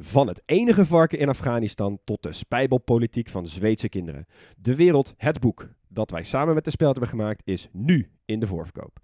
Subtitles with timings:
[0.00, 4.26] Van het enige varken in Afghanistan tot de spijbelpolitiek van Zweedse kinderen.
[4.56, 8.40] De Wereld, het boek dat wij samen met de Speld hebben gemaakt, is nu in
[8.40, 8.98] de voorverkoop.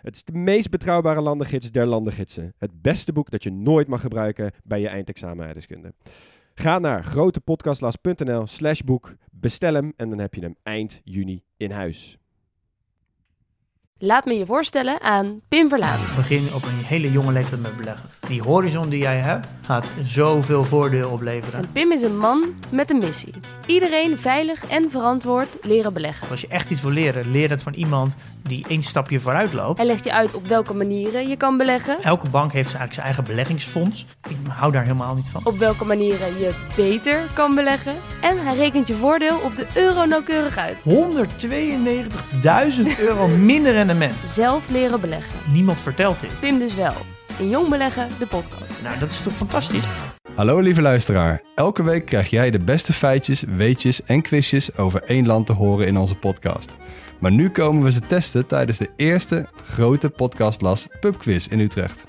[0.00, 2.54] Het is de meest betrouwbare landengids der landengidsen.
[2.58, 5.54] Het beste boek dat je nooit mag gebruiken bij je eindexamen.
[6.54, 11.70] Ga naar grotepodcastlas.nl slash boek, bestel hem en dan heb je hem eind juni in
[11.70, 12.18] huis.
[14.04, 16.00] Laat me je voorstellen aan Pim Verlaan.
[16.16, 18.08] Begin op een hele jonge leeftijd met beleggen.
[18.28, 21.58] Die horizon die jij hebt, gaat zoveel voordeel opleveren.
[21.58, 23.34] En Pim is een man met een missie.
[23.66, 26.28] Iedereen veilig en verantwoord leren beleggen.
[26.28, 29.78] Als je echt iets wil leren, leer het van iemand die één stapje vooruit loopt.
[29.78, 32.02] Hij legt je uit op welke manieren je kan beleggen.
[32.02, 34.06] Elke bank heeft eigenlijk zijn eigen beleggingsfonds.
[34.28, 35.40] Ik hou daar helemaal niet van.
[35.44, 37.94] Op welke manieren je beter kan beleggen.
[38.20, 40.76] En hij rekent je voordeel op de euro nauwkeurig uit.
[40.84, 40.92] 192.000
[42.98, 44.30] euro minder rendement.
[44.30, 45.52] Zelf leren beleggen.
[45.52, 46.40] Niemand vertelt dit.
[46.40, 46.92] Pim dus wel.
[47.38, 48.82] In Jong Beleggen, de podcast.
[48.82, 49.84] Nou, dat is toch fantastisch?
[50.34, 51.42] Hallo lieve luisteraar.
[51.54, 55.86] Elke week krijg jij de beste feitjes, weetjes en quizjes over één land te horen
[55.86, 56.76] in onze podcast.
[57.20, 62.04] Maar nu komen we ze testen tijdens de eerste grote podcastlas pubquiz in Utrecht.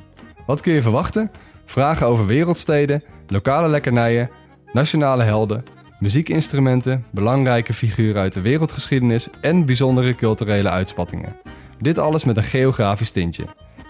[0.46, 1.32] Wat kun je verwachten?
[1.66, 4.30] Vragen over wereldsteden, lokale lekkernijen,
[4.74, 5.64] nationale helden,
[6.00, 11.36] muziekinstrumenten, belangrijke figuren uit de wereldgeschiedenis en bijzondere culturele uitspattingen.
[11.84, 13.44] Dit alles met een geografisch tintje.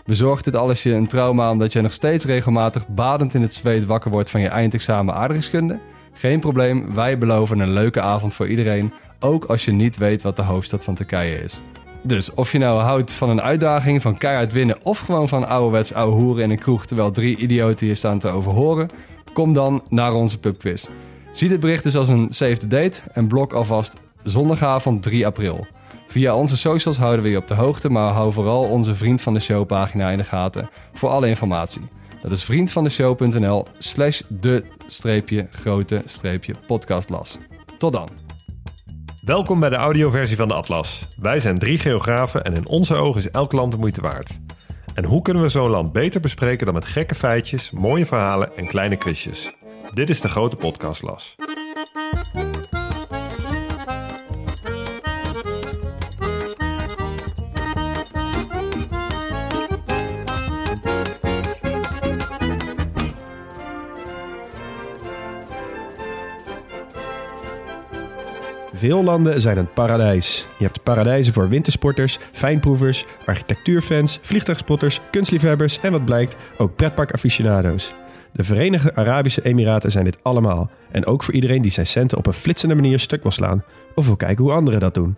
[0.05, 3.85] Bezorgt dit alles je een trauma omdat je nog steeds regelmatig badend in het zweet
[3.85, 5.79] wakker wordt van je eindexamen aardrijkskunde?
[6.13, 10.35] Geen probleem, wij beloven een leuke avond voor iedereen, ook als je niet weet wat
[10.35, 11.59] de hoofdstad van Turkije is.
[12.01, 15.93] Dus of je nou houdt van een uitdaging, van keihard winnen of gewoon van ouderwets
[15.93, 18.89] ouwe hoeren in een kroeg terwijl drie idioten je staan te overhoren,
[19.33, 20.85] kom dan naar onze pubquiz.
[21.31, 25.65] Zie dit bericht dus als een save the date en blok alvast zondagavond 3 april.
[26.13, 29.33] Via onze socials houden we je op de hoogte, maar hou vooral onze Vriend van
[29.33, 31.81] de Show pagina in de gaten voor alle informatie.
[32.21, 37.37] Dat is vriendvandeshow.nl slash de streepje grote streepje podcastlas.
[37.77, 38.09] Tot dan.
[39.21, 41.07] Welkom bij de audioversie van de Atlas.
[41.17, 44.39] Wij zijn drie geografen en in onze ogen is elk land de moeite waard.
[44.93, 48.67] En hoe kunnen we zo'n land beter bespreken dan met gekke feitjes, mooie verhalen en
[48.67, 49.53] kleine quizjes?
[49.93, 51.35] Dit is de grote podcastlas.
[68.83, 70.47] Veel landen zijn een paradijs.
[70.57, 77.93] Je hebt paradijzen voor wintersporters, fijnproevers, architectuurfans, vliegtuigspotters, kunstliefhebbers en wat blijkt, ook pretparkaficionado's.
[78.31, 80.69] De Verenigde Arabische Emiraten zijn dit allemaal.
[80.91, 83.63] En ook voor iedereen die zijn centen op een flitsende manier stuk wil slaan.
[83.95, 85.17] Of wil kijken hoe anderen dat doen.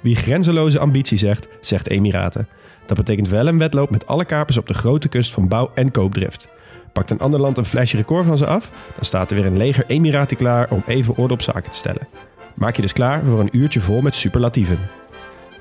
[0.00, 2.48] Wie grenzeloze ambitie zegt, zegt Emiraten.
[2.86, 5.90] Dat betekent wel een wedloop met alle kapers op de grote kust van bouw- en
[5.90, 6.48] koopdrift.
[6.92, 9.56] Pakt een ander land een flesje record van ze af, dan staat er weer een
[9.56, 12.08] leger Emiraten klaar om even orde op zaken te stellen.
[12.54, 14.78] Maak je dus klaar voor een uurtje vol met superlatieven.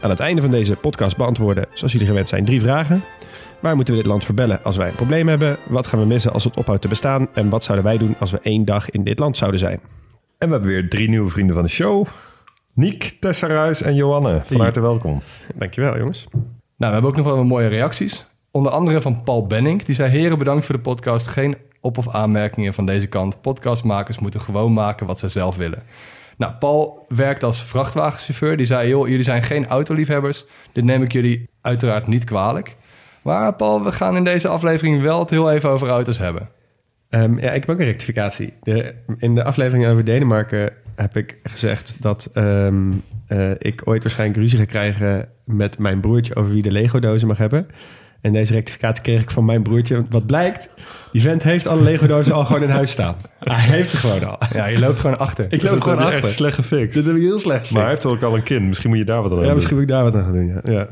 [0.01, 3.03] Aan het einde van deze podcast beantwoorden, zoals jullie gewend zijn, drie vragen.
[3.59, 5.57] Waar moeten we dit land verbellen als wij een probleem hebben?
[5.69, 7.27] Wat gaan we missen als het ophoudt te bestaan?
[7.33, 9.79] En wat zouden wij doen als we één dag in dit land zouden zijn?
[10.37, 12.05] En we hebben weer drie nieuwe vrienden van de show.
[12.73, 14.41] Niek, Tessa Ruis en Johanne.
[14.45, 15.21] Van harte welkom.
[15.55, 16.27] Dankjewel jongens.
[16.31, 16.43] Nou,
[16.77, 18.27] we hebben ook nog wel wat mooie reacties.
[18.51, 19.83] Onder andere van Paul Benning.
[19.83, 21.27] Die zei: Heren, bedankt voor de podcast.
[21.27, 23.41] Geen op- of aanmerkingen van deze kant.
[23.41, 25.83] Podcastmakers moeten gewoon maken wat ze zelf willen.
[26.41, 28.57] Nou, Paul werkt als vrachtwagenchauffeur.
[28.57, 30.45] Die zei: jullie zijn geen autoliefhebbers.
[30.71, 32.75] Dit neem ik jullie uiteraard niet kwalijk.
[33.21, 36.49] Maar Paul, we gaan in deze aflevering wel het heel even over auto's hebben.
[37.09, 38.53] Ehm, ja, ik heb ook een rectificatie.
[38.61, 42.91] De, in de aflevering over Denemarken heb ik gezegd dat ehm,
[43.27, 47.37] eh, ik ooit waarschijnlijk ruzie ga krijgen met mijn broertje over wie de Lego-dozen mag
[47.37, 47.67] hebben.
[48.21, 50.05] En deze rectificatie kreeg ik van mijn broertje.
[50.09, 50.69] Wat blijkt,
[51.11, 53.15] die vent heeft alle Lego-dozen al gewoon in huis staan.
[53.39, 54.37] Hij heeft ze gewoon al.
[54.53, 55.45] Ja, je loopt gewoon achter.
[55.49, 56.13] Ik loop Dat gewoon achter.
[56.17, 56.93] echt slecht gefixt.
[56.93, 58.67] Dit heb ik heel slecht Maar hij heeft ook al een kind.
[58.67, 59.53] Misschien moet je daar wat aan Ja, doen.
[59.53, 60.61] misschien moet ik daar wat aan gaan doen, ja.
[60.63, 60.87] ja.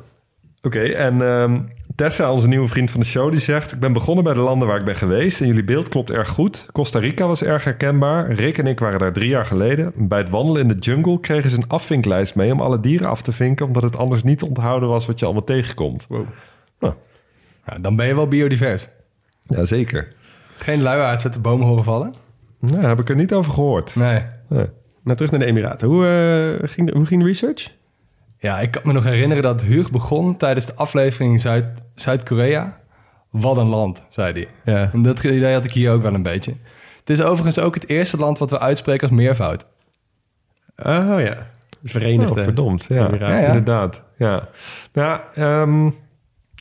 [0.61, 1.59] Oké, en ehm,
[1.95, 3.71] Tessa, onze nieuwe vriend van de show, die zegt...
[3.71, 6.29] Ik ben begonnen bij de landen waar ik ben geweest en jullie beeld klopt erg
[6.29, 6.65] goed.
[6.71, 8.31] Costa Rica was erg herkenbaar.
[8.31, 9.93] Rick en ik waren daar drie jaar geleden.
[9.95, 12.51] Bij het wandelen in de jungle kregen ze een afvinklijst mee...
[12.51, 15.05] om alle dieren af te vinken, omdat het anders niet onthouden was...
[15.05, 16.07] wat je allemaal tegenkomt.
[17.69, 18.87] Nou, Ja, dan ben je wel biodivers.
[19.41, 20.07] Jazeker.
[20.57, 22.13] Geen luiaards uit de bomen horen vallen?
[22.59, 23.95] Nou, heb ik er niet over gehoord.
[23.95, 24.23] Nee.
[24.47, 24.65] Nee.
[25.03, 25.87] Nou, terug naar de Emiraten.
[25.87, 26.05] Hoe,
[26.61, 27.71] eh, ging, de, hoe ging de research?
[28.39, 32.79] Ja, ik kan me nog herinneren dat Huug begon tijdens de aflevering Zuid, Zuid-Korea.
[33.29, 34.47] Wat een land, zei hij.
[34.73, 34.89] Ja.
[34.93, 36.53] En dat idee had ik hier ook wel een beetje.
[36.99, 39.65] Het is overigens ook het eerste land wat we uitspreken als meervoud.
[40.75, 41.47] Oh ja.
[41.81, 42.85] De Verenigde Oh, verdomd.
[42.89, 43.35] Ja, Emiraten.
[43.37, 43.47] Ja, ja.
[43.47, 44.03] inderdaad.
[44.17, 44.47] Ja.
[44.93, 45.89] Nou, ehm,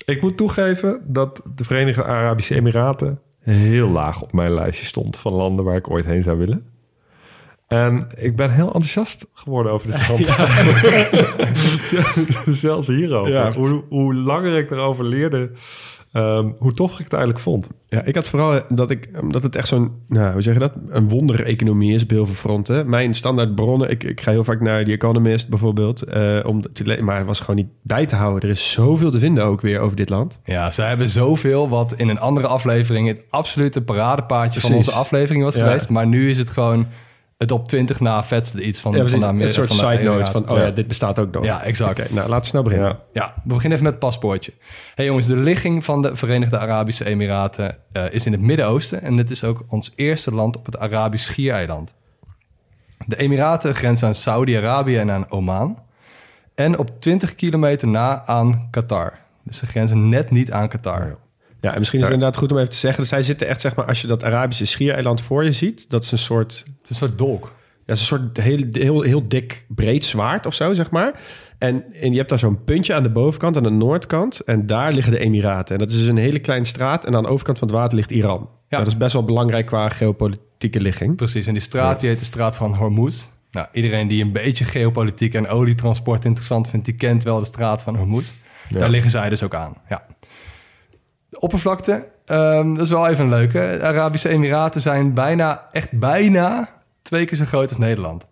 [0.08, 5.34] ik moet toegeven dat de Verenigde Arabische Emiraten heel laag op mijn lijstje stond van
[5.34, 6.66] landen waar ik ooit heen zou willen.
[7.66, 10.26] En ik ben heel enthousiast geworden over dit land.
[12.58, 13.32] Zelfs hierover.
[13.32, 13.52] Ja.
[13.52, 15.50] Hoe, hoe langer ik erover leerde,
[16.12, 17.68] ehm, hoe tof ik het eigenlijk vond.
[17.88, 20.72] Ja, ik had vooral dat ik, omdat het echt zo'n, nou, hoe zeg je dat?
[20.88, 22.88] Een wondereconomie is op heel veel fronten.
[22.88, 26.98] Mijn standaard bronnen, ik, ik ga heel vaak naar The Economist bijvoorbeeld, eh, om te
[27.02, 28.42] maar het was gewoon niet bij te houden.
[28.42, 30.40] Er is zoveel te vinden ook weer over dit land.
[30.44, 35.44] Ja, ze hebben zoveel wat in een andere aflevering het absolute paradepaardje van onze aflevering
[35.44, 35.64] was Ja.
[35.64, 35.88] geweest.
[35.88, 36.86] Maar nu is het gewoon
[37.38, 40.70] het op 20 na vetste iets van, Ja, een soort side note van, oh ja,
[40.70, 41.44] dit bestaat ook nog.
[41.44, 41.98] Ja, exact.
[41.98, 42.88] Nou, laten we snel beginnen.
[42.88, 43.00] Ja.
[43.12, 44.52] Ja, we beginnen even met het paspoortje.
[44.94, 49.16] Hey jongens, de ligging van de Verenigde Arabische Emiraten eh, is in het Midden-Oosten en
[49.16, 51.94] het is ook ons eerste land op het Arabisch Schiereiland.
[53.06, 55.78] De Emiraten grenzen aan Saudi-Arabië en aan Oman
[56.54, 59.18] en op 20 kilometer na aan Qatar.
[59.44, 61.18] Dus ze grenzen net niet aan Qatar.
[61.60, 63.60] Ja, en misschien is het inderdaad goed om even te zeggen, dat zij zitten echt,
[63.60, 66.82] zeg maar, als je dat Arabische schiereiland voor je ziet, dat is een soort Het
[66.82, 67.52] is een soort dolk.
[67.86, 71.20] Ja, is een soort heel, heel, heel dik breed zwaard of zo, zeg maar.
[71.58, 74.40] En, en je hebt daar zo'n puntje aan de bovenkant, aan de noordkant.
[74.40, 75.74] En daar liggen de Emiraten.
[75.74, 77.04] En dat is dus een hele kleine straat.
[77.04, 78.48] En aan de overkant van het water ligt Iran.
[78.68, 78.78] Ja.
[78.78, 81.16] dat is best wel belangrijk qua geopolitieke ligging.
[81.16, 83.26] Precies, en die straat die heet de straat van Hormuz.
[83.50, 87.82] Nou, iedereen die een beetje geopolitiek en olietransport interessant vindt, die kent wel de straat
[87.82, 88.32] van Hormuz.
[88.70, 89.74] Daar liggen zij dus ook aan.
[89.88, 90.06] Ja.
[91.28, 93.76] De oppervlakte, ehm, dat is wel even een leuke.
[93.80, 96.68] De Arabische Emiraten zijn bijna, echt bijna
[97.02, 98.26] twee keer zo groot als Nederland.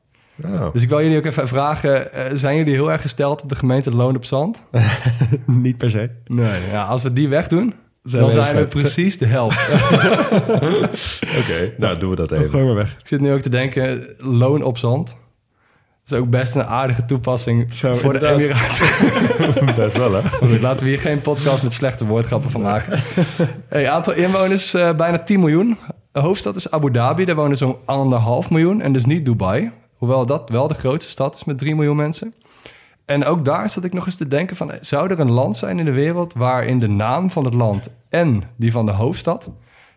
[0.44, 0.72] Oh.
[0.72, 3.54] Dus ik wil jullie ook even vragen, eh, zijn jullie heel erg gesteld op de
[3.54, 4.62] gemeente Loon op Zand?
[5.46, 6.10] Niet per se.
[6.24, 9.68] Nee, ja, als we die wegdoen, Zijn dan we zijn we precies de helft.
[11.40, 12.50] Oké, nou doen we dat even.
[12.50, 12.96] Gooi maar weg.
[13.00, 15.16] Ik zit nu ook te denken, loon op zand.
[16.06, 18.28] Dat is ook best een aardige toepassing Zo, voor de.
[18.28, 19.74] Emiraten.
[19.84, 20.28] Best wel, hè?
[20.46, 23.02] Goed, laten we hier geen podcast met slechte woordgrappen van maken.
[23.68, 25.78] Hey, aantal inwoners eh, bijna 10 miljoen.
[26.12, 28.80] De hoofdstad is Abu Dhabi, daar wonen zo'n anderhalf miljoen.
[28.80, 29.72] En dus niet Dubai.
[29.96, 32.34] Hoewel dat wel de grootste stad is met 3 miljoen mensen.
[33.04, 34.72] En ook daar zat ik nog eens te denken van...
[34.80, 37.90] zou er een land zijn in de wereld waarin de naam van het land...
[38.08, 39.50] en die van de hoofdstad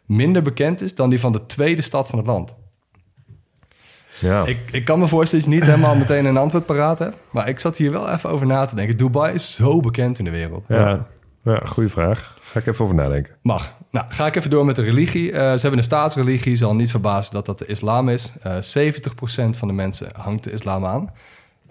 [0.06, 2.56] minder bekend is dan die van de tweede stad van het land?
[4.21, 4.45] Ja.
[4.45, 7.16] Ik, ik kan me voorstellen dat je niet helemaal meteen een antwoord paraat hebt.
[7.31, 8.98] Maar ik zat hier wel even over na te denken.
[8.98, 10.66] Dubai is zo bekend in de wereld.
[10.68, 11.07] ja.
[11.44, 12.38] ja, goede vraag.
[12.42, 13.33] Ga ik even over nadenken.
[13.42, 13.74] Mag.
[13.92, 15.31] Nou, ga ik even door met de religie.
[15.31, 16.56] Eh, ze hebben een staatsreligie.
[16.56, 18.33] Zal niet verbazen dat dat de islam is.
[18.42, 21.10] Eh 70% van de mensen hangt de islam aan.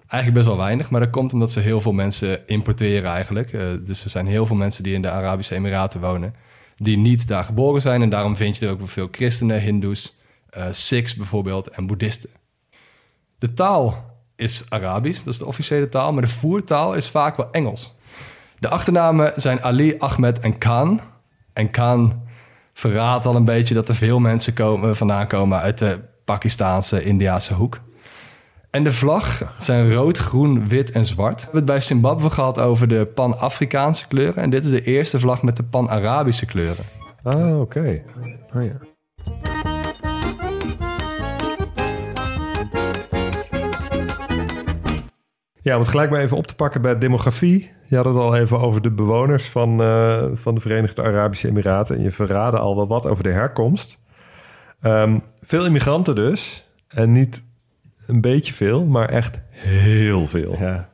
[0.07, 3.53] Eigenlijk best wel weinig, maar dat komt omdat ze heel veel mensen importeren eigenlijk.
[3.53, 6.35] Eh, dus er zijn heel veel mensen die in de Arabische Emiraten wonen...
[6.77, 8.01] die niet daar geboren zijn.
[8.01, 10.19] En daarom vind je er ook wel veel christenen, hindoes,
[10.49, 12.29] eh Sikhs bijvoorbeeld en boeddhisten.
[13.39, 14.05] De taal
[14.35, 16.13] is Arabisch, dat is de officiële taal...
[16.13, 17.95] maar de voertaal is vaak wel Engels.
[18.59, 21.01] De achternamen zijn Ali, Ahmed en Khan.
[21.53, 22.21] En Khan
[22.73, 27.53] verraadt al een beetje dat er veel mensen komen, vandaan komen uit de Pakistaanse, Indiase
[27.53, 27.79] hoek.
[28.69, 31.35] En de vlag zijn rood, groen, wit en zwart.
[31.35, 34.43] We hebben het bij Zimbabwe gehad over de Pan-Afrikaanse kleuren.
[34.43, 36.85] En dit is de eerste vlag met de Pan-Arabische kleuren.
[37.23, 38.03] Ah, oké.
[38.55, 38.77] Oh, ja.
[45.61, 47.71] Ja, om het gelijk maar even op te pakken bij demografie.
[47.85, 51.95] Je had het al even over de bewoners van, eh, van de Verenigde Arabische Emiraten.
[51.95, 53.97] En je verraadde al wel wat over de herkomst.
[54.81, 56.67] Ehm, veel immigranten dus.
[56.87, 57.43] En niet
[58.07, 60.55] een beetje veel, maar echt heel veel.
[60.59, 60.89] Ja.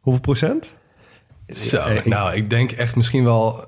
[0.00, 0.74] Hoeveel procent?
[1.48, 3.67] Zo, ik- nou, ik denk echt misschien wel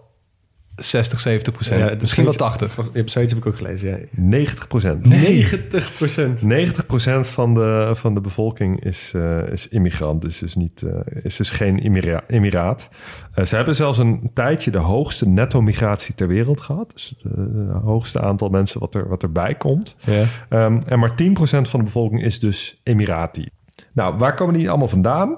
[0.85, 1.89] 60, 70 procent.
[1.91, 2.77] Ja, misschien wel begint- 80.
[2.93, 3.91] Je hebt zoiets heb ik ook gelezen.
[3.91, 3.97] Ja.
[4.11, 5.05] 90 procent.
[5.05, 6.43] 90 procent.
[6.43, 11.37] 90% van de, van de bevolking is, eh, is immigrant, dus is, niet, eh, is
[11.37, 12.89] dus geen immira- emiraat.
[13.35, 16.91] Eh, ze hebben zelfs een tijdje de hoogste netto-migratie ter wereld gehad.
[16.93, 19.97] Dus het hoogste aantal mensen wat, er, wat erbij komt.
[20.07, 20.23] Ja.
[20.49, 23.49] Ehm, en maar 10% van de bevolking is dus Emirati.
[23.93, 25.37] Nou, waar komen die allemaal vandaan?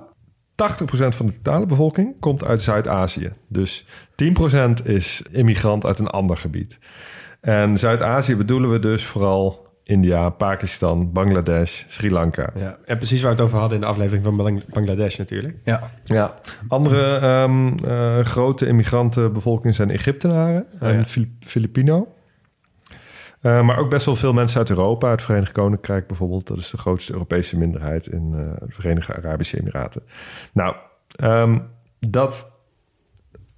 [0.52, 0.54] 80%
[1.09, 3.32] van de totale bevolking komt uit Zuid-Azië.
[3.49, 3.85] Dus
[4.82, 6.78] 10% is immigrant uit een ander gebied.
[7.40, 12.50] En Zuid-Azië bedoelen we dus vooral India, Pakistan, Bangladesh, Sri Lanka.
[12.54, 12.78] Ja.
[12.85, 15.56] En precies waar we het over hadden in de aflevering van Bang- Bangladesh natuurlijk.
[15.64, 15.90] Ja.
[16.04, 16.35] Ja.
[16.68, 21.04] Andere ehm, eh, grote immigrantenbevolkingen zijn Egyptenaren en ja.
[21.04, 22.14] Fili- Filipino.
[23.43, 26.47] Eh, maar ook best wel veel mensen uit Europa, het Verenigd Koninkrijk bijvoorbeeld.
[26.47, 30.03] Dat is de grootste Europese minderheid in eh, de Verenigde Arabische Emiraten.
[30.53, 30.77] Nou,
[31.17, 31.59] ehm,
[31.99, 32.51] dat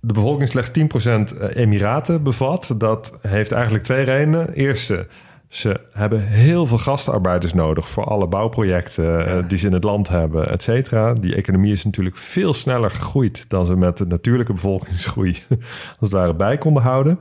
[0.00, 4.52] de bevolking slechts 10% Emiraten bevat, dat heeft eigenlijk twee redenen.
[4.52, 5.06] Eerste,
[5.54, 10.08] Ze hebben heel veel gastarbeiders nodig voor alle bouwprojecten eh, die ze in het land
[10.08, 11.12] hebben, et cetera.
[11.12, 15.42] Die economie is natuurlijk veel sneller gegroeid dan ze met de natuurlijke bevolkingsgroei
[16.00, 17.20] als het ware bij konden houden.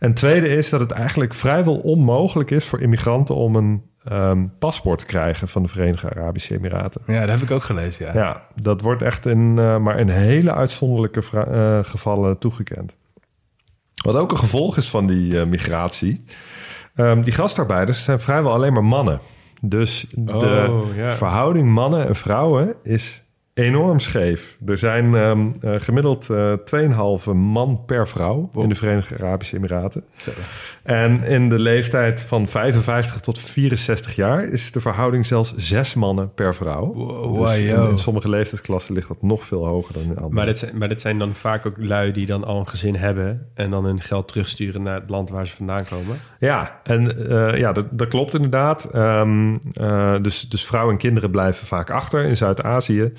[0.00, 4.98] En tweede is dat het eigenlijk vrijwel onmogelijk is voor immigranten om een ehm, paspoort
[4.98, 7.00] te krijgen van de Verenigde Arabische Emiraten.
[7.06, 8.12] Ja, dat heb ik ook gelezen, ja.
[8.14, 12.94] Ja, dat wordt echt in, eh, maar in hele uitzonderlijke eh, gevallen toegekend.
[14.04, 16.24] Wat ook een gevolg is van die migratie.
[16.94, 19.20] Ehm, die gastarbeiders zijn vrijwel alleen maar mannen.
[19.60, 21.12] Dus de Oh, ja.
[21.12, 23.23] verhouding mannen en vrouwen is
[23.54, 24.56] enorm scheef.
[24.66, 30.04] Er zijn ehm, eh, gemiddeld eh 2,5 man per vrouw in de Verenigde Arabische Emiraten.
[30.12, 30.30] Zo.
[30.82, 36.34] En in de leeftijd van 55 tot 64 jaar is de verhouding zelfs zes mannen
[36.34, 36.92] per vrouw.
[36.92, 40.34] Wow, Dus in, sommige leeftijdsklassen ligt dat nog veel hoger dan in andere.
[40.34, 42.96] Maar dit, zijn, maar dit zijn dan vaak ook lui die dan al een gezin
[42.96, 43.50] hebben...
[43.54, 46.18] en dan hun geld terugsturen naar het land waar ze vandaan komen.
[46.38, 48.84] Ja, en eh, ja, dat, dat klopt inderdaad.
[48.84, 53.12] Ehm, eh, dus, dus vrouwen en kinderen blijven vaak achter in Zuid-Azië.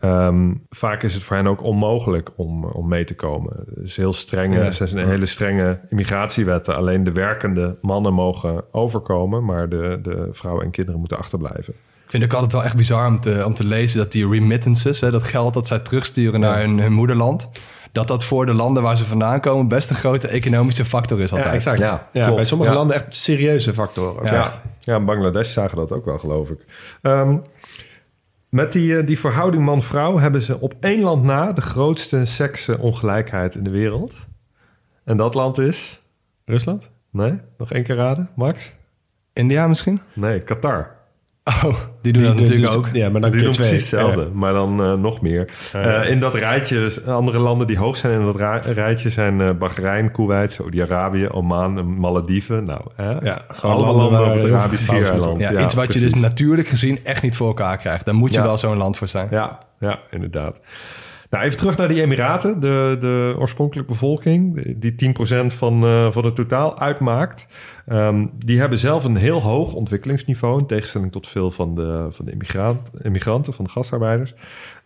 [0.00, 3.52] Ehm, vaak is het voor hen ook onmogelijk om, om mee te komen.
[3.74, 4.70] Dus heel strenge, Ja.
[4.70, 6.76] zijn hele strenge immigratiewetten.
[6.76, 11.74] Alleen de werkende mannen mogen overkomen, maar de, de vrouwen en kinderen moeten achterblijven.
[12.04, 14.28] Ik vind het ook altijd wel echt bizar om te, om te lezen dat die
[14.28, 17.50] remittances, hè, dat geld dat zij terugsturen naar hun, hun moederland,
[17.92, 21.30] dat dat voor de landen waar ze vandaan komen best een grote economische factor is
[21.32, 21.48] altijd.
[21.48, 22.08] Ja, exact.
[22.12, 22.76] Ja, bij sommige Ja.
[22.76, 24.22] landen echt serieuze factoren.
[24.26, 24.34] Ja.
[24.34, 26.64] Ja, ja in Bangladesh zagen dat ook wel, geloof ik.
[27.02, 27.36] Ehm,
[28.50, 33.54] met die, eh, die verhouding man-vrouw hebben ze op één land na de grootste seksenongelijkheid
[33.54, 34.14] in de wereld.
[35.04, 36.02] En dat land is...
[36.44, 36.90] Rusland?
[37.10, 38.72] Nee, nog één keer raden, Max?
[39.32, 40.00] India misschien?
[40.12, 40.99] Nee, Qatar.
[41.64, 42.88] Oh, die doen dat Die- natuurlijk ook.
[42.92, 43.68] Ja, maar dan die doen twee.
[43.68, 45.48] precies hetzelfde, maar dan eh, nog meer.
[45.72, 46.02] Ja.
[46.02, 49.50] Eh, in dat rijtje, andere landen die hoog zijn in dat ra- rijtje zijn eh,
[49.50, 52.64] Bahrein, Kuwait, Saudi-Arabië, Oman en Malediven.
[52.64, 53.10] Nou, hè?
[53.10, 55.40] Ja, gewoon allemaal landen op het Arabisch Schiereiland.
[55.40, 58.04] Ja, iets wat je dus natuurlijk gezien echt niet voor elkaar krijgt.
[58.04, 59.28] Daar moet je wel zo'n land voor zijn.
[59.30, 60.60] Ja, ja, inderdaad.
[61.30, 62.60] Nou, even terug naar die Emiraten.
[62.60, 67.46] De, de oorspronkelijke bevolking, die 10% van, eh, van het totaal uitmaakt.
[67.86, 70.58] ehm, die hebben zelf een heel hoog ontwikkelingsniveau...
[70.58, 74.34] in tegenstelling tot veel van de, van de immigrant, immigranten, van de gastarbeiders.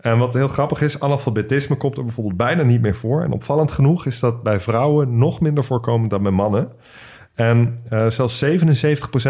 [0.01, 3.23] En wat heel grappig is, analfabetisme komt er bijvoorbeeld bijna niet meer voor.
[3.23, 6.73] En opvallend genoeg is dat bij vrouwen nog minder voorkomend dan bij mannen.
[7.35, 8.49] En eh, zelfs 77%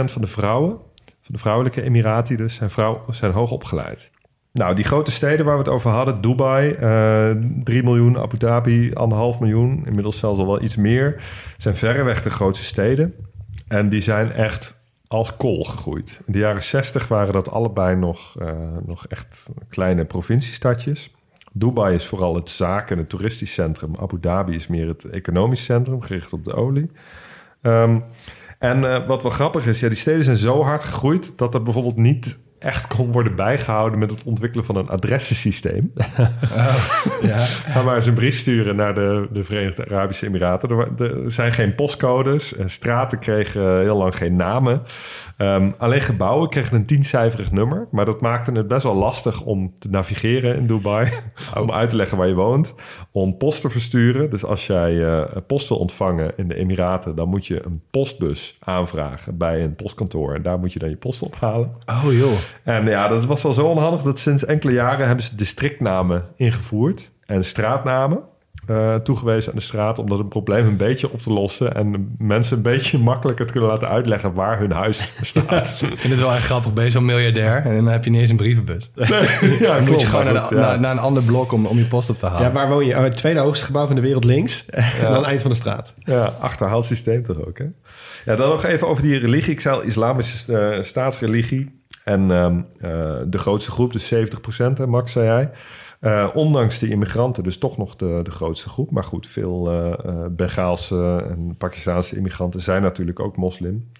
[0.04, 0.70] van de vrouwen,
[1.04, 4.10] van de vrouwelijke Emiraten dus, zijn, vrouw, zijn hoog opgeleid.
[4.54, 7.30] Nou, die grote steden waar we het over hadden, Dubai, eh
[7.64, 11.24] 3 miljoen, Abu Dhabi, 1,5 miljoen, inmiddels zelfs al wel iets meer,
[11.56, 13.14] zijn verreweg de grootste steden.
[13.68, 16.20] En die zijn echt als kool gegroeid.
[16.26, 18.52] In de jaren 60 waren dat allebei nog, eh,
[18.86, 21.14] nog echt kleine provinciestadjes.
[21.52, 23.96] Dubai is vooral het zaken- en het toeristisch centrum.
[24.00, 26.90] Abu Dhabi is meer het economisch centrum, gericht op de olie.
[27.62, 28.00] Ehm,
[28.58, 31.62] en eh, wat wel grappig is, ja, die steden zijn zo hard gegroeid dat er
[31.62, 35.92] bijvoorbeeld niet echt kon worden bijgehouden met het ontwikkelen van een adressensysteem.
[37.22, 37.38] Ja.
[37.72, 40.70] Ga maar eens een brief sturen naar de, de Verenigde Arabische Emiraten.
[40.70, 42.56] Er, er zijn geen postcodes.
[42.56, 44.82] en Straten kregen heel lang geen namen.
[45.36, 47.88] Ehm, alleen gebouwen kregen een tiencijferig nummer.
[47.90, 51.12] Maar dat maakte het best wel lastig om te navigeren in Dubai.
[51.62, 52.74] om uit te leggen waar je woont.
[53.12, 54.30] Om post te versturen.
[54.30, 57.16] Dus als jij eh, post wil ontvangen in de Emiraten...
[57.16, 60.34] dan moet je een postbus aanvragen bij een postkantoor.
[60.34, 61.72] En daar moet je dan je post ophalen.
[61.86, 62.38] Oh joh.
[62.62, 67.12] En ja, dat was wel zo onhandig dat sinds enkele jaren hebben ze districtnamen ingevoerd
[67.26, 68.20] en straatnamen
[68.66, 72.14] eh, toegewezen aan de straat om dat een probleem een beetje op te lossen en
[72.18, 75.80] mensen een beetje makkelijker te kunnen laten uitleggen waar hun huis staat.
[75.82, 76.72] Ik vind het wel echt grappig.
[76.72, 78.90] Ben je zo'n miljardair en dan heb je niet eens een brievenbus.
[78.94, 79.06] Dan
[79.60, 80.60] ja, moet klopt, je gewoon naar, goed, de- ja.
[80.60, 82.42] naar, naar een ander blok om, om je post op te halen.
[82.42, 82.94] ja, waar woon je?
[82.96, 84.66] Oh, het tweede hoogste gebouw van de wereld links.
[84.66, 85.94] En dan eind van de straat.
[85.98, 87.64] Ja, achterhaald systeem toch ook, hè?
[88.24, 89.52] Ja, dan nog even over die religie.
[89.52, 91.82] Ik zei al, islamische eh, staatsreligie.
[92.04, 92.90] En ehm, eh,
[93.26, 95.50] de grootste groep, dus 70 hè, Max, zei hij.
[96.04, 98.90] Eh, ondanks de immigranten dus toch nog de, de grootste groep.
[98.90, 103.90] Maar goed, veel eh, Bengaalse en Pakistaanse immigranten zijn natuurlijk ook moslim.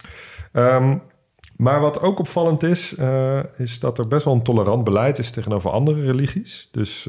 [0.52, 0.99] Ehm,
[1.56, 2.96] maar wat ook opvallend is,
[3.56, 6.68] is dat er best wel een tolerant beleid is tegenover andere religies.
[6.73, 7.02] Dus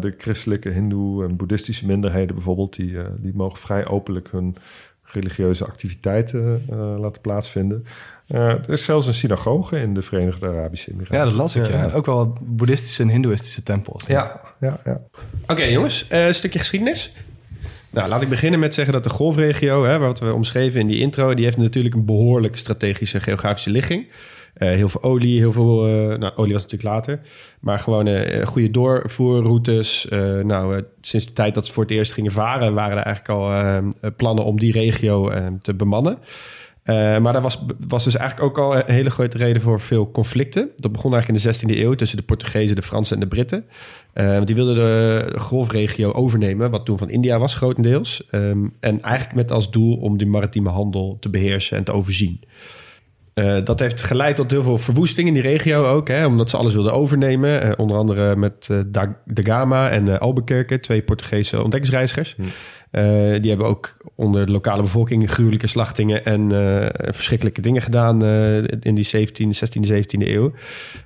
[0.00, 4.56] de christelijke, hindoe en boeddhistische minderheden bijvoorbeeld, die, die mogen vrij openlijk hun
[5.02, 6.64] religieuze activiteiten
[7.00, 7.84] laten plaatsvinden.
[8.28, 11.16] Eh, er is zelfs een synagoge in de Verenigde Arabische Emiraten.
[11.16, 11.66] Ja, dat las ik.
[11.66, 11.90] Ja.
[11.94, 14.06] Ook wel boeddhistische en hindoeïstische tempels.
[14.06, 15.00] Ja, ja, ja.
[15.46, 17.12] Oké jongens, eh, een stukje geschiedenis.
[17.90, 20.98] Nou, laat ik beginnen met zeggen dat de golfregio, hè, wat we omschreven in die
[20.98, 24.06] intro, die heeft natuurlijk een behoorlijk strategische geografische ligging.
[24.54, 27.20] Eh, heel veel olie, heel veel, eh, nou olie was natuurlijk later,
[27.60, 28.08] maar gewoon
[28.44, 30.08] goede doorvoerroutes.
[30.08, 33.04] Eh, nou, eh, sinds de tijd dat ze voor het eerst gingen varen, waren er
[33.04, 36.18] eigenlijk al eh, plannen om die regio eh, te bemannen.
[36.88, 40.10] Eh, maar daar was, was dus eigenlijk ook al een hele grote reden voor veel
[40.10, 40.70] conflicten.
[40.76, 43.64] Dat begon eigenlijk in de 16e eeuw tussen de Portugezen, de Fransen en de Britten.
[44.12, 48.26] Want die wilden de golfregio overnemen, wat toen van India was grotendeels.
[48.30, 52.40] Ehm, en eigenlijk met als doel om die maritieme handel te beheersen en te overzien.
[53.38, 56.08] Eh, dat heeft geleid tot heel veel verwoesting in die regio ook.
[56.08, 57.62] Hè, omdat ze alles wilden overnemen.
[57.62, 62.36] Eh, onder andere met uh, da, de Gama en Albuquerque, twee Portugese ontdekkingsreizigers.
[62.36, 62.42] Hm.
[63.40, 66.48] die hebben ook onder de lokale bevolking gruwelijke slachtingen en
[67.14, 68.24] verschrikkelijke dingen gedaan
[68.80, 70.52] in die 17, 16e, 17e eeuw.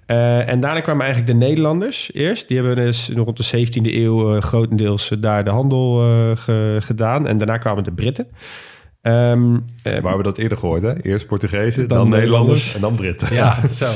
[0.06, 2.48] en daarna kwamen eigenlijk de Nederlanders eerst.
[2.48, 6.02] Die hebben dus nog rond de 17e eeuw grotendeels daar de handel
[6.78, 7.26] gedaan.
[7.26, 8.26] En daarna kwamen de Britten.
[9.02, 9.64] Um,
[10.00, 11.02] Waar we dat eerder gehoord, hè?
[11.02, 13.34] Eerst Portugezen, dan, dan Nederlanders en dan Britten.
[13.34, 13.90] Ja, zo.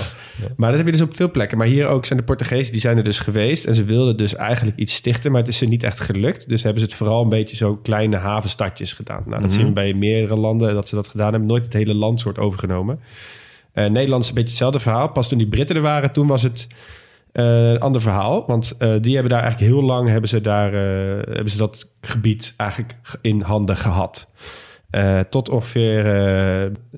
[0.57, 1.59] Maar dat heb je dus op veel plekken.
[1.59, 3.65] Maar hier ook zijn de Portugezen, die zijn er dus geweest.
[3.65, 6.49] En ze wilden dus eigenlijk iets stichten, maar het is ze niet echt gelukt.
[6.49, 9.23] Dus hebben ze het vooral een beetje zo kleine havenstadjes gedaan.
[9.27, 9.75] Nou, dat zien we mhm.
[9.75, 11.49] bij meerdere landen dat ze dat gedaan hebben.
[11.49, 13.01] Nooit het hele land soort overgenomen.
[13.75, 15.09] Uh, Nederland is een beetje hetzelfde verhaal.
[15.09, 16.67] Pas toen die Britten er waren, toen was het...
[17.33, 18.45] Uh, een ander verhaal.
[18.47, 22.55] Want uh, die hebben daar eigenlijk heel lang hebben ze daar, hebben ze dat gebied
[22.57, 24.31] eigenlijk in handen gehad.
[24.97, 26.07] Uh, tot ongeveer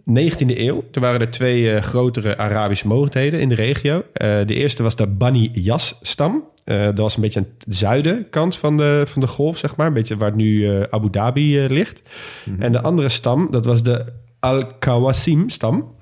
[0.08, 0.84] uh, 19e eeuw.
[0.90, 4.04] Toen waren er twee uh, grotere Arabische mogendheden in de regio.
[4.12, 6.44] de eerste was de Bani Yas-stam.
[6.64, 9.86] dat was een beetje aan de zuidenkant van de, van de golf, zeg maar.
[9.86, 12.02] Een beetje waar nu Abu Dhabi ligt.
[12.44, 12.62] Mm -hmm.
[12.62, 14.04] En de andere stam, dat was de
[14.40, 15.94] Al-Qawasim-stam.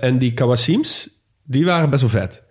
[0.00, 1.08] en die Qawasims,
[1.44, 2.41] die waren best wel vet.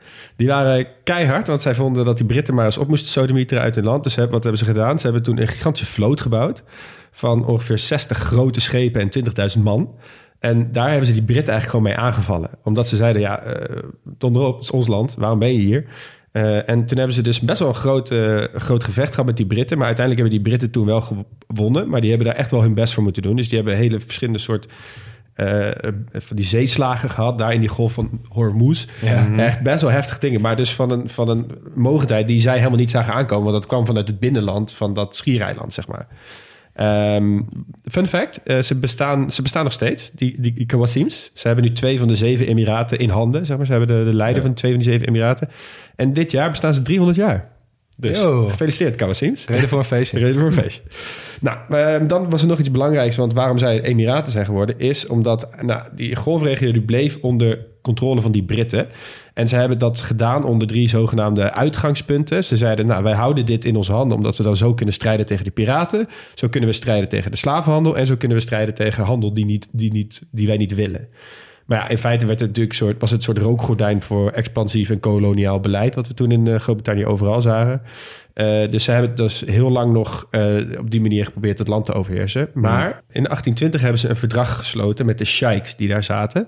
[0.41, 3.75] Die waren keihard, want zij vonden dat die Britten maar eens op moesten sodemieteren uit
[3.75, 4.03] hun land.
[4.03, 5.00] Dus wat hebben ze gedaan?
[5.00, 6.63] Ze hebben toen een gigantische vloot gebouwd
[7.12, 9.95] van ongeveer 60 grote schepen en 20.000 man.
[10.39, 12.50] En daar hebben ze die Britten eigenlijk gewoon mee aangevallen.
[12.63, 15.86] Omdat ze zeiden, ja, uh, donderop, het is ons land, waarom ben je hier?
[16.33, 19.38] Uh, en toen hebben ze dus best wel een groot, uh, groot gevecht gehad met
[19.38, 19.77] die Britten.
[19.77, 21.01] Maar uiteindelijk hebben die Britten toen wel
[21.48, 21.89] gewonnen.
[21.89, 23.36] Maar die hebben daar echt wel hun best voor moeten doen.
[23.36, 24.67] Dus die hebben hele verschillende soort
[25.41, 25.69] uh,
[26.13, 28.86] van die zeeslagen gehad, daar in die golf van Hormuz.
[29.01, 29.38] Ja.
[29.38, 30.41] Echt best wel heftige dingen.
[30.41, 33.43] Maar dus van een, van een mogendheid die zij helemaal niet zagen aankomen.
[33.43, 36.07] Want dat kwam vanuit het binnenland van dat schiereiland, zeg maar.
[37.15, 37.48] Um,
[37.83, 41.31] fun fact, uh, ze, bestaan, ze bestaan nog steeds, die, die, die Kawasims.
[41.33, 43.65] Ze hebben nu twee van de zeven Emiraten in handen, zeg maar.
[43.65, 44.48] Ze hebben de, de leider ja.
[44.48, 45.50] van twee van die zeven Emiraten.
[45.96, 47.50] En dit jaar bestaan ze 300 jaar.
[47.97, 48.47] Dus Yo.
[48.47, 49.45] gefeliciteerd, Kawasims.
[49.45, 50.19] Reden voor een feestje.
[50.19, 50.81] Reden voor een feestje.
[51.47, 53.15] nou, uh, dan was er nog iets belangrijks.
[53.15, 54.79] Want waarom zij Emiraten zijn geworden...
[54.79, 58.87] is omdat nou, die golfregio die bleef onder controle van die Britten.
[59.33, 62.43] En ze hebben dat gedaan onder drie zogenaamde uitgangspunten.
[62.43, 64.17] Ze zeiden, nou, wij houden dit in onze handen...
[64.17, 66.07] omdat we dan zo kunnen strijden tegen de piraten.
[66.35, 67.97] Zo kunnen we strijden tegen de slavenhandel...
[67.97, 71.07] en zo kunnen we strijden tegen handel die, niet, die, niet, die wij niet willen.
[71.72, 74.90] Maar ja, in feite werd het natuurlijk soort, was het een soort rookgordijn voor expansief
[74.90, 77.81] en koloniaal beleid, wat we toen in uh, Groot-Brittannië overal zagen.
[78.34, 81.86] Uh, dus ze hebben dus heel lang nog uh, op die manier geprobeerd het land
[81.86, 82.50] te overheersen.
[82.53, 86.48] Maar in 1820 hebben ze een verdrag gesloten met de sheiks die daar zaten.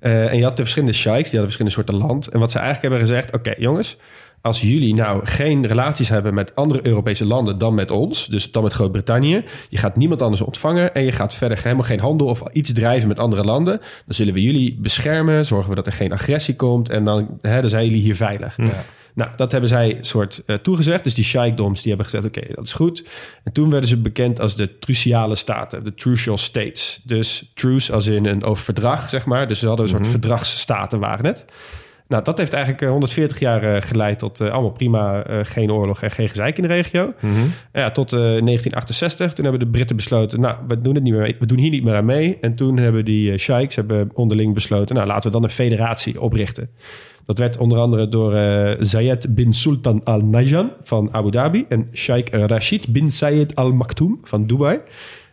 [0.00, 2.28] en je had de verschillende sheiks, die hadden verschillende soorten land.
[2.28, 3.96] En wat ze eigenlijk hebben gezegd, oké okay, jongens,
[4.42, 8.62] als jullie nou geen relaties hebben met andere Europese landen dan met ons, dus dan
[8.62, 12.42] met Groot-Brittannië, je gaat niemand anders ontvangen en je gaat verder helemaal geen handel of
[12.52, 16.12] iets drijven met andere landen, dan zullen we jullie beschermen, zorgen we dat er geen
[16.12, 18.56] agressie komt en dan, hè, dan zijn jullie hier veilig.
[18.56, 18.84] Ja.
[19.14, 21.04] Nou, dat hebben zij soort uh, toegezegd.
[21.04, 23.04] Dus die sheikdoms die hebben gezegd, oké, dat is goed.
[23.44, 27.00] En toen werden ze bekend als de Truciale Staten, de Trucial States.
[27.04, 29.48] Dus truce als in een verdrag, zeg maar.
[29.48, 30.20] Dus ze hadden een soort mm -hmm.
[30.20, 31.44] verdragsstaten waren het.
[32.10, 36.02] Nou, dat heeft eigenlijk 140 eh, jaar uh, geleid tot uh, allemaal prima, geen oorlog
[36.02, 37.12] en geen gezeik in de regio.
[37.20, 37.52] Mm -hmm.
[37.72, 41.46] ja, tot 1968, toen hebben de Britten besloten, nou, we doen, het niet meer, we
[41.46, 42.38] doen hier niet meer aan mee.
[42.40, 46.70] En toen hebben die sheiks hebben onderling besloten, nou, laten we dan een federatie oprichten.
[47.26, 48.32] Dat werd onder andere door
[48.80, 54.18] Zayed bin Sultan Al Nahyan van Abu Dhabi en Sheikh Rashid bin Zayed Al Maktoum
[54.22, 54.78] van Dubai.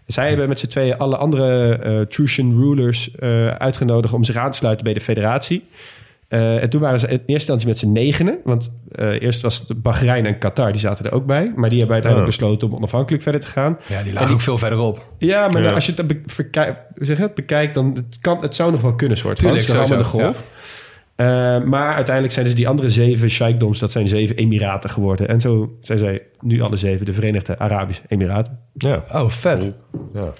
[0.06, 3.18] Zij hebben met z'n tweeën alle andere Trucian rulers
[3.58, 5.64] uitgenodigd om zich aan te sluiten bij de federatie.
[6.30, 8.38] Uh, en toen waren ze in eerste instantie met z'n negenen.
[8.44, 11.52] Want uh, eerst was het Bahrein en Qatar, die zaten er ook bij.
[11.56, 12.38] Maar die hebben uiteindelijk oh.
[12.40, 13.78] besloten om onafhankelijk verder te gaan.
[13.88, 15.06] Ja, die lagen ook veel verderop.
[15.18, 15.72] Ja, maar ja.
[15.72, 19.18] als je het, bekijk, zeg het bekijkt, dan het, kan, het zou nog wel kunnen
[19.18, 19.86] soort Tuurlijk, van.
[19.86, 20.46] Ze de golf.
[21.18, 21.58] Ja.
[21.60, 25.28] Uh, maar uiteindelijk zijn dus die andere zeven sheikdoms, dat zijn zeven emiraten geworden.
[25.28, 28.60] En zo zijn zij nu alle zeven de Verenigde Arabische Emiraten.
[28.74, 29.04] Ja.
[29.12, 29.64] Oh, vet.
[30.14, 30.32] Ja.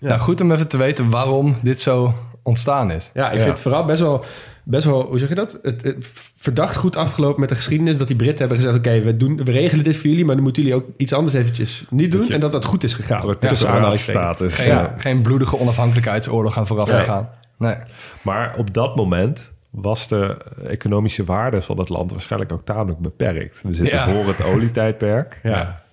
[0.00, 0.08] Ja.
[0.08, 3.10] Nou, goed om even te weten waarom dit zo ontstaan is.
[3.14, 4.24] Ja, ik vind het vooral best wel
[4.68, 5.58] best wel, hoe zeg je dat?
[5.62, 5.96] Het, het,
[6.36, 7.98] verdacht goed afgelopen met de geschiedenis.
[7.98, 10.44] Dat die Britten hebben gezegd: Oké, we doen, we regelen dit voor jullie, maar dan
[10.44, 12.30] moeten jullie ook iets anders eventjes niet doen.
[12.30, 13.26] En dat dat goed is gegaan.
[13.26, 14.54] Ja, tussen aanhalingsstatus.
[14.54, 14.94] Geen, ja.
[14.96, 17.00] geen bloedige onafhankelijkheidsoorlog aan vooraf nee.
[17.00, 17.28] gegaan.
[17.58, 17.76] Nee.
[18.22, 23.60] Maar op dat moment was de economische waarde van het land waarschijnlijk ook tamelijk beperkt.
[23.62, 24.08] We zitten ja.
[24.08, 25.38] voor het olietijdperk.
[25.42, 25.86] Ja.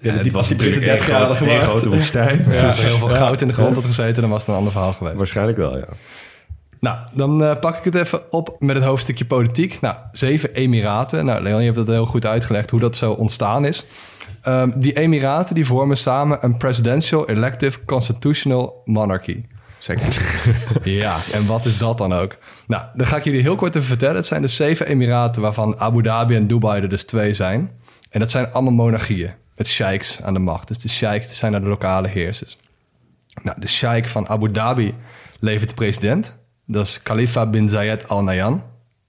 [0.00, 1.80] Ja, het die was die Britten natuurlijk 30 jaar hadden één gewacht.
[1.80, 2.44] grote woestijn.
[2.44, 4.54] Als Dus er heel veel goud in de grond had gezeten, dan was het een
[4.54, 5.16] ander verhaal geweest.
[5.16, 5.86] waarschijnlijk wel, ja.
[6.86, 9.80] Nou, dan eh, pak ik het even op met het hoofdstukje politiek.
[9.80, 11.24] Nou, zeven emiraten.
[11.24, 13.86] Nou, Leon, je hebt het heel goed uitgelegd hoe dat zo ontstaan is.
[14.42, 19.44] Ehm, die emiraten die vormen samen een presidential elective constitutional monarchy.
[20.82, 22.36] Ja, en wat is dat dan ook?
[22.66, 24.16] Nou, dan ga ik jullie heel kort even vertellen.
[24.16, 27.70] Het zijn de zeven emiraten waarvan Abu Dhabi en Dubai er dus twee zijn.
[28.10, 30.68] En dat zijn allemaal monarchieën met sheiks aan de macht.
[30.68, 32.58] Dus de sheiks zijn naar de lokale heersers.
[33.42, 34.94] Nou, de sheik van Abu Dhabi
[35.40, 36.36] levert de president.
[36.66, 38.62] Dat is Khalifa bin Zayed Al Nahyan.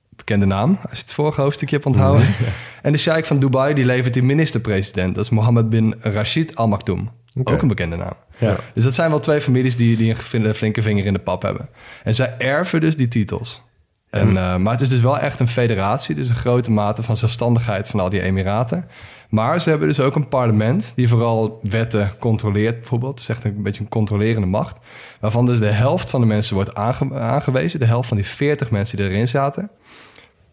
[0.10, 2.28] Bekende naam, als je het vorige hoofdstukje hebt onthouden.
[2.82, 5.16] En de sheik van Dubai die levert de minister-president.
[5.16, 7.10] Dat is Mohammed bin Rashid Al Maktoum.
[7.44, 8.14] Ook een bekende naam.
[8.38, 8.56] Ja.
[8.74, 11.70] Dus dat zijn wel twee families die, die een flinke vinger in de pap hebben.
[12.04, 13.64] En zij erven dus die titels.
[14.10, 17.18] En, eh, maar het is dus wel echt een federatie, dus een grote mate van
[17.18, 18.88] zelfstandigheid van al die emiraten.
[19.30, 23.12] Maar ze hebben dus ook een parlement die vooral wetten controleert, bijvoorbeeld.
[23.12, 24.78] Het is echt een beetje een controlerende macht.
[25.20, 27.80] Waarvan dus de helft van de mensen wordt aange- aangewezen.
[27.80, 29.70] De helft van die 40 mensen die erin zaten.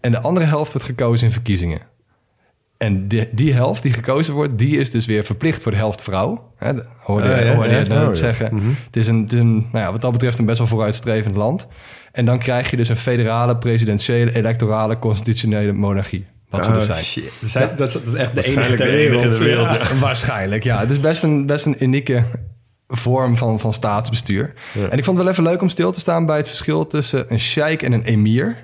[0.00, 1.80] En de andere helft wordt gekozen in verkiezingen.
[2.76, 6.02] En die, die helft die gekozen wordt, die is dus weer verplicht voor de helft
[6.02, 6.50] vrouw.
[6.56, 8.00] Hè, dat hoorde, Ah, ja, hoorde je ja.
[8.02, 8.14] ja.
[8.14, 8.62] zeggen.
[8.86, 11.36] Het is, een, het is een, nou ja, wat dat betreft een best wel vooruitstrevend
[11.36, 11.68] land.
[12.12, 16.26] En dan krijg je dus een federale, presidentiële, electorale, constitutionele monarchie.
[16.56, 16.98] Wat ze dus zijn.
[16.98, 17.30] Oh, shit.
[17.38, 19.34] We zijn dat, is, dat is echt de enige Waarschijnlijk ter de enige in wereld.
[19.38, 19.98] de wereld, Ja.
[20.06, 20.80] Waarschijnlijk, ja.
[20.80, 22.24] Het is best een, best een unieke
[22.88, 24.52] vorm van, van staatsbestuur.
[24.74, 24.88] Ja.
[24.88, 27.32] En ik vond het wel even leuk om stil te staan bij het verschil tussen
[27.32, 28.56] een sheik en een emir.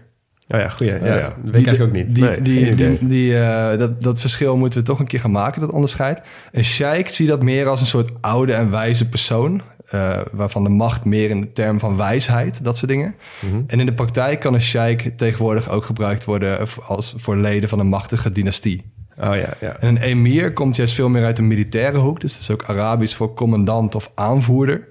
[0.48, 0.92] Oh ja, goeie.
[0.92, 1.28] Ja, ja.
[1.28, 2.14] Dat weet ik eigenlijk ook niet.
[2.14, 5.30] Die, Nee, die, die, die, eh, dat, dat verschil moeten we toch een keer gaan
[5.30, 6.20] maken, dat onderscheid.
[6.52, 9.62] Een sheik zie dat meer als een soort oude en wijze persoon.
[9.90, 13.14] Eh, waarvan de macht meer in de term van wijsheid, dat soort dingen.
[13.40, 13.62] Mhm.
[13.66, 17.78] En in de praktijk kan een sheik tegenwoordig ook gebruikt worden als voor leden van
[17.78, 18.92] een machtige dynastie.
[19.18, 19.76] Oh ja, ja.
[19.80, 22.20] En een emir komt juist veel meer uit de militaire hoek.
[22.20, 24.88] Dus dat is ook Arabisch voor commandant of aanvoerder.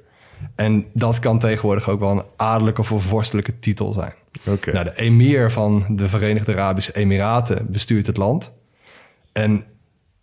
[0.55, 4.13] En dat kan tegenwoordig ook wel een adellijke of een vorstelijke titel zijn.
[4.45, 4.71] Oké.
[4.71, 8.53] Nou, de emir van de Verenigde Arabische Emiraten bestuurt het land.
[9.31, 9.63] En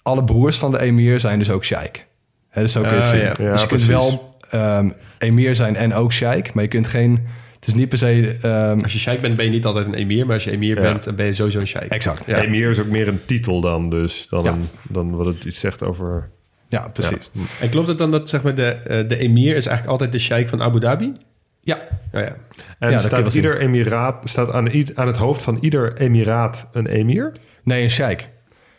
[0.03, 2.07] alle broers van de emir zijn dus ook sheik.
[2.49, 3.21] Hè, dus zo kun je het zien.
[3.21, 3.35] ja.
[3.39, 3.87] Ja, dus je kunt precies.
[3.87, 6.55] wel ehm, emir zijn en ook sheik.
[6.55, 7.21] Maar je kunt geen...
[7.55, 8.37] Het is niet per se...
[8.43, 10.25] ehm, Als je sheik bent, ben je niet altijd een emir.
[10.27, 10.83] Maar als je emir Ja.
[10.83, 11.91] bent, dan ben je sowieso een sheik.
[11.93, 12.27] exact.
[12.27, 12.45] Ja.
[12.45, 14.51] Emir is ook meer een titel dan dus, dan, Ja.
[14.53, 16.29] een, dan wat het iets zegt over...
[16.69, 17.31] Ja, precies.
[17.61, 20.19] En klopt het dan dat zeg maar, de, eh, de emir is eigenlijk altijd de
[20.19, 21.13] sheik van Abu Dhabi?
[21.61, 21.79] Ja,
[22.13, 22.37] Oh ja.
[22.79, 27.33] En Ja, staat ieder emiraat, staat aan, aan het hoofd van ieder emiraat een emir?
[27.63, 28.29] nee, een sheik.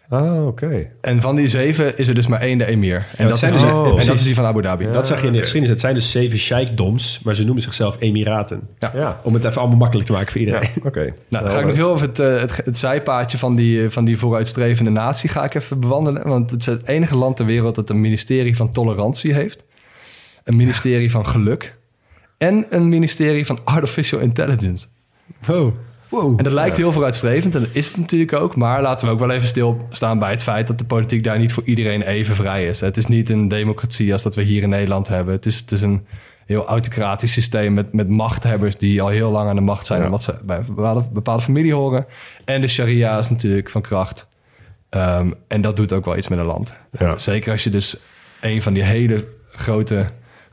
[0.09, 0.87] Ah, oké.
[1.01, 3.05] En van die zeven is er dus maar één de emir.
[3.17, 4.89] En, dat, zijn is, dus- die- oh, en dat is die van Abu Dhabi.
[4.91, 5.69] Dat zag je in de geschiedenis.
[5.69, 8.67] Het zijn dus zeven sheikdoms, maar ze noemen zichzelf emiraten.
[8.93, 10.69] Ja, Om het even allemaal makkelijk te maken voor ja iedereen.
[10.83, 10.99] oké.
[11.29, 14.05] Nou, dan ga ik nog heel even het, eh, het, het zijpaadje van die, van
[14.05, 16.27] die vooruitstrevende natie ga ik even bewandelen.
[16.27, 19.65] Want het is het enige land ter wereld dat een ministerie van tolerantie heeft.
[20.43, 21.75] Een ministerie van geluk.
[22.37, 24.85] En een ministerie van artificial intelligence.
[25.45, 25.73] Wow.
[26.11, 28.55] En dat lijkt heel vooruitstrevend en dat is het natuurlijk ook.
[28.55, 31.53] Maar laten we ook wel even stilstaan bij het feit dat de politiek daar niet
[31.53, 32.79] voor iedereen even vrij is.
[32.79, 35.33] Het is niet een democratie als dat we hier in Nederland hebben.
[35.33, 36.05] Het is, het is een
[36.45, 39.99] heel autocratisch systeem met, met machthebbers die al heel lang aan de macht zijn.
[39.99, 40.05] Ja.
[40.05, 42.05] Omdat ze bij een bepaalde, bepaalde familie horen.
[42.45, 44.27] En de sharia is natuurlijk van kracht.
[44.89, 46.73] Ehm, en dat doet ook wel iets met een land.
[46.99, 47.17] Ja.
[47.17, 47.97] Zeker als je dus
[48.41, 50.05] een van die hele grote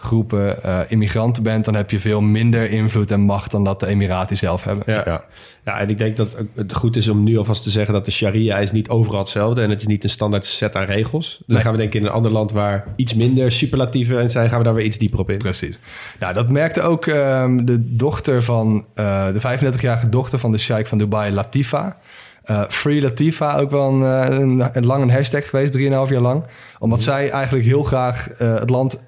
[0.05, 1.65] groepen eh, immigranten bent...
[1.65, 4.85] dan heb je veel minder invloed en macht dan dat de Emiraten zelf hebben.
[4.95, 5.03] Ja.
[5.07, 5.25] Ja.
[5.65, 5.79] Ja.
[5.79, 8.59] en ik denk dat het goed is om nu alvast te zeggen dat de sharia
[8.59, 11.29] is niet overal hetzelfde en het is niet een standaard set aan regels.
[11.29, 11.65] Dus dan Nee.
[11.65, 14.75] gaan we denken in een ander land waar iets minder superlatieven zijn, gaan we daar
[14.75, 15.39] weer iets dieper op in.
[15.39, 15.79] Precies.
[16.19, 20.87] Nou, dat merkte ook ehm, de dochter van, eh, de 35-jarige dochter van de sheik
[20.87, 21.97] van Dubai, Latifa.
[22.45, 24.01] Eh, Free Latifa, ook wel een,
[24.41, 26.45] een, een lang een hashtag geweest, 3,5 jaar lang.
[26.79, 29.03] Omdat zij eigenlijk heel graag eh, het land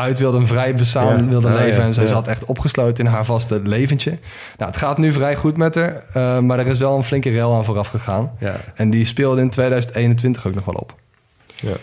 [0.00, 1.30] uit wilde, een vrij bestaan Ja.
[1.30, 1.80] wilde Ah, leven.
[1.80, 4.10] ja, En zij zat echt opgesloten in haar vaste leventje.
[4.56, 7.30] Nou, het gaat nu vrij goed met haar, eh, maar er is wel een flinke
[7.30, 8.30] rel aan vooraf gegaan.
[8.38, 8.56] Ja.
[8.74, 10.94] En die speelde in 2021 ook nog wel op.
[11.56, 11.74] Ja.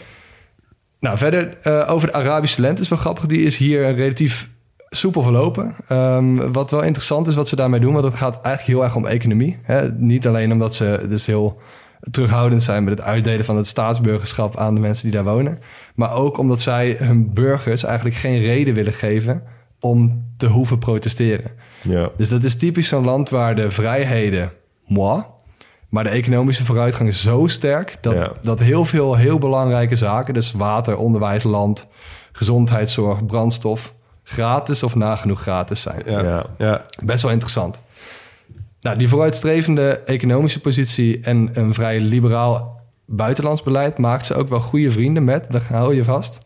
[0.99, 3.25] Nou, verder eh, over de Arabische lente is wel grappig.
[3.25, 4.49] Die is hier relatief
[4.89, 5.75] soepel verlopen.
[5.87, 8.95] Ehm, wat wel interessant is wat ze daarmee doen, want het gaat eigenlijk heel erg
[8.95, 9.57] om economie.
[9.61, 9.91] Hè?
[9.91, 11.59] Niet alleen omdat ze dus heel
[12.11, 15.59] terughoudend zijn met het uitdelen van het staatsburgerschap aan de mensen die daar wonen.
[15.95, 19.43] Maar ook omdat zij hun burgers eigenlijk geen reden willen geven
[19.79, 21.51] om te hoeven protesteren.
[21.81, 22.09] Ja.
[22.17, 24.51] Dus dat is typisch zo'n land waar de vrijheden,
[24.85, 25.23] moi,
[25.89, 28.31] maar de economische vooruitgang is zo sterk dat, Ja.
[28.41, 31.87] dat heel veel heel belangrijke zaken, dus water, onderwijs, land,
[32.31, 36.01] gezondheidszorg, brandstof, gratis of nagenoeg gratis zijn.
[36.05, 36.19] Ja.
[36.21, 36.45] Ja.
[36.57, 36.81] Ja.
[37.03, 37.81] Best wel interessant.
[38.87, 44.59] Nou, die vooruitstrevende economische positie en een vrij liberaal buitenlands beleid maakt ze ook wel
[44.59, 46.39] goede vrienden met, daar hou je vast,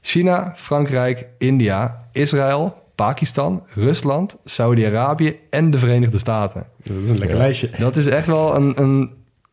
[0.00, 6.66] China, Frankrijk, India, Israël, Pakistan, Rusland, Saudi-Arabië en de Verenigde Staten.
[6.84, 7.42] Dat is een lekker Ja.
[7.42, 7.70] lijstje.
[7.78, 9.12] Dat is echt wel een, een,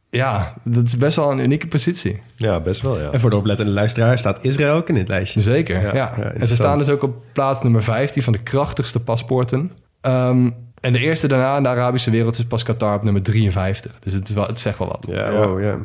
[0.10, 2.22] ja, dat is best wel een unieke positie.
[2.36, 3.10] Ja, best wel, ja.
[3.12, 5.40] En voor de oplettende luisteraar staat Israël ook in dit lijstje.
[5.42, 6.14] Zeker, Ja, ja.
[6.18, 9.72] ja, en ze staan dus ook op plaats nummer 15 van de krachtigste paspoorten.
[10.02, 10.50] Ehm,
[10.82, 14.00] en de eerste daarna in de Arabische wereld is pas Qatar op nummer 53.
[14.00, 15.08] Dus het, is wel, het zegt wel wat.
[15.10, 15.44] Ja, Ja.
[15.46, 15.78] oh, ja.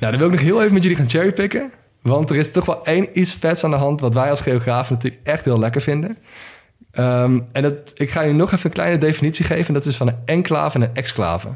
[0.00, 1.72] Nou, dan wil ik nog heel even met jullie gaan cherrypicken.
[2.02, 4.00] Want er is toch wel één iets vets aan de hand...
[4.00, 6.18] wat wij als geografen natuurlijk echt heel lekker vinden.
[6.90, 9.66] Ehm, en dat, ik ga jullie nog even een kleine definitie geven.
[9.66, 11.48] En dat is van een enclave en een exclave.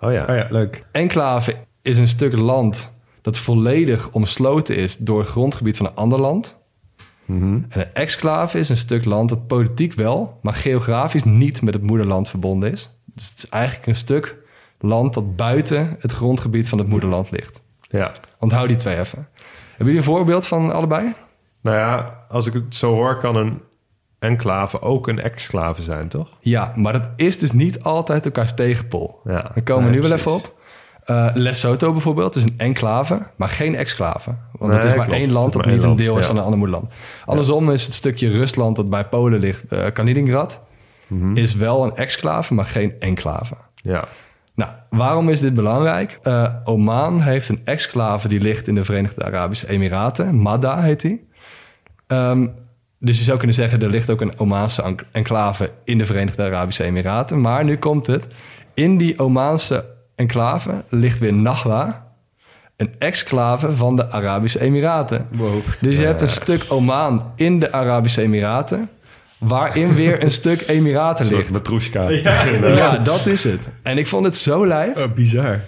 [0.00, 0.24] Oh ja.
[0.28, 0.84] Oh ja, leuk.
[0.92, 4.96] Enclave is een stuk land dat volledig omsloten is...
[4.96, 6.57] door het grondgebied van een ander land.
[7.28, 7.60] Mhm.
[7.68, 10.38] En een exclave is een stuk land dat politiek wel...
[10.42, 13.00] maar geografisch niet met het moederland verbonden is.
[13.04, 14.36] Dus het is eigenlijk een stuk
[14.80, 17.62] land dat buiten het grondgebied van het moederland ligt.
[17.80, 18.12] ja.
[18.38, 19.28] Onthoud die twee even.
[19.68, 21.14] Hebben jullie een voorbeeld van allebei?
[21.60, 23.60] Nou ja, als ik het zo hoor, kan een
[24.18, 26.28] enclave ook een exclave zijn, toch?
[26.40, 29.20] Ja, maar dat is dus niet altijd elkaars tegenpol.
[29.24, 29.50] Ja.
[29.54, 30.57] Daar komen we nu wel even op.
[31.08, 34.34] Eh, Lesotho bijvoorbeeld is een enclave, maar geen exclave.
[34.52, 35.20] Want het is maar klopt.
[35.20, 36.92] één land dat niet een land, deel is van een ander moederland.
[37.26, 40.60] Andersom is het stukje Rusland dat bij Polen ligt, eh, Kaliningrad,
[41.06, 41.36] Mhm.
[41.36, 43.54] is wel een exclave, maar geen enclave.
[43.74, 44.04] Ja.
[44.54, 46.18] Nou, waarom is dit belangrijk?
[46.22, 50.34] Eh, Oman heeft een exclave die ligt in de Verenigde Arabische Emiraten.
[50.34, 51.28] Madda heet die.
[52.06, 52.46] Ehm,
[52.98, 56.42] dus je zou kunnen zeggen, er ligt ook een Omaanse en- enclave in de Verenigde
[56.42, 57.40] Arabische Emiraten.
[57.40, 58.26] Maar nu komt het.
[58.74, 62.06] In die Omaanse enclave ligt weer Nahwa,
[62.76, 65.26] een exclave van de Arabische Emiraten.
[65.30, 65.60] Wow.
[65.80, 68.88] Dus je hebt een stuk Oman in de Arabische Emiraten,
[69.38, 71.50] waarin weer een stuk Emiraten Een ligt.
[71.50, 72.08] matroeska.
[72.10, 73.68] Ja, dat is het.
[73.82, 74.96] En ik vond het zo lijf.
[74.96, 75.60] Oh, bizar.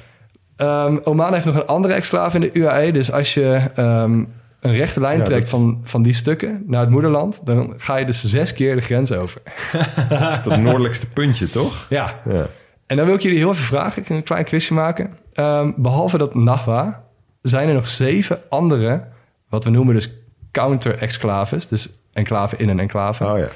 [0.56, 2.92] Ehm, Oman heeft nog een andere exclave in de UAE.
[2.92, 4.24] Dus als je ehm,
[4.60, 7.40] een rechte lijn Ja, trekt dat- van, van die stukken naar het moederland...
[7.44, 9.40] dan ga je dus zes keer de grens over.
[10.08, 11.86] Dat is het noordelijkste puntje, toch?
[11.88, 12.46] Ja, Ja.
[12.90, 14.02] En dan wil ik jullie heel even vragen.
[14.02, 15.16] Ik ga een klein quizje maken.
[15.32, 17.04] Ehm, behalve dat Nahwa
[17.42, 19.04] zijn er nog zeven andere...
[19.48, 20.12] wat we noemen dus
[20.50, 21.68] counter-exclaves.
[21.68, 23.24] Dus enclave in een enclave.
[23.24, 23.48] Oh ja.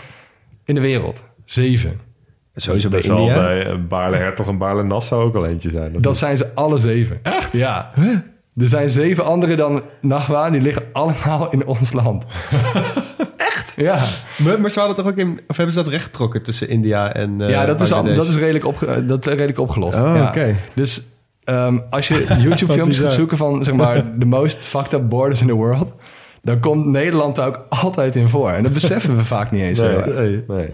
[0.65, 1.25] In de wereld.
[1.45, 2.01] Zeven.
[2.55, 3.35] Sowieso bij Dat zal India.
[3.35, 6.01] bij eh, Baarle Hertog en Baarle Nassau ook al eentje zijn.
[6.01, 7.19] Dat zijn ze alle zeven.
[7.23, 7.53] Echt?
[7.53, 7.91] Ja.
[8.57, 10.51] Er zijn zeven andere dan Nahwa.
[10.51, 12.25] Die liggen allemaal in ons land.
[13.77, 14.05] Ja.
[14.39, 15.41] Maar, maar ze hadden toch ook in...
[15.47, 18.27] Of hebben ze dat recht getrokken tussen India en eh, ja, dat is, al, dat
[18.27, 20.01] is redelijk, opge, dat is redelijk opgelost.
[20.01, 20.29] Oh, ja.
[20.29, 20.57] oké.
[20.75, 21.03] Dus
[21.45, 25.47] ehm, als je YouTube-filmpjes gaat zoeken van, zeg maar, the most fucked up borders in
[25.47, 25.95] the world...
[26.43, 28.51] dan komt Nederland daar ook altijd in voor.
[28.51, 29.79] En dat beseffen we vaak niet eens.
[29.79, 30.45] Nee, nee.
[30.49, 30.69] nee.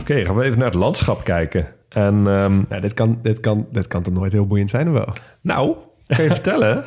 [0.00, 1.66] Oké, gaan we even naar het landschap kijken.
[1.88, 4.92] En ehm, Nou, dit kan, dit, kan, dit kan toch nooit heel boeiend zijn, of
[4.92, 5.12] wel?
[5.40, 6.84] nou, kan je vertellen?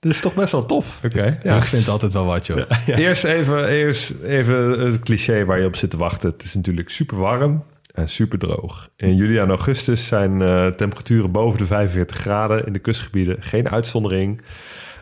[0.00, 1.00] Dit is toch best wel tof.
[1.04, 1.38] Oké.
[1.42, 1.56] Ja.
[1.56, 2.60] Ik vind altijd wel wat, joh.
[2.86, 6.30] Eerst, even, eerst even het cliché waar je op zit te wachten.
[6.30, 8.88] Het is natuurlijk super warm en super droog.
[8.96, 13.36] In juli en augustus zijn eh, temperaturen boven de 45 graden in de kustgebieden.
[13.40, 14.42] Geen uitzondering.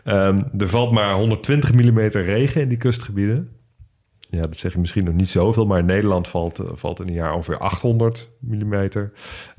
[0.03, 3.49] Ehm, er valt maar 120 mm regen in die kustgebieden.
[4.31, 7.07] Ja, dat zeg je misschien nog niet zoveel, maar in Nederland valt, eh, valt in
[7.07, 8.89] een jaar ongeveer 800 mm.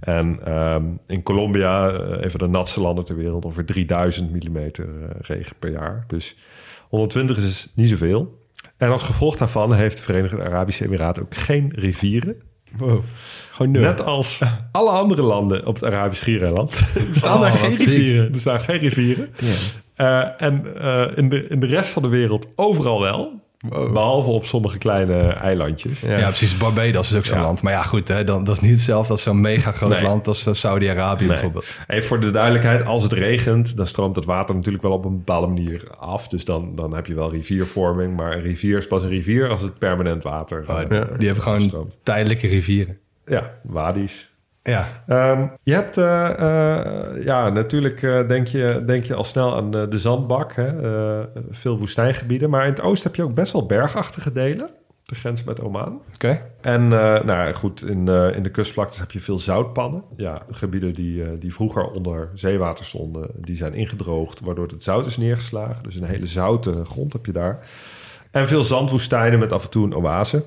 [0.01, 4.57] En ehm, in Colombia, eh, een van de natste landen ter wereld, ongeveer 3000 mm
[4.57, 4.71] eh,
[5.21, 6.05] regen per jaar.
[6.07, 6.37] Dus
[6.89, 8.39] 120 is dus niet zoveel.
[8.77, 12.37] En als gevolg daarvan heeft de Verenigde Arabische Emiraten ook geen rivieren.
[12.77, 13.03] Wow.
[13.51, 13.83] Gewoon nul.
[13.83, 14.41] Net als
[14.73, 16.83] alle andere landen op het Arabisch Schiereiland.
[17.13, 17.89] Bestaan daar Oh, geen wat ziek.
[17.89, 18.25] rivieren?
[18.25, 19.31] Er bestaan geen rivieren.
[19.95, 23.41] Eh, en eh, in, de, in de rest van de wereld overal wel.
[23.69, 23.93] Wow.
[23.93, 26.01] Behalve op sommige kleine eilandjes.
[26.01, 26.57] Ja, precies.
[26.57, 27.43] Barbados is ook zo'n Ja.
[27.45, 27.63] land.
[27.63, 30.03] Maar ja, goed, hè, dan, dat is niet hetzelfde als zo'n mega groot Nee.
[30.03, 31.79] land als eh, Saudi-Arabië bijvoorbeeld.
[31.87, 35.17] Even voor de duidelijkheid, als het regent, dan stroomt het water natuurlijk wel op een
[35.17, 36.29] bepaalde manier af.
[36.29, 38.17] Dus dan, dan heb je wel riviervorming.
[38.17, 41.43] Maar een rivier is pas een rivier als het permanent water Oh, eh, Die hebben
[41.43, 42.99] gewoon tijdelijke rivieren.
[43.27, 44.30] Ja, wadi's.
[44.63, 49.57] Ja, Ehm, je hebt, eh, eh, ja, natuurlijk eh, denk, je, denk je al snel
[49.57, 50.55] aan de zandbak.
[50.55, 50.73] Hè?
[51.51, 52.51] Veel woestijngebieden.
[52.51, 54.71] Maar in het oosten heb je ook best wel bergachtige delen.
[55.03, 56.03] De grens met Oman.
[56.15, 56.43] oké.
[56.61, 60.03] En nou goed, in, in de kustvlaktes heb je veel zoutpannen.
[60.17, 65.17] Ja, gebieden die, die vroeger onder zeewater stonden, die zijn ingedroogd, waardoor het zout is
[65.17, 65.83] neergeslagen.
[65.83, 67.69] Dus een hele zoute grond heb je daar.
[68.31, 70.45] En veel zandwoestijnen met af en toe een oase.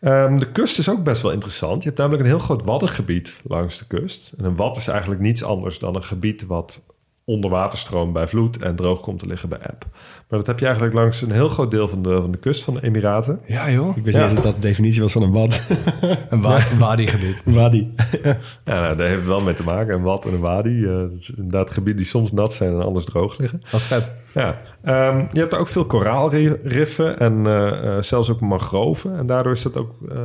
[0.00, 1.82] Ehm, de kust is ook best wel interessant.
[1.82, 4.32] Je hebt namelijk een heel groot waddengebied langs de kust.
[4.38, 6.82] En een wad is eigenlijk niets anders dan een gebied wat
[7.30, 9.84] onderwaterstroom bij vloed en droog komt te liggen bij eb.
[10.28, 12.62] Maar dat heb je eigenlijk langs een heel groot deel van de, van de kust
[12.64, 13.40] van de Emiraten.
[13.46, 13.96] Ja, joh.
[13.96, 14.22] Ik wist Ja.
[14.22, 15.66] niet eens dat dat de definitie was van een bad.
[16.30, 17.42] Een wa wadi-gebied.
[17.56, 17.92] Wadi.
[18.22, 19.94] Ja, nou, daar heeft het wel mee te maken.
[19.94, 20.84] Een wat en een wadi.
[20.84, 23.62] eh, dat is inderdaad gebieden die soms nat zijn en anders droog liggen.
[23.70, 24.10] Wat vet.
[24.34, 29.16] Ja, ehm, je hebt er ook veel koraalriffen en eh, eh, zelfs ook mangroven.
[29.18, 30.18] En daardoor is dat ook eh,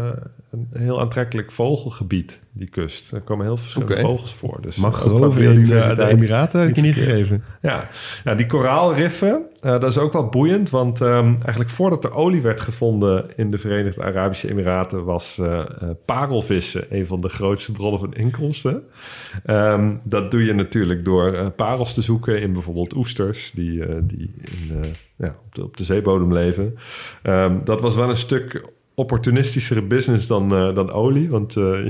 [0.52, 3.12] een heel aantrekkelijk vogelgebied, die kust.
[3.12, 4.62] Er komen heel verschillende vogels voor.
[4.62, 6.12] Dus Mangroven qua in de, de biodiversiteit.
[6.12, 7.44] Emiraten had ik je niet gegeven.
[7.62, 7.90] Ja,
[8.24, 10.70] ja die koraalriffen, eh, dat is ook wel boeiend.
[10.70, 15.04] Want ehm, eigenlijk voordat er olie werd gevonden in de Verenigde Arabische Emiraten...
[15.04, 15.66] was eh, eh,
[16.06, 18.84] parelvissen een van de grootste bronnen van inkomsten.
[19.46, 23.52] Ehm, dat doe je natuurlijk door eh, parels te zoeken in bijvoorbeeld oesters...
[23.52, 26.76] die, eh, die in, eh, ja, op, de, op de zeebodem leven.
[27.22, 31.30] Ehm, dat was wel een stuk opportunistischere business dan, eh, dan olie.
[31.30, 31.64] Want eh,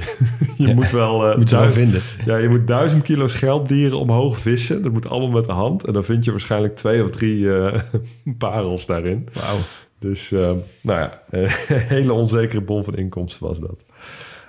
[0.58, 0.74] je Ja.
[0.74, 1.28] moet wel...
[1.30, 2.02] eh, Moet je duizend- vinden.
[2.26, 4.84] ja, je moet duizend kilo schelpdieren omhoog vissen.
[4.84, 5.84] Dat moet allemaal met de hand.
[5.86, 7.80] En dan vind je waarschijnlijk twee of drie eh,
[8.38, 9.28] parels daarin.
[9.34, 9.58] Wauw.
[10.00, 10.40] Dus, eh,
[10.82, 13.84] nou ja, een hele onzekere bron van inkomsten was dat.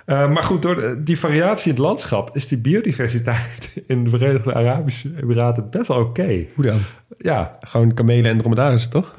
[0.05, 4.53] Eh, maar goed, door die variatie in het landschap is die biodiversiteit in de Verenigde
[4.53, 6.45] Arabische Emiraten best wel oké.
[6.55, 6.79] Hoe dan?
[7.17, 9.15] Ja, Gewoon kamelen en dromedarissen, toch?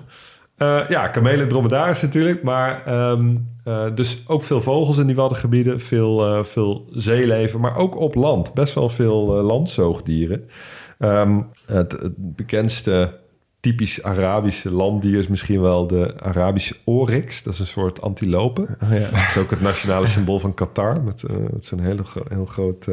[0.58, 5.16] Eh, ja, kamelen en dromedaris natuurlijk, maar ehm, eh, dus ook veel vogels in die
[5.16, 8.54] waddengebieden, veel, eh, veel zeeleven, maar ook op land.
[8.54, 10.48] Best wel veel landzoogdieren.
[10.98, 13.18] Ehm, het, het bekendste
[13.60, 17.42] typisch Arabische landdier is misschien wel de Arabische oryx.
[17.42, 18.62] Dat is een soort antilope.
[18.82, 18.98] Oh, ja.
[18.98, 22.86] Dat is ook het nationale symbool van Qatar, met, met zo'n gro- heel groot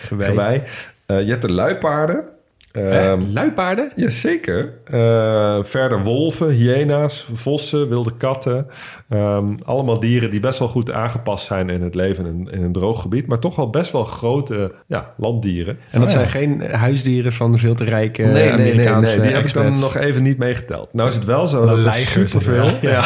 [0.00, 0.62] gewei.
[1.10, 2.24] Eh, je hebt de luipaarden.
[2.72, 3.92] Ehm, Luipaarden?
[3.96, 4.72] Jazeker.
[4.84, 8.66] Eh verder wolven, hyena's, vossen, wilde katten.
[9.08, 12.72] Ehm, allemaal dieren die best wel goed aangepast zijn in het leven in, in een
[12.72, 13.26] droog gebied.
[13.26, 15.78] Maar toch wel best wel grote ja, landdieren.
[15.90, 16.26] En dat Oh, ja.
[16.26, 19.96] zijn geen huisdieren van veel te rijke nee, nee, nee, Die heb ik dan nog
[19.96, 20.88] even niet meegeteld.
[20.92, 22.70] Nou is het wel zo dat er superveel...
[22.80, 22.90] ja.
[22.90, 23.04] Ja.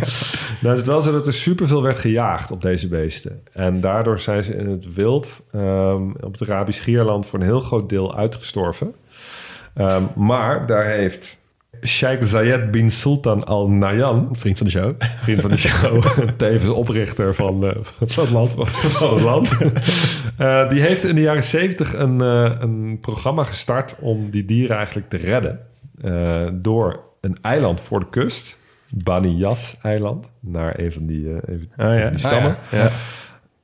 [0.62, 3.40] nou is het wel zo dat er superveel werd gejaagd op deze beesten.
[3.52, 7.60] En daardoor zijn ze in het wild ehm, op het Arabisch Schierland voor een heel
[7.60, 8.94] groot deel uitgestorven.
[9.74, 11.38] Ehm, maar daar heeft
[11.84, 14.94] Sheikh Zayed bin Sultan Al Nahyan, Een vriend van de show.
[14.98, 16.04] vriend van de show,
[16.36, 19.56] tevens oprichter van, eh, van het land, van het land.
[20.38, 24.76] Eh, die heeft in de jaren zeventig een, eh, een programma gestart om die dieren
[24.76, 25.60] eigenlijk te redden.
[26.62, 28.58] door een eiland voor de kust,
[28.90, 31.26] Bani Yas eiland, naar een van die,
[31.76, 32.08] van Oh ja.
[32.08, 32.50] die stammen.
[32.72, 32.90] Ah, ja.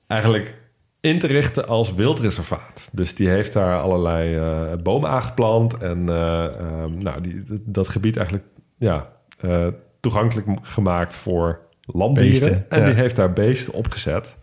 [0.07, 0.55] Eigenlijk
[1.01, 2.89] in te richten als wildreservaat.
[2.93, 8.17] Dus die heeft daar allerlei eh, bomen aangeplant en eh, ehm, nou, die, dat gebied
[8.17, 8.47] eigenlijk
[8.79, 9.09] ja,
[9.41, 9.67] eh,
[10.01, 12.31] toegankelijk gemaakt voor landdieren.
[12.31, 12.87] Beesten, en ja.
[12.87, 14.37] die heeft daar beesten opgezet.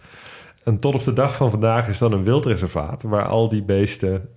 [0.63, 4.29] En tot op de dag van vandaag is dat een wildreservaat waar al die beesten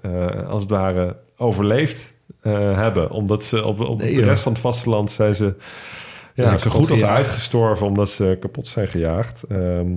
[0.46, 3.10] als het ware overleefd hebben.
[3.10, 5.54] Omdat ze op, op Nee, de rest van het vasteland zijn ze
[6.34, 9.42] ze ja, zo goed als uitgestorven omdat ze kapot zijn gejaagd.
[9.42, 9.96] Ehm,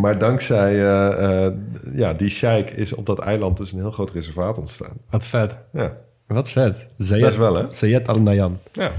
[0.00, 1.52] maar dankzij eh, eh,
[1.94, 4.92] ja, die sheik is op dat eiland dus een heel groot reservaat ontstaan.
[5.10, 5.56] Wat vet.
[5.72, 5.92] Ja,
[6.26, 6.86] Wat vet.
[6.96, 7.64] Zayed, best wel hè?
[7.70, 8.58] Zayed Al Nahyan.
[8.72, 8.90] Ja.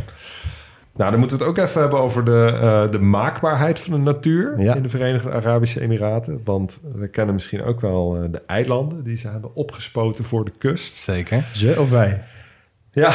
[0.95, 3.99] Nou, dan moeten we het ook even hebben over de, eh, de maakbaarheid van de
[3.99, 4.75] natuur Ja.
[4.75, 6.41] in de Verenigde Arabische Emiraten.
[6.43, 10.95] Want we kennen misschien ook wel de eilanden die ze hebben opgespoten voor de kust.
[10.95, 11.43] Zeker.
[11.53, 12.23] Ze of wij?
[12.97, 13.11] Ja,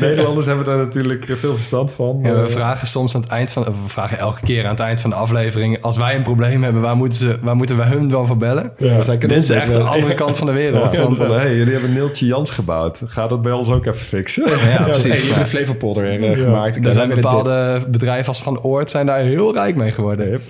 [0.00, 2.18] Nederlanders hebben daar natuurlijk veel verstand van.
[2.22, 3.64] Ja, we Eh, vragen soms aan het eind van...
[3.64, 5.82] We vragen elke keer aan het eind van de aflevering...
[5.82, 8.72] als wij een probleem hebben, waar moeten, ze, waar moeten we hun dan voor bellen?
[8.78, 9.02] Ja.
[9.02, 10.94] Zij kunnen ons echt de andere kant van de wereld.
[10.94, 13.02] Ja, van, hey, jullie hebben Neeltje Jans gebouwd.
[13.06, 14.50] Ga dat bij ons ook even fixen.
[14.50, 15.02] ja, Hey, precies.
[15.12, 15.38] hebben Ja.
[15.38, 16.36] de Flevopolder eh, Ja.
[16.36, 16.84] gemaakt.
[16.86, 17.20] Er zijn dit.
[17.20, 18.90] bepaalde bedrijven als Van Oort...
[18.90, 20.40] zijn daar heel rijk mee geworden.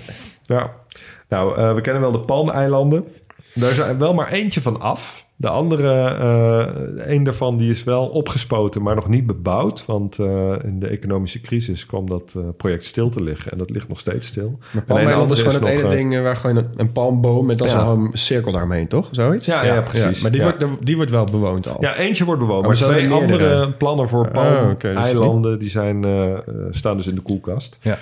[0.45, 0.71] Ja,
[1.29, 3.03] nou, eh, we kennen wel de Palmeilanden.
[3.53, 5.25] Daar is er wel maar eentje van af.
[5.39, 9.85] De andere, eh een daarvan, die is wel opgespoten, maar nog niet bebouwd.
[9.85, 13.51] Want eh, in de economische crisis kwam dat eh, project stil te liggen.
[13.51, 14.57] En dat ligt nog steeds stil.
[14.59, 17.67] Maar een Palmeiland is gewoon het ene ding waar gewoon een, een palmboom met Ja.
[17.67, 19.09] zo'n cirkel daaromheen, toch?
[19.11, 19.45] Zoiets?
[19.45, 20.21] Ja, ja, precies.
[20.21, 20.41] maar die.
[20.41, 21.77] Wordt, die wordt wel bewoond al.
[21.79, 22.65] Ja, eentje wordt bewoond.
[22.65, 26.05] Oh, maar maar twee er andere plannen voor Oh, dus Palmeilanden die zijn,
[26.69, 27.77] staan dus in de koelkast.
[27.81, 27.97] Ja.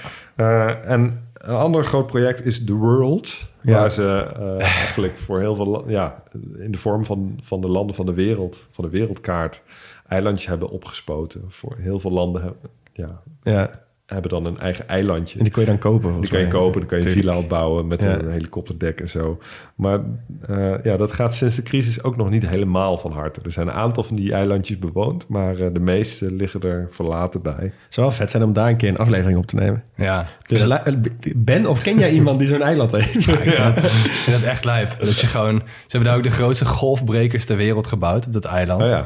[0.84, 3.48] En een ander groot project is The World.
[3.66, 3.80] Ja.
[3.80, 5.90] Waar ze eh, eigenlijk voor heel veel...
[5.90, 6.24] Ja,
[6.58, 8.68] in de vorm van, van de landen van de wereld...
[8.72, 9.64] van de wereldkaart...
[10.08, 11.44] eilandjes hebben opgespoten.
[11.48, 13.84] Voor heel veel landen hebben, ja, Ja.
[14.06, 15.38] Hebben dan een eigen eilandje.
[15.38, 17.38] En die kon je dan kopen, Die kan je kopen, dan kan je een villa
[17.38, 18.20] opbouwen met Ja.
[18.20, 19.40] een helikopterdek en zo.
[19.76, 20.00] Maar
[20.48, 23.40] eh, ja, dat gaat sinds de crisis ook nog niet helemaal van harte.
[23.44, 27.42] Er zijn een aantal van die eilandjes bewoond, maar eh, de meeste liggen er verlaten
[27.42, 27.54] bij.
[27.64, 29.84] Het zou wel vet zijn om daar een keer een aflevering op te nemen.
[29.96, 30.26] Ja.
[30.48, 30.94] Dus eh,
[31.36, 33.16] Ben, of ken jij iemand die zo'n eiland heeft?
[33.16, 34.96] Ik vind, het, ik vind het echt lijp.
[35.00, 38.46] Dat je gewoon, ze hebben daar ook de grootste golfbrekers ter wereld gebouwd op dat
[38.46, 38.82] eiland.
[38.82, 39.04] Oh ja.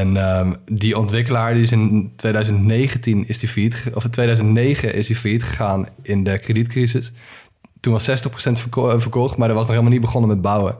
[0.00, 5.06] En ehm, die ontwikkelaar die is in 2019 is die failliet, of in 2009 is
[5.06, 7.12] die failliet gegaan in de kredietcrisis.
[7.80, 10.74] Toen was 60% verko- eh, verkocht, maar dat was nog helemaal niet begonnen met bouwen.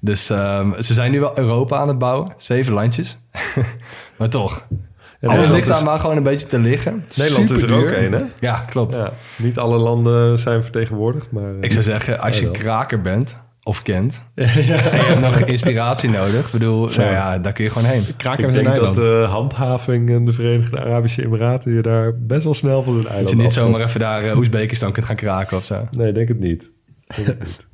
[0.00, 3.18] Dus ehm, ze zijn nu wel Europa aan het bouwen, zeven landjes.
[4.18, 4.86] maar toch, alles
[5.20, 7.04] Nederland ligt daar maar gewoon een beetje te liggen.
[7.16, 8.22] Nederland is er ook één, hè?
[8.40, 8.94] Ja, klopt.
[8.94, 11.52] Ja, niet alle landen zijn vertegenwoordigd, maar...
[11.60, 13.38] Ik zou zeggen, als Ja, je kraker bent
[13.68, 17.70] of kent en je hebt nog inspiratie nodig, ik bedoel, nou ja, daar kun je
[17.70, 18.04] gewoon heen.
[18.16, 18.94] Kraken ik we een denk dat eiland.
[18.94, 23.26] de handhaving in de Verenigde Arabische Emiraten je daar best wel snel van een eiland
[23.26, 25.88] Dat je niet zomaar even daar uh, Oezbekistan kunt gaan kraken of zo.
[25.90, 26.70] Nee, denk het niet.
[27.16, 27.66] Denk het niet.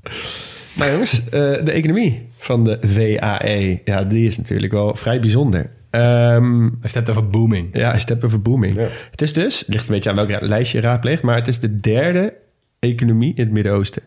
[0.74, 1.30] Maar jongens, eh,
[1.64, 5.70] de economie van de VAE, ja, die is natuurlijk wel vrij bijzonder.
[5.90, 7.68] Ehm, Als je hebt over booming.
[7.72, 8.74] ja, als je het hebt over booming.
[8.74, 8.86] Ja.
[9.10, 11.58] Het is dus, het ligt een beetje aan welk lijstje je raadpleegt, maar het is
[11.58, 12.34] de derde
[12.78, 14.02] economie in het Midden-Oosten.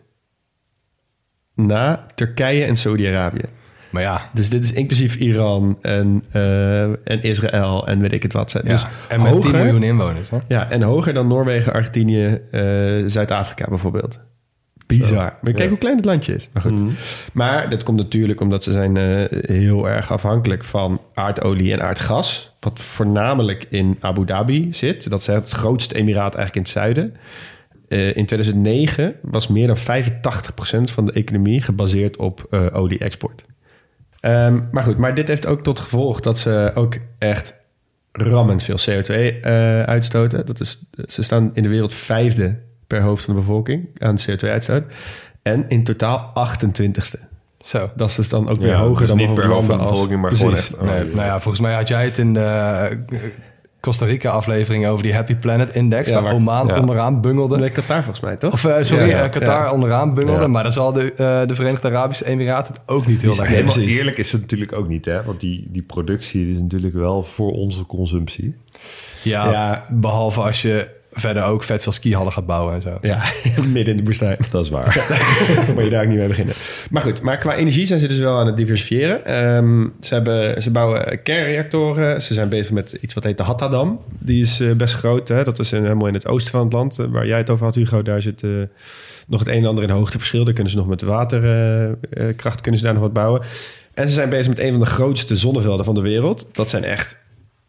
[1.57, 3.45] Na Turkije en Saudi-Arabië.
[3.89, 8.33] Maar ja, Dus dit is inclusief Iran en, eh, en Israël en weet ik het
[8.33, 8.51] wat.
[8.51, 8.61] ja.
[8.69, 10.29] Dus en met 10 hoger- miljoen inwoners.
[10.29, 10.37] Hè?
[10.47, 12.61] Ja, en hoger dan Noorwegen, Argentinië, eh,
[13.05, 14.19] Zuid-Afrika bijvoorbeeld.
[14.87, 15.15] Bizar.
[15.41, 15.67] Maar kijk Ja.
[15.69, 16.49] hoe klein het landje is.
[16.53, 16.79] Maar goed.
[16.79, 16.89] Mhm.
[17.33, 19.25] Maar dat komt natuurlijk omdat ze zijn eh,
[19.57, 22.55] heel erg afhankelijk van aardolie en aardgas.
[22.59, 25.09] Wat voornamelijk in Abu Dhabi zit.
[25.09, 27.13] Dat is het grootste emiraat eigenlijk in het zuiden.
[27.87, 33.43] Eh, in 2009 was meer dan 85% van de economie gebaseerd op eh, olie-export.
[34.19, 37.55] Ehm, maar goed, maar dit heeft ook tot gevolg dat ze ook echt
[38.11, 40.45] rammend veel CO2 eh, uitstoten.
[40.45, 44.83] Dat is, ze staan in de wereld vijfde per hoofd van de bevolking aan CO2-uitstoot.
[45.41, 47.19] En in totaal 28ste.
[47.59, 47.91] Zo.
[47.95, 49.83] Dat is dus dan ook weer Ja, hoger dus dan niet per hoofd van de
[49.83, 50.67] bevolking, maar Precies.
[50.67, 51.03] gewoon echt...
[51.03, 52.99] Nee, nou ja, volgens mij had jij het in de
[53.79, 56.79] Costa Rica aflevering over die Happy Planet Index, Ja, waar waar- Oman ja.
[56.79, 57.57] onderaan bungelde.
[57.57, 58.53] Nee, Qatar volgens mij, toch?
[58.53, 59.71] Of eh, sorry, Ja, ja, eh, Qatar ja.
[59.71, 60.47] onderaan bungelde, Ja.
[60.47, 63.73] maar dan zal de, eh, de Verenigde Arabische Emiraten het ook niet heel erg helemaal
[63.73, 63.97] precies.
[63.97, 65.23] eerlijk is het natuurlijk ook niet, hè?
[65.23, 68.55] Want die, die productie is natuurlijk wel voor onze consumptie.
[69.23, 69.85] Ja, Ja.
[69.89, 72.97] behalve als je verder ook vet veel skihallen gaat bouwen en zo.
[73.01, 73.23] Ja,
[73.73, 74.37] midden in de woestijn.
[74.51, 75.05] Dat is waar.
[75.75, 76.55] Moet je daar ook niet mee beginnen.
[76.89, 79.25] Maar goed, maar qua energie zijn ze dus wel aan het diversifiëren.
[79.25, 82.21] Ehm, ze, hebben, ze bouwen kernreactoren.
[82.21, 83.99] Ze zijn bezig met iets wat heet de Hattadam.
[84.19, 85.27] Die is eh, best groot.
[85.27, 85.43] Hè?
[85.43, 86.99] Dat is in, helemaal in het oosten van het land.
[86.99, 88.01] eh, waar jij het over had, Hugo.
[88.01, 88.49] Daar zit eh,
[89.27, 90.43] nog het een en ander in hoogteverschil.
[90.43, 93.41] Daar kunnen ze nog met waterkracht kunnen ze daar nog wat bouwen.
[93.93, 96.47] En ze zijn bezig met een van de grootste zonnevelden van de wereld.
[96.51, 97.17] Dat zijn echt...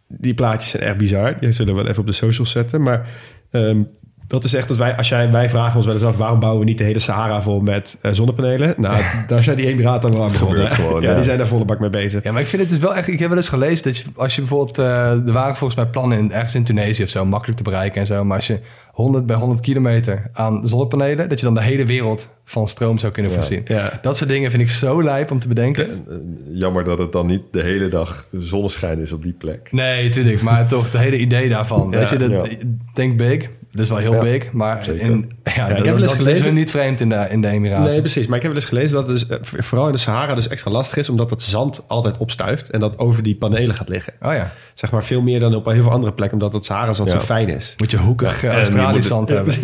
[0.09, 1.36] Die plaatjes zijn echt bizar.
[1.40, 2.82] Die zullen we wel even op de socials zetten.
[2.82, 3.09] Maar
[3.51, 3.82] ehm,
[4.28, 6.61] dat is echt dat wij, als jij, wij vragen ons wel eens af, waarom bouwen
[6.61, 8.74] we niet de hele Sahara vol met eh, zonnepanelen?
[8.76, 10.70] Nou, daar zijn die Emiraten wel aan begonnen.
[10.70, 11.14] Gewoon, ja, ja.
[11.14, 12.22] die zijn daar volle bak mee bezig.
[12.22, 13.09] Ja, maar ik vind het dus wel echt...
[13.09, 14.78] Ik heb wel eens gelezen dat je, als je bijvoorbeeld...
[14.78, 18.01] eh, er waren volgens mij plannen in, ergens in Tunesië of zo, makkelijk te bereiken
[18.01, 18.24] en zo.
[18.24, 18.61] Maar als je
[18.99, 21.28] 100 bij 100 kilometer aan zonnepanelen...
[21.28, 23.62] dat je dan de hele wereld van stroom zou kunnen voorzien.
[23.64, 23.99] Ja.
[24.03, 25.88] Dat soort dingen vind ik zo lijp om te bedenken.
[26.09, 26.16] Eh,
[26.53, 29.68] Jammer dat het dan niet de hele dag zonneschijn is op die plek.
[29.72, 30.42] Nee, tuurlijk.
[30.42, 31.90] Maar toch, het hele idee daarvan.
[31.90, 32.49] Ja, weet je, dat,
[32.94, 33.49] denk big.
[33.72, 34.52] Dat is wel heel Ja, big.
[34.52, 37.26] Maar in, ja, ik dat, heb wel eens dat gelezen- is niet vreemd in de,
[37.30, 37.90] in de Emiraten.
[37.90, 38.26] Nee, precies.
[38.26, 40.48] Maar ik heb wel eens gelezen dat het dus, eh, vooral in de Sahara dus
[40.48, 44.12] extra lastig is, omdat het zand altijd opstuift en dat over die panelen gaat liggen.
[44.22, 44.52] Oh ja.
[44.74, 47.18] Zeg maar veel meer dan op heel veel andere plekken, omdat het Sahara-zand Ja.
[47.18, 47.74] zo fijn is.
[47.76, 49.54] Moet je hoekig Ja, eh, en je moet Australisch zand hebben.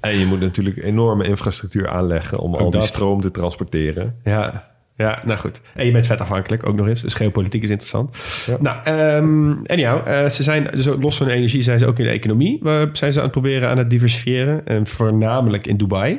[0.00, 2.88] En je moet natuurlijk enorme infrastructuur aanleggen om al die dat.
[2.88, 4.14] stroom te transporteren.
[4.24, 4.68] Ja,
[5.00, 5.60] ja, nou goed.
[5.74, 7.00] En je bent vet afhankelijk ook nog eens.
[7.00, 8.16] Dus geopolitiek is interessant.
[8.46, 8.56] Ja.
[8.60, 12.04] Nou, ehm anyhow, eh, ze zijn dus los van de energie zijn ze ook in
[12.04, 12.58] de economie.
[12.62, 14.66] We zijn ze aan het proberen aan het diversifiëren.
[14.66, 16.18] En voornamelijk in Dubai.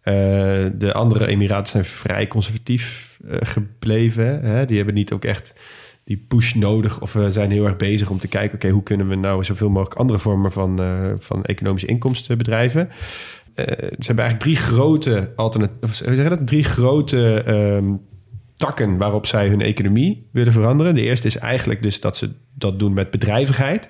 [0.00, 0.14] Eh,
[0.74, 4.40] de andere Emiraten zijn vrij conservatief eh, gebleven.
[4.42, 4.64] Hè?
[4.64, 5.54] Die hebben niet ook echt
[6.04, 7.00] die push nodig.
[7.00, 8.54] Of we zijn heel erg bezig om te kijken...
[8.54, 10.80] oké, hoe kunnen we nou zoveel mogelijk andere vormen van,
[11.18, 12.88] van economische inkomsten bedrijven...
[13.56, 16.44] Eh, ze hebben eigenlijk drie grote alternatieven.
[16.44, 17.94] Drie grote ehm,
[18.56, 20.94] takken waarop zij hun economie willen veranderen.
[20.94, 23.88] De eerste is eigenlijk dus dat ze dat doen met bedrijvigheid.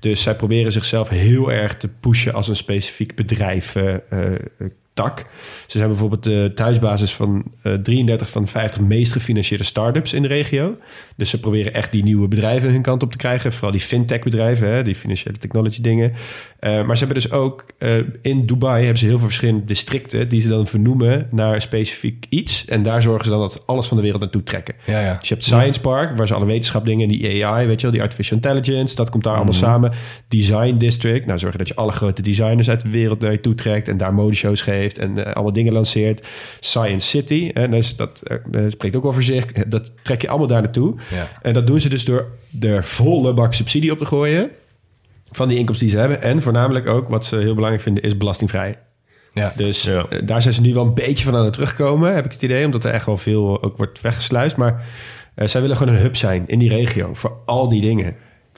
[0.00, 3.76] Dus zij proberen zichzelf heel erg te pushen als een specifiek bedrijf.
[3.76, 4.00] eh,
[4.98, 5.22] tak.
[5.66, 10.22] Ze zijn bijvoorbeeld de thuisbasis van eh, 33 van de 50 meest gefinancierde start-ups in
[10.22, 10.76] de regio.
[11.16, 13.52] Dus ze proberen echt die nieuwe bedrijven hun kant op te krijgen.
[13.52, 16.12] Vooral die fintech bedrijven, hè, die financiële technology dingen.
[16.58, 20.28] Eh, maar ze hebben dus ook eh, in Dubai hebben ze heel veel verschillende districten
[20.28, 22.64] die ze dan vernoemen naar een specifiek iets.
[22.64, 24.74] En daar zorgen ze dan dat ze alles van de wereld naartoe trekken.
[24.86, 25.16] Ja, ja.
[25.18, 28.02] Dus je hebt Science Park, waar ze alle wetenschapdingen, die AI, weet je wel, die
[28.02, 29.92] artificial intelligence, dat komt daar allemaal samen.
[30.28, 33.54] Design District, nou zorgen dat je alle grote designers uit de wereld naar je toe
[33.54, 36.26] trekt en daar modeshows geeft en eh, allemaal dingen lanceert.
[36.60, 40.62] Science City, en dus dat dat spreekt ook over zich, dat trek je allemaal daar
[40.62, 40.94] naartoe.
[41.14, 41.28] Ja.
[41.42, 42.26] En dat doen ze dus door
[42.60, 44.50] er volle bak subsidie op te gooien
[45.30, 46.22] van die inkomsten die ze hebben.
[46.22, 48.78] En voornamelijk ook, wat ze heel belangrijk vinden, is belastingvrij.
[49.30, 49.52] Ja.
[49.56, 50.06] Dus Ja.
[50.08, 52.42] eh, daar zijn ze nu wel een beetje van aan het terugkomen, heb ik het
[52.42, 52.64] idee.
[52.64, 54.56] Omdat er echt wel veel ook wordt weggesluist.
[54.56, 54.84] Maar
[55.34, 58.06] Eh, zij willen gewoon een hub zijn in die regio voor al die dingen.
[58.06, 58.14] Ik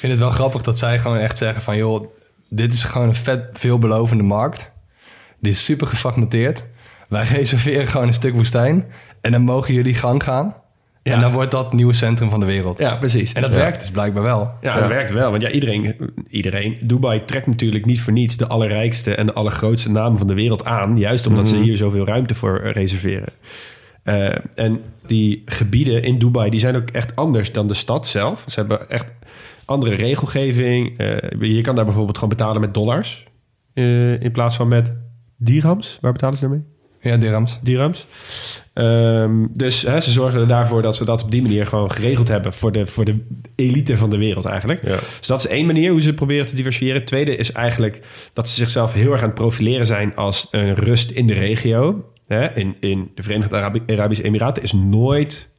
[0.06, 1.76] vind het wel grappig dat zij gewoon echt zeggen van...
[1.76, 2.06] joh,
[2.48, 4.70] dit is gewoon een vet veelbelovende markt.
[5.40, 6.64] Die is super gefragmenteerd.
[7.08, 8.86] Wij reserveren gewoon een stuk woestijn.
[9.20, 10.54] En dan mogen jullie gang gaan.
[11.02, 11.14] Ja.
[11.14, 12.78] En dan wordt dat het nieuwe centrum van de wereld.
[12.78, 13.32] Ja, precies.
[13.32, 13.56] En dat Ja.
[13.56, 14.50] werkt dus blijkbaar wel.
[14.60, 15.30] Ja, dat werkt wel.
[15.30, 15.94] Want ja, iedereen,
[16.28, 16.76] iedereen...
[16.82, 20.64] Dubai trekt natuurlijk niet voor niets de allerrijkste en de allergrootste namen van de wereld
[20.64, 20.98] aan.
[20.98, 23.28] Juist omdat ze hier zoveel ruimte voor reserveren.
[24.02, 28.44] Eh, en die gebieden in Dubai, die zijn ook echt anders dan de stad zelf.
[28.48, 29.06] Ze hebben echt
[29.64, 30.98] andere regelgeving.
[30.98, 33.26] Eh, je kan daar bijvoorbeeld gewoon betalen met dollars.
[33.74, 34.92] eh, in plaats van met
[35.36, 35.98] dirhams.
[36.00, 36.64] Waar betalen ze daarmee?
[37.00, 37.58] Ja, dirhams.
[37.62, 38.06] dirhams.
[38.74, 42.28] Ehm, dus hè, ze zorgen er daarvoor dat ze dat op die manier gewoon geregeld
[42.28, 43.18] hebben voor de, voor de
[43.54, 44.82] elite van de wereld eigenlijk.
[44.86, 44.96] Ja.
[45.18, 47.04] Dus dat is één manier hoe ze proberen te diversifiëren.
[47.04, 48.00] Tweede is eigenlijk
[48.32, 52.04] dat ze zichzelf heel erg aan het profileren zijn als een rust in de regio.
[52.26, 55.52] Hè, in, in de Verenigde Arabi- Arabische Emiraten is nooit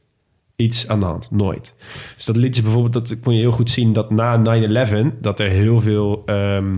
[0.56, 1.30] iets aan de hand.
[1.30, 1.74] Nooit.
[2.16, 4.42] Dus dat liet ze bijvoorbeeld, dat kon je heel goed zien dat na
[5.12, 6.22] 9-11 dat er heel veel.
[6.26, 6.76] ehm,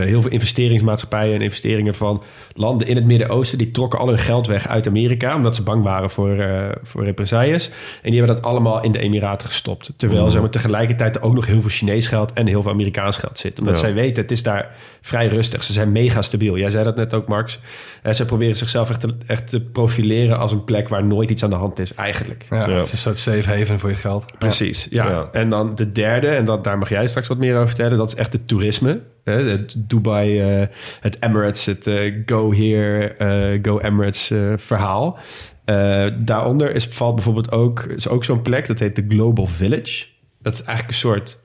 [0.00, 2.22] eh, heel veel investeringsmaatschappijen en investeringen van
[2.54, 3.58] landen in het Midden-Oosten...
[3.58, 5.34] die trokken al hun geld weg uit Amerika...
[5.34, 7.70] omdat ze bang waren voor, eh voor represailles.
[8.02, 9.92] En die hebben dat allemaal in de Emiraten gestopt.
[9.96, 12.32] Terwijl zeg maar, tegelijkertijd er ook nog heel veel Chinees geld...
[12.32, 13.58] en heel veel Amerikaans geld zit.
[13.58, 13.80] Omdat Ja.
[13.80, 14.70] zij weten, het is daar
[15.00, 15.62] vrij rustig.
[15.62, 16.58] Ze zijn mega stabiel.
[16.58, 17.60] Jij zei dat net ook, Max.
[18.02, 20.38] En ze proberen zichzelf echt te, echt te profileren...
[20.38, 22.46] als een plek waar nooit iets aan de hand is, eigenlijk.
[22.50, 22.74] Ja, Ja.
[22.74, 24.24] Het is een soort safe haven voor je geld.
[24.38, 25.10] Precies, ja.
[25.10, 25.28] Ja.
[25.32, 27.96] En dan de derde, en dat, daar mag jij straks wat meer over vertellen...
[27.96, 29.00] dat is echt het toerisme.
[29.26, 29.42] Hè?
[29.42, 30.66] Het Dubai, eh,
[31.00, 35.18] het Emirates, het eh, Go Here, eh, Go Emirates eh, verhaal.
[35.64, 40.06] Eh, daaronder is, valt bijvoorbeeld ook, is ook zo'n plek, dat heet de Global Village.
[40.38, 41.44] Dat is eigenlijk een soort...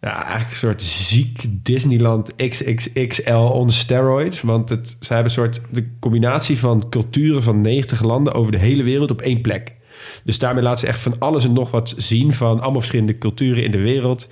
[0.00, 4.40] Ja, eigenlijk een soort ziek Disneyland XXXL on steroids.
[4.40, 8.58] Want het, zij hebben een soort de combinatie van culturen van 90 landen over de
[8.58, 9.74] hele wereld op één plek.
[10.24, 13.64] Dus daarmee laten ze echt van alles en nog wat zien van allemaal verschillende culturen
[13.64, 14.28] in de wereld.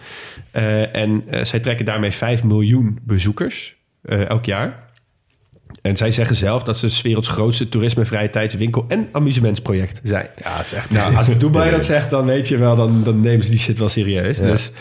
[0.50, 4.88] Eh, en eh, zij trekken daarmee 5 miljoen bezoekers eh, elk jaar.
[5.82, 10.28] En zij zeggen zelf dat ze 's werelds grootste toerisme, vrije tijdswinkel en amusementsproject zijn.
[10.42, 13.20] Ja, het is echt Nou, als Dubai dat zegt, dan weet je wel, dan, dan
[13.20, 14.38] nemen ze die shit wel serieus.
[14.38, 14.46] Ja.
[14.46, 14.72] Dus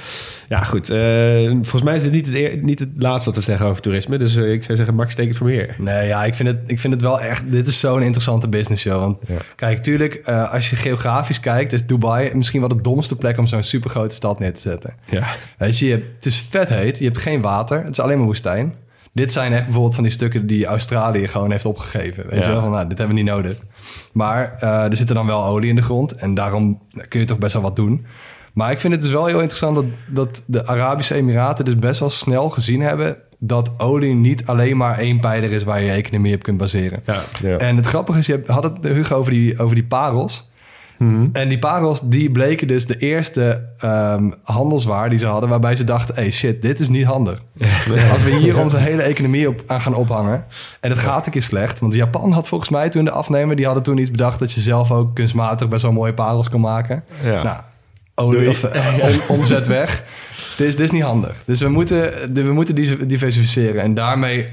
[0.50, 0.90] ja, goed.
[0.90, 3.82] eh, volgens mij is het niet het, eer- niet het laatste wat te zeggen over
[3.82, 4.18] toerisme.
[4.18, 5.76] Dus eh, ik zou zeggen, Max, steek het voor meer.
[5.78, 7.52] Nee, ja, ik vind het, ik vind het wel echt...
[7.52, 9.00] Dit is zo'n interessante business show.
[9.00, 9.38] Want Ja.
[9.56, 11.74] kijk, tuurlijk, eh, als je geografisch kijkt...
[11.74, 14.94] is Dubai misschien wel de domste plek om zo'n supergrote stad neer te zetten.
[15.06, 15.24] Ja.
[15.58, 17.00] Weet je, je hebt, het is vet heet.
[17.00, 17.80] Je hebt geen water.
[17.80, 18.74] Het is alleen maar woestijn.
[19.14, 22.24] Dit zijn echt bijvoorbeeld van die stukken die Australië gewoon heeft opgegeven.
[22.30, 22.46] Weet Ja.
[22.46, 23.58] je wel, van nou, dit hebben we niet nodig.
[24.12, 26.16] Maar er zit er dan wel olie in de grond.
[26.16, 28.06] En daarom kun je toch best wel wat doen.
[28.60, 32.00] Maar ik vind het dus wel heel interessant dat, dat de Arabische Emiraten dus best
[32.00, 33.18] wel snel gezien hebben...
[33.38, 37.02] dat olie niet alleen maar één pijler is waar je je economie op kunt baseren.
[37.06, 37.24] Ja.
[37.42, 37.58] Ja.
[37.58, 40.52] En het grappige is, je had het Hugo over die, over die parels.
[40.98, 41.28] Mhm.
[41.34, 45.50] En die parels, die bleken dus de eerste ehm, handelswaar die ze hadden...
[45.50, 47.44] waarbij ze dachten, hey shit, dit is niet handig.
[48.14, 50.46] Als we hier onze hele economie op, aan gaan ophangen...
[50.80, 51.80] en het gaat een keer slecht...
[51.80, 53.56] want Japan had volgens mij toen de afnemer...
[53.56, 55.68] die hadden toen iets bedacht dat je zelf ook kunstmatig...
[55.68, 57.04] best wel mooie parels kon maken.
[57.24, 57.44] Ja.
[57.44, 57.58] Nou,
[58.20, 58.98] olie of eh,
[59.30, 60.04] om- omzet weg.
[60.58, 61.36] Dit is, dit is niet handig.
[61.46, 62.76] Dus we moeten, we moeten
[63.08, 63.82] diversificeren.
[63.82, 64.46] En daarmee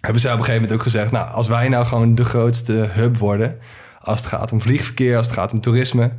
[0.00, 1.10] hebben zij op een gegeven moment ook gezegd...
[1.10, 3.58] nou, als wij nou gewoon de grootste hub worden...
[4.00, 6.10] als het gaat om vliegverkeer, als het gaat om toerisme...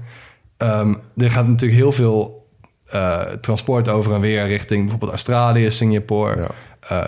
[0.58, 2.48] ehm, er gaat natuurlijk heel veel
[2.90, 4.48] eh, transport over en weer...
[4.48, 6.50] richting bijvoorbeeld Australië, Singapore, Ja.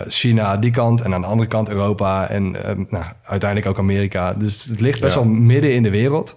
[0.08, 1.00] China, die kant...
[1.02, 4.34] en aan de andere kant Europa en ehm, nou, uiteindelijk ook Amerika.
[4.34, 5.20] Dus het ligt best Ja.
[5.22, 6.36] wel midden in de wereld...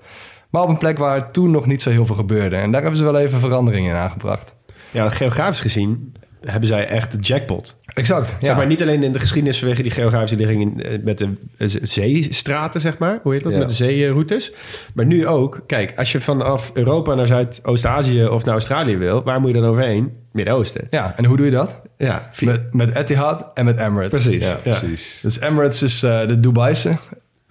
[0.51, 2.55] maar op een plek waar toen nog niet zo heel veel gebeurde.
[2.55, 4.55] En daar hebben ze wel even veranderingen in aangebracht.
[4.91, 7.79] ja, geografisch gezien hebben zij echt de jackpot.
[7.93, 8.35] Exact.
[8.39, 11.29] Zeg maar niet alleen in de geschiedenis vanwege die geografische ligging in, eh, met de
[11.57, 13.19] eh, zeestraten, zeg maar.
[13.23, 13.51] Hoe heet dat?
[13.51, 13.57] Ja.
[13.57, 14.51] Met de zeeroutes.
[14.93, 19.39] Maar nu ook, kijk, als je vanaf Europa naar Zuidoost-Azië of naar Australië wil, waar
[19.39, 20.11] moet je dan overheen?
[20.31, 20.87] Midden-Oosten.
[20.89, 21.81] Ja, en hoe doe je dat?
[21.97, 24.09] Ja, Met, met Etihad en met Emirates.
[24.23, 24.47] precies.
[24.47, 25.19] Ja, Ja, precies.
[25.21, 26.97] Dus Emirates is eh, de Dubaise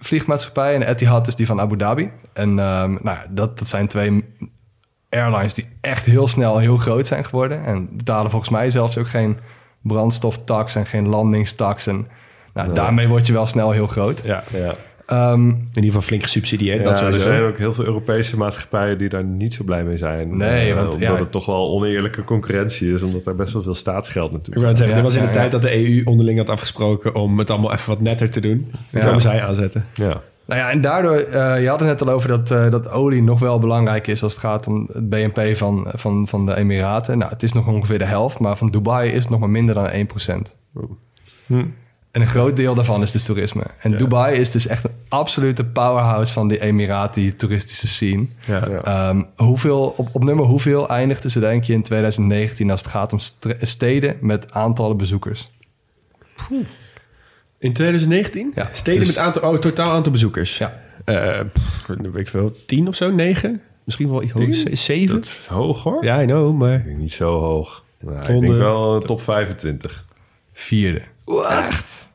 [0.01, 2.11] vliegmaatschappij en Etihad is die van Abu Dhabi.
[2.33, 4.25] En ehm, nou, dat, dat zijn twee
[5.09, 7.65] airlines die echt heel snel heel groot zijn geworden.
[7.65, 9.37] En betalen volgens mij zelfs ook geen
[9.81, 11.87] brandstoftax en geen landingstax.
[11.87, 12.07] En
[12.53, 12.75] nou, Nee.
[12.75, 14.21] daarmee word je wel snel heel groot.
[14.25, 14.43] Ja.
[14.49, 14.75] Ja.
[15.11, 16.77] Ehm, In ieder geval flink gesubsidieerd.
[16.77, 19.97] Ja, dat er zijn ook heel veel Europese maatschappijen die daar niet zo blij mee
[19.97, 20.37] zijn.
[20.37, 21.15] Nee, Eh, want, omdat ja.
[21.19, 24.55] het toch wel oneerlijke concurrentie is, omdat er best wel veel staatsgeld Ik natuurlijk.
[24.65, 26.49] wou net zeggen, Ja, dit was in de ja, tijd dat de EU onderling had
[26.49, 28.71] afgesproken om het allemaal even wat netter te doen.
[28.89, 28.99] Ja.
[28.99, 29.85] komen zij aanzetten.
[29.93, 30.21] Ja.
[30.45, 33.23] Nou ja, en daardoor, eh, je had het net al over dat, eh, dat olie
[33.23, 37.17] nog wel belangrijk is als het gaat om het BNP van, van, van de Emiraten.
[37.17, 39.75] Nou, het is nog ongeveer de helft, maar van Dubai is het nog maar minder
[39.75, 40.57] dan 1%.
[41.45, 41.63] Hm.
[42.11, 43.63] En een groot deel daarvan is dus toerisme.
[43.79, 43.97] En Ja.
[43.97, 48.25] Dubai is dus echt een absolute powerhouse van de Emirati toeristische scene.
[48.45, 48.67] Ja.
[48.69, 48.83] Ja.
[48.83, 53.13] Ehm, hoeveel, op, op nummer hoeveel eindigden ze denk je in 2019 als het gaat
[53.13, 53.19] om
[53.61, 55.51] steden met aantallen bezoekers?
[57.59, 58.51] In 2019?
[58.55, 58.69] Ja.
[58.73, 60.57] Steden Dus- met aantal, oh, totaal aantal bezoekers.
[60.57, 60.81] Ja.
[61.05, 63.61] Eh, pff, weet ik veel, tien of zo, negen?
[63.83, 65.15] Misschien wel iets hoger, zeven?
[65.15, 66.03] Dat is hoog hoor.
[66.05, 66.87] Ja, I know, maar...
[66.87, 67.83] Ik niet zo hoog.
[67.99, 70.05] Nou, ik denk wel top 25.
[70.53, 71.01] Vierde.
[71.31, 72.09] Wat?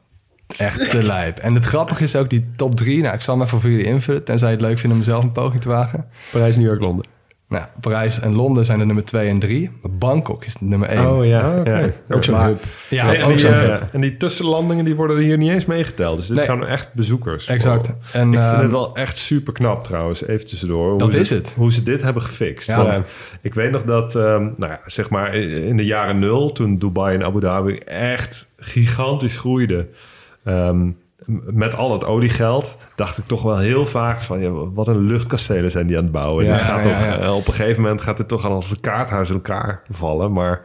[0.47, 1.39] Echt te lijp.
[1.39, 3.03] En het grappige is ook die top drie.
[3.03, 4.25] Nou, ik zal hem even voor jullie invullen.
[4.25, 6.09] Tenzij je het leuk vindt om zelf een poging te wagen.
[6.33, 7.16] Parijs, New York, Londen.
[7.49, 9.71] Nou, Parijs en Londen zijn de nummer twee en drie.
[9.83, 11.11] Maar Bangkok is de nummer één.
[11.11, 11.79] Oh ja, Ah, oké.
[12.09, 12.15] ja.
[12.15, 12.61] ook zo'n hub.
[12.91, 13.49] Ja, en, ook die, zo.
[13.49, 16.17] eh, en die tussenlandingen die worden hier niet eens meegeteld.
[16.17, 16.47] Dus dit Nee.
[16.47, 17.47] gaan echt bezoekers.
[17.47, 17.87] Exact.
[18.13, 20.91] En, ik vind ehm, het wel echt super knap trouwens, even tussendoor.
[20.91, 21.53] hoe Dat ze- is het.
[21.57, 22.67] Hoe ze dit hebben gefixt.
[22.69, 22.85] Ja.
[22.85, 23.07] Want
[23.41, 26.53] ik weet nog dat, ehm, nou ja, zeg maar in de jaren nul...
[26.53, 29.89] toen Dubai en Abu Dhabi echt gigantisch groeiden...
[30.45, 30.91] ehm,
[31.53, 34.41] met al het oliegeld dacht ik toch wel heel vaak van...
[34.41, 36.45] Ja, wat een luchtkastelen zijn die aan het bouwen.
[36.45, 37.19] Ja, En die gaat ja, toch, ja.
[37.19, 40.33] eh, op een gegeven moment gaat dit toch aan als een kaarthuis in elkaar vallen.
[40.33, 40.61] Maar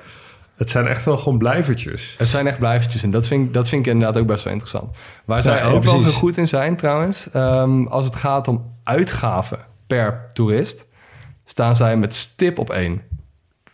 [0.55, 2.15] het zijn echt wel gewoon blijvertjes.
[2.17, 4.53] Het zijn echt blijvertjes en dat vind, ik- dat vind ik inderdaad ook best wel
[4.53, 4.95] interessant.
[5.25, 9.59] Waar zij ook wel heel goed in zijn trouwens, ehm, als het gaat om uitgaven
[9.87, 10.87] per toerist,
[11.45, 13.01] staan zij met stip op één.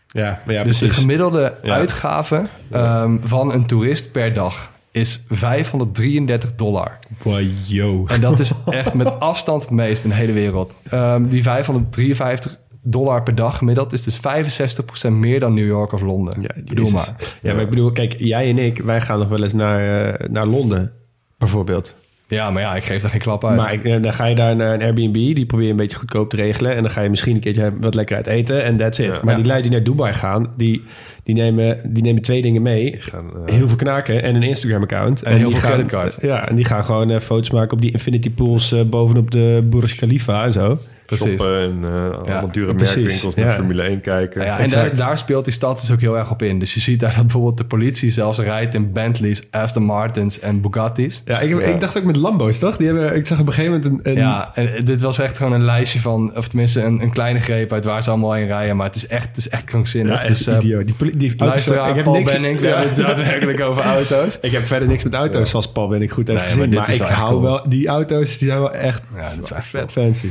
[0.07, 1.01] Ja, maar ja, dus de precies.
[1.03, 1.73] gemiddelde Ja.
[1.73, 6.99] uitgave ehm, van een toerist per dag is 533 dollar.
[7.23, 8.11] Wow.
[8.11, 10.75] En dat is echt met afstand het meest in de hele wereld.
[10.89, 16.01] Ehm, die 553 dollar per dag gemiddeld is dus 65% meer dan New York of
[16.01, 16.41] Londen.
[16.41, 17.15] Ja, Bedoel maar.
[17.41, 20.29] Ja, maar ik bedoel, kijk, jij en ik, wij gaan nog wel eens naar, eh,
[20.29, 20.91] naar Londen,
[21.37, 21.95] bijvoorbeeld.
[22.29, 23.55] Ja, maar ja, ik geef daar geen klap uit.
[23.57, 25.97] Maar ik, eh, dan ga je daar naar een Airbnb, die probeer je een beetje
[25.97, 26.75] goedkoop te regelen.
[26.75, 29.05] En dan ga je misschien een keertje wat lekker uit eten en that's it.
[29.05, 29.19] Ja.
[29.23, 29.39] maar Ja.
[29.39, 30.83] die lui die naar Dubai gaan, die,
[31.23, 32.95] die, nemen, die nemen twee dingen mee.
[32.99, 35.23] Gaan, eh, Heel veel knaken en een Instagram-account.
[35.23, 36.17] En heel die veel gaan, creditcards.
[36.21, 39.95] Ja, en die gaan gewoon eh, foto's maken op die infinity pools bovenop de Burj
[39.95, 40.79] Khalifa en zo.
[41.07, 41.27] Precies.
[41.27, 42.95] shoppen en eh allemaal dure precies.
[42.95, 43.53] merkwinkels naar Ja.
[43.53, 44.45] Formule 1 kijken.
[44.45, 46.59] Ja, en daar, daar speelt die stad dus ook heel erg op in.
[46.59, 50.61] Dus je ziet daar dat bijvoorbeeld de politie zelfs rijdt in Bentleys, Aston Martins en
[50.61, 51.21] Bugattis.
[51.25, 51.65] Ja, ik, heb- Ja.
[51.65, 52.77] ik dacht ook met Lambo's, toch?
[52.77, 54.11] Die hebben, ik zag op een gegeven moment een...
[54.13, 57.39] een Ja, en dit was echt gewoon een lijstje van, of tenminste een, een kleine
[57.39, 58.75] greep uit waar ze allemaal in rijden.
[58.75, 60.13] Maar het is echt, het is echt krankzinnig.
[60.13, 60.87] Ja, echt dus, eh, idioot.
[60.99, 62.77] Die, die luisteraar, ik heb Paul niks- Benning, we Ja.
[62.77, 64.39] hebben het daadwerkelijk over auto's.
[64.47, 66.73] Ik heb verder niks met auto's, zoals Paul ben ik goed heeft Nee, gezien.
[66.73, 67.41] maar ik hou cool.
[67.41, 67.69] wel...
[67.69, 70.27] Die auto's, die zijn wel echt Ja, dat is echt vet fancy.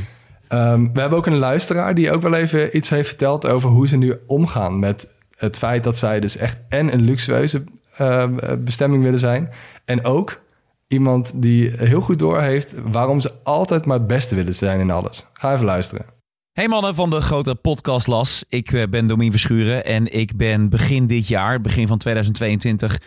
[0.49, 3.89] Ehm, we hebben ook een luisteraar die ook wel even iets heeft verteld over hoe
[3.89, 7.65] ze nu omgaan met het feit dat zij dus echt en een luxueuze
[7.97, 9.51] ehm, eh, bestemming willen zijn.
[9.85, 10.41] En ook
[10.87, 15.27] iemand die heel goed doorheeft waarom ze altijd maar het beste willen zijn in alles.
[15.33, 16.05] Ga even luisteren.
[16.53, 18.45] Hey mannen van de grote podcast Las.
[18.49, 23.01] Ik eh, ben Domien Verschuren en ik ben begin dit jaar, begin van 2022,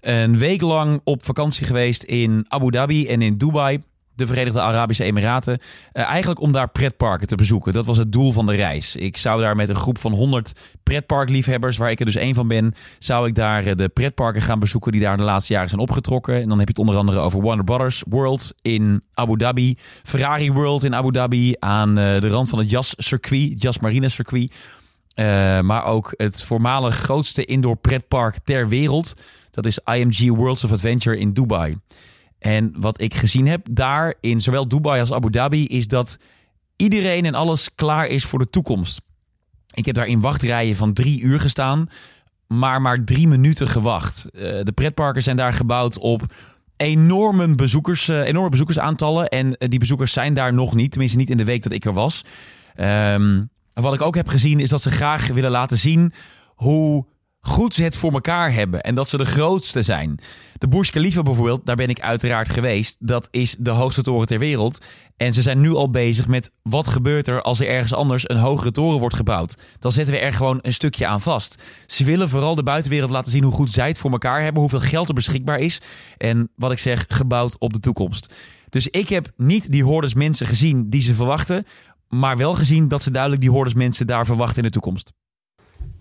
[0.00, 3.78] een week lang op vakantie geweest in Abu Dhabi en in Dubai,
[4.18, 5.58] de Verenigde Arabische Emiraten.
[5.92, 7.72] Eh, eigenlijk om daar pretparken te bezoeken.
[7.72, 8.96] Dat was het doel van de reis.
[8.96, 10.52] Ik zou daar met een groep van 100
[10.82, 14.58] pretparkliefhebbers, waar ik er dus één van ben, zou ik daar eh, de pretparken gaan
[14.58, 16.34] bezoeken die daar de laatste jaren zijn opgetrokken.
[16.34, 20.52] En dan heb je het onder andere over Warner Brothers World in Abu Dhabi, Ferrari
[20.52, 24.52] World in Abu Dhabi, aan eh, de rand van het Jas circuit, Jas Marina circuit.
[25.62, 29.14] Maar ook het voormalig grootste indoor pretpark ter wereld.
[29.50, 31.76] Dat is IMG Worlds of Adventure in Dubai.
[32.38, 36.18] En wat ik gezien heb daar in zowel Dubai als Abu Dhabi is dat
[36.76, 39.00] iedereen en alles klaar is voor de toekomst.
[39.74, 41.88] Ik heb daar in wachtrijen van drie uur gestaan,
[42.46, 44.26] maar maar drie minuten gewacht.
[44.32, 46.34] Eh, de pretparken zijn daar gebouwd op
[46.76, 49.28] enorme, bezoekers, eh, enorme bezoekersaantallen.
[49.28, 51.84] En eh, die bezoekers zijn daar nog niet, tenminste niet in de week dat ik
[51.84, 52.24] er was.
[52.74, 56.12] Ehm, wat ik ook heb gezien is dat ze graag willen laten zien
[56.54, 57.06] hoe
[57.48, 58.80] goed ze het voor elkaar hebben.
[58.80, 60.18] En dat ze de grootste zijn.
[60.58, 62.96] De Burj Khalifa bijvoorbeeld, daar ben ik uiteraard geweest.
[62.98, 64.84] Dat is de hoogste toren ter wereld.
[65.16, 68.36] En ze zijn nu al bezig met wat gebeurt er als er ergens anders een
[68.36, 69.56] hogere toren wordt gebouwd.
[69.78, 71.62] Dan zetten we er gewoon een stukje aan vast.
[71.86, 74.60] Ze willen vooral de buitenwereld laten zien hoe goed zij het voor elkaar hebben.
[74.60, 75.80] Hoeveel geld er beschikbaar is.
[76.16, 78.34] En wat ik zeg, gebouwd op de toekomst.
[78.68, 81.64] Dus ik heb niet die hordes mensen gezien die ze verwachten.
[82.08, 85.12] Maar wel gezien dat ze duidelijk die hordes mensen daar verwachten in de toekomst.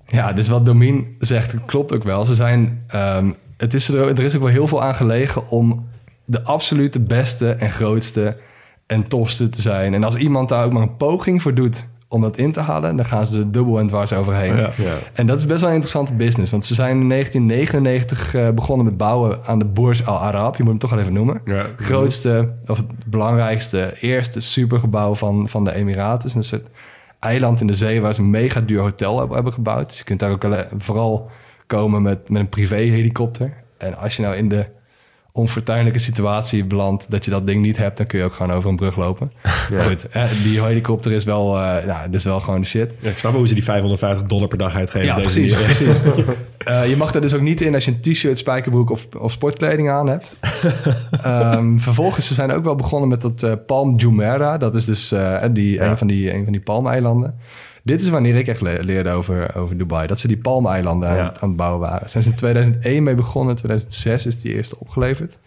[0.07, 2.25] Ja, dus wat Domien zegt, klopt ook wel.
[2.25, 5.87] Ze zijn, ehm, het is er, er is ook wel heel veel aan gelegen om
[6.25, 8.37] de absolute beste en grootste
[8.85, 9.93] en tofste te zijn.
[9.93, 12.95] En als iemand daar ook maar een poging voor doet om dat in te halen,
[12.95, 14.55] dan gaan ze er dubbel en dwars overheen.
[14.55, 14.71] Ja.
[14.77, 14.95] Ja.
[15.13, 16.51] En dat is best wel een interessante business.
[16.51, 20.55] Want ze zijn in 1999 eh, begonnen met bouwen aan de Burj Al Arab.
[20.55, 21.41] Je moet hem toch wel even noemen.
[21.45, 21.65] Ja.
[21.77, 26.31] Grootste, of het belangrijkste, eerste supergebouw van, van de Emiraten.
[26.35, 26.67] Een soort
[27.19, 29.89] eiland in de zee waar ze een mega duur hotel hebben, gebouwd.
[29.89, 31.29] Dus je kunt daar ook eh, vooral
[31.67, 33.63] komen met, met een privé helikopter.
[33.77, 34.65] En als je nou in de
[35.37, 38.69] onfortuinlijke situatie belandt dat je dat ding niet hebt, dan kun je ook gewoon over
[38.69, 39.31] een brug lopen.
[39.87, 41.53] Goed, hè, die helikopter is wel,
[41.85, 42.91] dat is wel gewoon de shit.
[42.99, 45.07] Ja, ik snap wel hoe ze die 550 dollar per dag uitgeven.
[45.07, 45.61] Ja, deze precies.
[45.61, 46.01] precies.
[46.57, 49.31] Eh, je mag er dus ook niet in als je een t-shirt, spijkerbroek of, of
[49.31, 50.35] sportkleding aan hebt.
[51.23, 54.59] Ehm, vervolgens, ze zijn ook wel begonnen met dat eh, Palm Jumeirah.
[54.59, 55.13] Dat is dus
[55.51, 55.89] die, Ja.
[55.89, 57.35] een van die, een van die palmeilanden.
[57.87, 60.07] Dit is wanneer ik echt le- leerde over, over Dubai.
[60.07, 61.33] Dat ze die palmeilanden aan, Ja.
[61.39, 62.09] aan het bouwen waren.
[62.09, 63.49] Zijn ze in 2001 mee begonnen.
[63.51, 65.39] In 2006 is die eerste opgeleverd.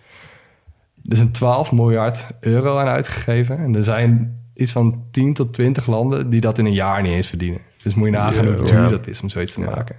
[1.09, 3.59] Er zijn 12 miljard euro aan uitgegeven.
[3.59, 7.13] En er zijn iets van 10 tot 20 landen die dat in een jaar niet
[7.13, 7.61] eens verdienen.
[7.83, 9.97] Dus moet je nagaan hoe duur dat is om zoiets te maken.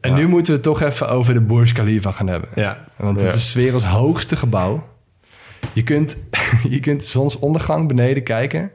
[0.00, 2.48] En nu moeten we het toch even over de Burj Khalifa gaan hebben.
[2.54, 2.84] Ja.
[2.96, 3.26] Want Ja.
[3.26, 4.86] het is werelds hoogste gebouw.
[5.72, 6.16] Je kunt,
[6.68, 8.70] je kunt zonsondergang beneden kijken.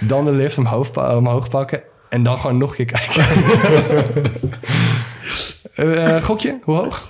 [0.00, 1.82] Dan de lift omhoog, omhoog pakken.
[2.10, 3.24] En dan gewoon nog een keer kijken.
[5.74, 7.08] Eh, eh, gokje, hoe hoog?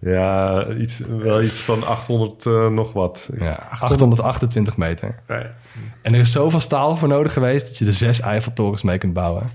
[0.00, 3.30] Ja, iets, wel iets van 800 eh, nog wat.
[3.38, 5.14] Ja, 828 meter.
[5.28, 5.54] Ja.
[6.02, 7.68] En er is zoveel staal voor nodig geweest...
[7.68, 9.50] dat je er zes Eiffeltorens mee kunt bouwen.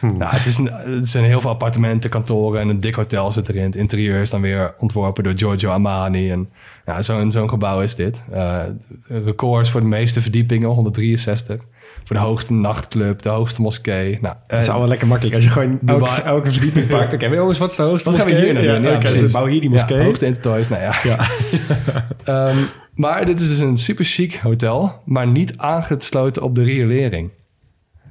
[0.00, 3.48] Nou, het, is een, het zijn heel veel appartementen, kantoren en een dik hotel zit
[3.48, 3.64] erin.
[3.64, 6.30] Het interieur is dan weer ontworpen door Giorgio Armani.
[6.30, 6.48] En
[6.86, 8.22] ja, zo'n zo'n gebouw is dit.
[8.30, 8.62] Eh,
[9.08, 11.62] records voor de meeste verdiepingen, 163.
[12.06, 14.18] Voor de hoogste nachtclub, de hoogste moskee.
[14.20, 15.34] Nou, Dat is allemaal lekker makkelijk.
[15.34, 17.14] Als je gewoon elke, elke verdieping pakt.
[17.14, 18.50] Oké, jongens, wat is de hoogste Dan gaan we moskee?
[18.60, 18.82] hier naar.
[18.82, 19.20] Ja, oké, precies.
[19.20, 19.98] dus bouw hier die moskee.
[19.98, 20.94] Ja, hoogte Intertoys, nou ja.
[21.02, 21.28] Ja.
[22.24, 22.56] Ehm,
[22.94, 27.30] maar dit is dus een super chic hotel, maar niet aangesloten op de riolering.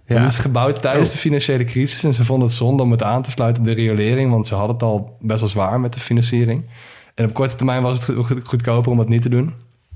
[0.06, 0.20] Ja.
[0.22, 3.22] Het is gebouwd tijdens de financiële crisis en ze vonden het zonde om het aan
[3.22, 6.00] te sluiten op de riolering, want ze hadden het al best wel zwaar met de
[6.00, 6.66] financiering.
[7.16, 9.54] En op korte termijn was het goed- goedkoper om het niet te doen.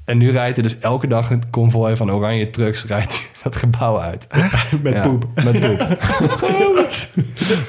[0.10, 4.00] En nu rijdt er dus elke dag een konvooi van oranje trucks rijdt dat gebouw
[4.00, 4.28] uit.
[4.84, 5.28] Met Ja, poep.
[5.44, 5.78] Met poep.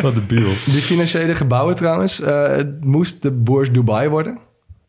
[0.02, 0.48] Wat de biel.
[0.64, 4.38] Die financiële gebouwen trouwens, eh, het moest de Boers Dubai worden.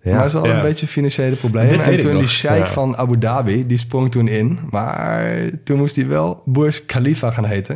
[0.01, 0.55] Ja, maar wel ja.
[0.55, 1.69] een beetje financiële problemen.
[1.77, 2.67] Dit En toen die sheik Ja.
[2.67, 4.59] van Abu Dhabi, die sprong toen in.
[4.69, 7.75] Maar toen moest hij wel Burj Khalifa gaan heten.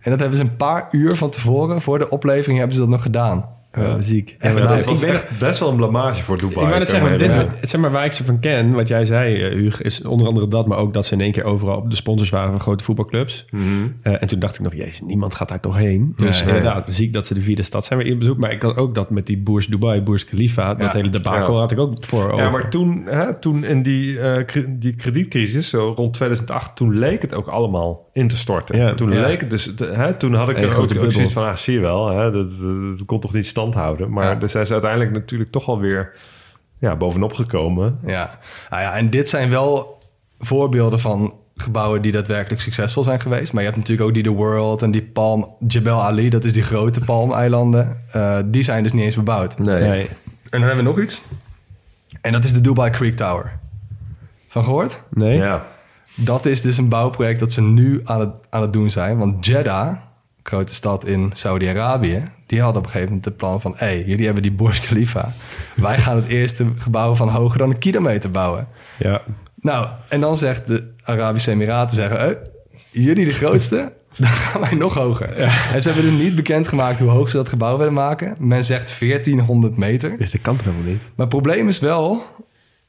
[0.00, 2.90] En dat hebben ze een paar uur van tevoren, voor de oplevering, hebben ze dat
[2.90, 3.48] nog gedaan.
[3.76, 4.36] Ja, ziek.
[4.38, 6.60] Echt Ja, ik echt best wel een blamage voor Dubai.
[6.60, 9.04] Ik wou net zeggen, dit, wat- zeg maar waar ik ze van ken, wat jij
[9.04, 11.76] zei, eh, Huug, is onder andere dat, maar ook dat ze in één keer overal
[11.76, 13.44] op de sponsors waren van grote voetbalclubs.
[13.50, 13.62] Mhm.
[14.02, 16.12] Eh, en toen dacht ik nog, jezus, niemand gaat daar toch heen.
[16.16, 18.38] Dus inderdaad, zie ik dat ze de vierde stad zijn weer in bezoek.
[18.38, 20.96] Maar ik had ook dat met die Boers Dubai, Boers Khalifa, dat Ja.
[20.98, 21.60] hele debakel Ja.
[21.60, 22.50] had ik ook voor Ja, over.
[22.50, 27.22] maar toen, hè, toen in die, eh, kre- die kredietcrisis, zo rond 2008, toen leek
[27.22, 28.78] het ook allemaal in te storten.
[28.78, 28.94] Ja.
[28.94, 29.20] toen Ja.
[29.26, 31.44] leek het dus, de- hè, toen had ik Een er ook grote ook zoiets van,
[31.44, 34.10] ah, zie je wel, hè, dat, dat, dat kon toch niet stand houden.
[34.12, 34.40] Maar Ja.
[34.40, 36.12] er zijn ze uiteindelijk natuurlijk toch alweer
[36.78, 37.98] ja, bovenop gekomen.
[38.06, 38.38] Ja.
[38.70, 39.98] Nou ja, en dit zijn wel
[40.38, 43.52] voorbeelden van gebouwen die daadwerkelijk succesvol zijn geweest.
[43.52, 45.48] Maar je hebt natuurlijk ook die The World en die Palm...
[45.68, 48.02] Jebel Ali, dat is die grote palmeilanden.
[48.12, 49.58] Eh die zijn dus niet eens bebouwd.
[49.58, 49.82] Nee.
[49.88, 50.08] Nee.
[50.08, 50.08] En
[50.50, 51.22] dan hebben we nog iets.
[52.20, 53.58] En dat is de Dubai Creek Tower.
[54.48, 55.02] Van gehoord?
[55.10, 55.36] Nee?
[55.36, 55.66] Ja.
[56.14, 59.18] Dat is dus een bouwproject dat ze nu aan het, aan het doen zijn.
[59.18, 59.96] Want Jeddah,
[60.42, 62.30] grote stad in Saudi-Arabië...
[62.46, 63.72] die hadden op een gegeven moment het plan van...
[63.76, 65.32] hé, hey, jullie hebben die Burj Khalifa.
[65.76, 68.68] Wij gaan het eerste gebouw van hoger dan een kilometer bouwen.
[68.98, 69.22] Ja.
[69.60, 71.96] Nou, en dan zegt de Arabische Emiraten...
[71.96, 72.38] zeggen, hey,
[72.90, 73.92] jullie de grootste...
[74.16, 75.36] Dan gaan wij nog hoger.
[75.72, 78.36] En ze hebben dus niet bekendgemaakt hoe hoog ze dat gebouw willen maken.
[78.38, 80.18] Men zegt 1400 meter.
[80.18, 81.02] Dus dat kan toch helemaal niet?
[81.02, 82.24] Maar het probleem is wel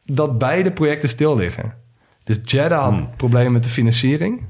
[0.05, 1.73] dat beide projecten stil liggen.
[2.23, 4.41] Dus Jeddah had problemen met de financiering.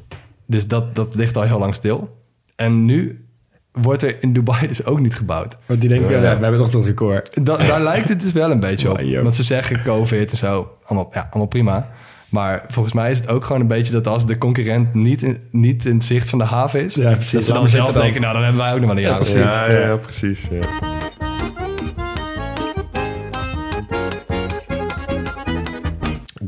[0.47, 2.17] Dus dat, dat ligt al heel lang stil.
[2.55, 3.26] En nu
[3.72, 5.57] wordt er in Dubai dus ook niet gebouwd.
[5.65, 7.45] Want die denken, ja, we hebben toch dat record.
[7.45, 9.01] Da- daar lijkt het dus wel een beetje op.
[9.22, 11.89] Want ze zeggen COVID en zo, allemaal, ja, allemaal prima.
[12.30, 15.39] Maar volgens mij is het ook gewoon een beetje dat als de concurrent niet in,
[15.51, 16.95] niet in het zicht van de haven is...
[16.95, 17.32] Ja, precies.
[17.32, 19.19] dat ze dan zelf denken, nou dan hebben wij ook nog wel een jaar.
[19.19, 19.51] of precies.
[19.51, 20.47] Ja, ja, ja, precies.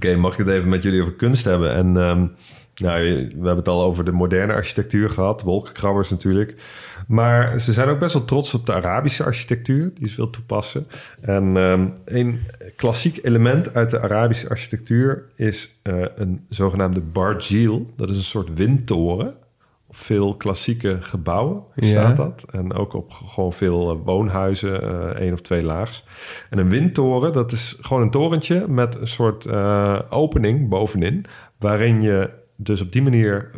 [0.03, 1.73] Oké, mag ik het even met jullie over kunst hebben?
[1.73, 2.27] En ehm,
[2.75, 6.55] nou, we hebben het al over de moderne architectuur gehad, wolkenkrabbers natuurlijk.
[7.07, 10.87] Maar ze zijn ook best wel trots op de Arabische architectuur, die ze wil toepassen.
[11.21, 12.39] En ehm, een
[12.75, 17.93] klassiek element uit de Arabische architectuur is eh, een zogenaamde barjeel.
[17.95, 19.33] Dat is een soort windtoren.
[19.95, 21.85] Veel klassieke gebouwen Ja.
[21.87, 22.45] staat dat.
[22.51, 26.05] En ook op gewoon veel eh, woonhuizen, eh één of twee laags.
[26.49, 31.25] En een windtoren, dat is gewoon een torentje met een soort eh, opening bovenin.
[31.59, 33.49] Waarin je dus op die manier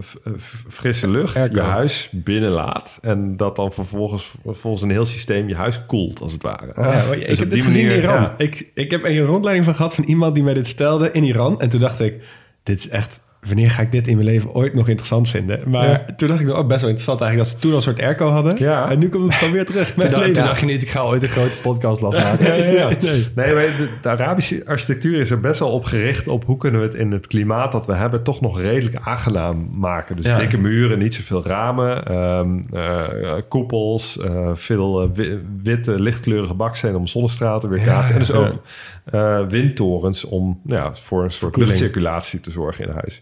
[0.68, 1.56] frisse lucht Airco.
[1.56, 3.00] je huis binnenlaat.
[3.02, 6.72] En dat dan vervolgens volgens een heel systeem je huis koelt, als het ware.
[6.76, 8.22] Ja, hoor, Dus ik heb die dit gezien in manier, Iran.
[8.22, 8.36] ja.
[8.38, 11.60] Ik, ik heb een rondleiding van gehad van iemand die mij dit stelde in Iran.
[11.62, 12.24] En toen dacht ik,
[12.64, 15.60] dit is echt wanneer ga ik dit in mijn leven ooit nog interessant vinden?
[15.66, 16.06] Maar Ja.
[16.16, 18.28] toen dacht ik, oh, best wel interessant eigenlijk dat ze toen al een soort airco
[18.30, 18.56] hadden.
[18.58, 18.90] Ja.
[18.90, 19.88] En nu komt het gewoon weer terug.
[19.94, 20.34] Toen, Met leven.
[20.34, 22.46] toen dacht je niet, ik ga ooit een grote podcast las maken.
[22.46, 22.88] Ja, ja, ja.
[23.02, 23.28] Nee.
[23.36, 26.80] Nee, maar de, de Arabische architectuur is er best wel op gericht op hoe kunnen
[26.80, 30.16] we het in het klimaat dat we hebben toch nog redelijk aangenaam maken.
[30.16, 36.54] Dus dikke muren, niet zoveel ramen, ehm, eh, koepels, eh, veel eh, wi- witte, lichtkleurige
[36.54, 38.14] bakstenen om zonnestralen te weerkaatsen.
[38.16, 38.62] en dus ook
[39.06, 41.70] eh, windtorens om ja, voor een soort Verkoeling.
[41.72, 43.22] luchtcirculatie te zorgen in huis.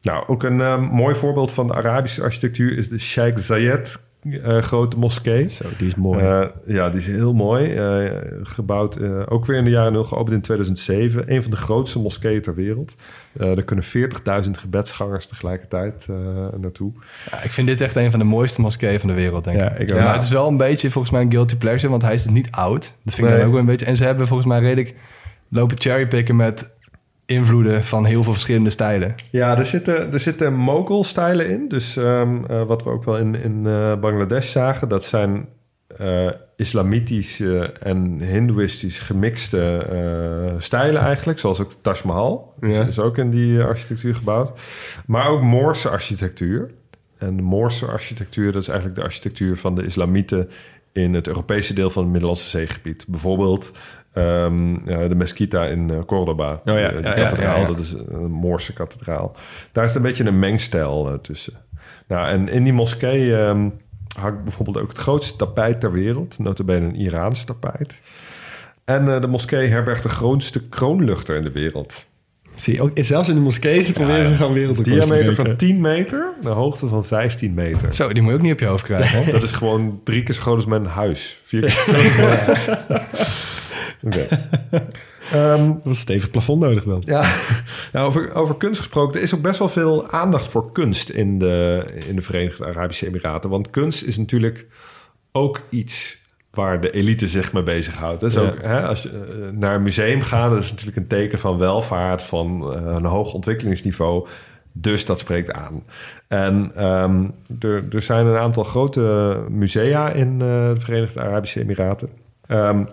[0.00, 4.58] Nou, ook een eh, mooi voorbeeld van de Arabische architectuur is de Sheikh Zayed eh,
[4.58, 5.48] grote moskee.
[5.48, 6.24] Zo, die is mooi.
[6.24, 7.74] Eh, ja, die is heel mooi.
[7.74, 11.32] Eh, gebouwd ook weer in de jaren nul, geopend in 2007.
[11.32, 12.94] Een van de grootste moskeeën ter wereld.
[13.38, 16.06] Er kunnen 40.000 gebedsgangers tegelijkertijd
[16.56, 16.92] naartoe.
[17.30, 19.62] Ja, ik vind dit echt een van de mooiste moskeeën van de wereld, denk ik.
[19.62, 19.94] Ja, ik.
[19.94, 22.32] Maar het is wel een beetje volgens mij een guilty pleasure, want hij is dus
[22.32, 22.94] niet oud.
[23.04, 23.86] Dat vind ik dan ook wel een beetje.
[23.86, 24.94] En ze hebben volgens mij redelijk
[25.48, 26.70] lopen cherrypicken met
[27.30, 29.14] invloeden van heel veel verschillende stijlen.
[29.30, 31.68] Ja, er zitten, er zitten Mogul-stijlen in.
[31.68, 35.48] Dus ehm, eh, wat we ook wel in, in eh, Bangladesh zagen, dat zijn
[35.96, 39.86] eh, islamitische en hindoeïstisch gemixte
[40.58, 41.38] stijlen eigenlijk.
[41.38, 42.54] Zoals ook Taj Mahal.
[42.60, 42.84] Dus Ja.
[42.84, 44.52] is ook in die architectuur gebouwd.
[45.06, 46.70] Maar ook Moorse architectuur.
[47.18, 50.50] En de Moorse architectuur, dat is eigenlijk de architectuur van de islamieten
[50.92, 53.04] in het Europese deel van het Middellandse zeegebied.
[53.08, 53.72] Bijvoorbeeld
[54.12, 56.60] ehm, eh, de Mesquita in eh, Córdoba.
[56.64, 57.66] ja, De- ja, de ja, kathedraal, ja, ja.
[57.66, 59.36] dat is een Moorse kathedraal.
[59.72, 61.52] Daar is een beetje een mengstijl eh, tussen.
[62.08, 63.68] Nou, en in die moskee ehm,
[64.20, 66.38] hangt bijvoorbeeld ook het grootste tapijt ter wereld.
[66.38, 68.00] Notabene een Iraans tapijt.
[68.84, 72.08] En eh, de moskee herbergt de grootste kroonluchter in de wereld.
[72.54, 75.56] Zie je, ook, zelfs in de moskee ze proberen ze gewoon wereldrecords te Diameter van
[75.56, 77.92] 10 meter, de hoogte van 15 meter.
[77.92, 79.24] Zo, die moet je ook niet op je hoofd krijgen.
[79.24, 79.30] Hè?
[79.32, 81.40] Dat is gewoon drie keer zo groot als mijn huis.
[81.44, 82.78] Vier keer zo groot
[85.32, 87.02] Ehm, Dat was een stevig plafond nodig dan.
[87.04, 87.20] Ja,
[87.92, 89.16] nou, over, over kunst gesproken.
[89.16, 93.06] Er is ook best wel veel aandacht voor kunst in de, in de Verenigde Arabische
[93.06, 93.50] Emiraten.
[93.50, 94.66] Want kunst is natuurlijk
[95.32, 96.18] ook iets
[96.50, 98.20] waar de elite zich mee bezighoudt.
[98.20, 98.40] Dus Ja.
[98.40, 101.58] ook, hè, als je eh, naar een museum gaat, dat is natuurlijk een teken van
[101.58, 104.26] welvaart, van eh, een hoog ontwikkelingsniveau.
[104.72, 105.82] Dus dat spreekt aan.
[106.28, 107.24] En ehm,
[107.60, 112.08] er, er zijn een aantal grote musea in eh, de Verenigde Arabische Emiraten.
[112.46, 112.84] Ehm,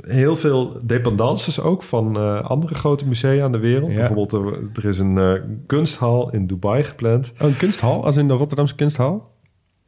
[0.00, 3.90] heel veel dependances ook van eh, andere grote musea aan de wereld.
[3.90, 3.96] Ja.
[3.96, 4.32] Bijvoorbeeld,
[4.76, 5.32] er, is een eh,
[5.66, 7.32] kunsthal in Dubai gepland.
[7.40, 9.32] Oh, een kunsthal, als in de Rotterdamse kunsthal?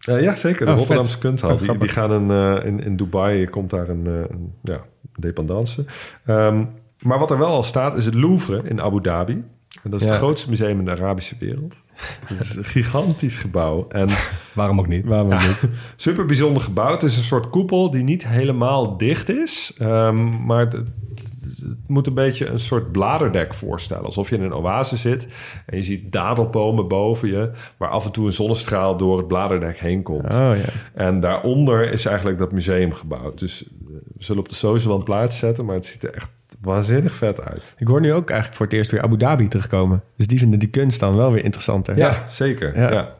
[0.09, 0.67] Eh, ja, zeker.
[0.67, 1.21] De Oh, Rotterdamse vet.
[1.21, 1.51] kunsthal.
[1.69, 4.81] Oh, die, gaan een, eh, in, in Dubai komt daar een, eh, een ja,
[5.19, 5.85] dependance.
[6.25, 6.65] Ehm,
[7.03, 9.45] maar wat er wel al staat is het Louvre in Abu Dhabi.
[9.83, 10.13] En dat is Ja.
[10.13, 11.75] het grootste museum in de Arabische wereld.
[12.27, 13.87] Het is een gigantisch gebouw.
[13.89, 14.09] En
[14.55, 15.05] Waarom ook niet?
[15.05, 15.47] Waarom Ja.
[15.47, 15.63] niet?
[15.97, 16.91] super bijzonder gebouw.
[16.91, 19.73] Het is een soort koepel die niet helemaal dicht is.
[19.79, 24.05] ehm, maar het, het moet een beetje een soort bladerdek voorstellen.
[24.05, 25.27] Alsof je in een oase zit
[25.67, 27.51] en je ziet dadelbomen boven je...
[27.77, 30.35] waar af en toe een zonnestraal door het bladerdek heen komt.
[30.35, 30.65] Oh ja.
[30.95, 33.39] En daaronder is eigenlijk dat museum gebouwd.
[33.39, 33.69] Dus eh,
[34.17, 35.65] we zullen op de social wel een plaats zetten...
[35.65, 36.31] maar het ziet er echt
[36.61, 37.75] waanzinnig vet uit.
[37.79, 40.03] Ik hoor nu ook eigenlijk voor het eerst weer Abu Dhabi terugkomen.
[40.17, 41.97] Dus die vinden die kunst dan wel weer interessanter.
[41.97, 42.79] Ja, zeker.
[42.79, 42.93] Ja.
[42.93, 43.15] Ja.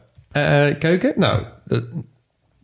[0.69, 1.13] Eh, keuken?
[1.15, 1.79] Nou, eh,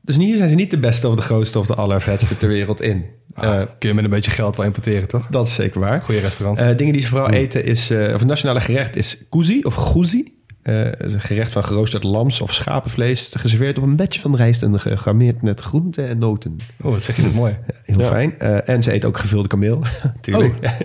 [0.01, 2.81] dus hier zijn ze niet de beste of de grootste of de allervetste ter wereld
[2.81, 3.05] in.
[3.35, 5.27] Ah, Eh, kun je met een beetje geld wel importeren, toch?
[5.29, 6.01] dat is zeker waar.
[6.01, 6.61] Goede restaurants.
[6.61, 7.89] Eh, dingen die ze vooral eten is...
[7.89, 10.32] eh, of het nationale gerecht is kuzi of guzi.
[10.63, 13.31] Eh, dat een gerecht van geroosterd lams of schapenvlees...
[13.37, 16.57] geserveerd op een bedje van rijst en gegarmeerd met groenten en noten.
[16.81, 17.57] oh, wat zeg je dat mooi.
[17.85, 18.07] Heel Ja.
[18.07, 18.39] fijn.
[18.39, 19.83] Eh, en ze eten ook gevulde kameel,
[20.15, 20.55] natuurlijk.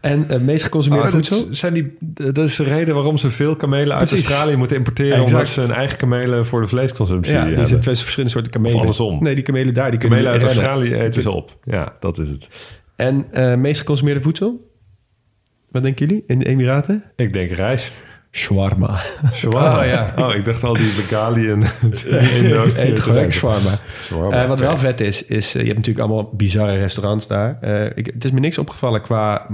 [0.00, 1.54] en het meest geconsumeerde Oh, dat, voedsel...
[1.54, 1.96] zijn die,
[2.32, 4.26] dat is de reden waarom ze veel kamelen uit Precies.
[4.28, 5.12] Australië moeten importeren...
[5.12, 5.30] Exact.
[5.32, 8.74] omdat ze hun eigen kamelen voor de vleesconsumptie Ja, die zijn twee verschillende soorten kamelen.
[8.74, 9.22] Of andersom.
[9.22, 10.64] Nee, die kamelen daar, die Kamelen uit rennen.
[10.64, 11.58] Australië eten ze op.
[11.64, 12.48] Ja, dat is het.
[12.96, 14.68] En eh, meest geconsumeerde voedsel?
[15.70, 17.04] Wat denken jullie in de Emiraten?
[17.16, 18.00] Ik denk rijst.
[18.32, 19.00] Shawarma.
[19.32, 19.82] Shawarma.
[19.82, 20.12] Ja.
[20.24, 21.62] Oh, ik dacht al die Bengali en...
[22.86, 23.78] Eet gewoon shawarma.
[24.02, 27.58] Shawarma, Eh, wat wel vet is, is eh, je hebt natuurlijk allemaal bizarre restaurants daar.
[27.60, 29.46] Eh, ik, het is me niks opgevallen qua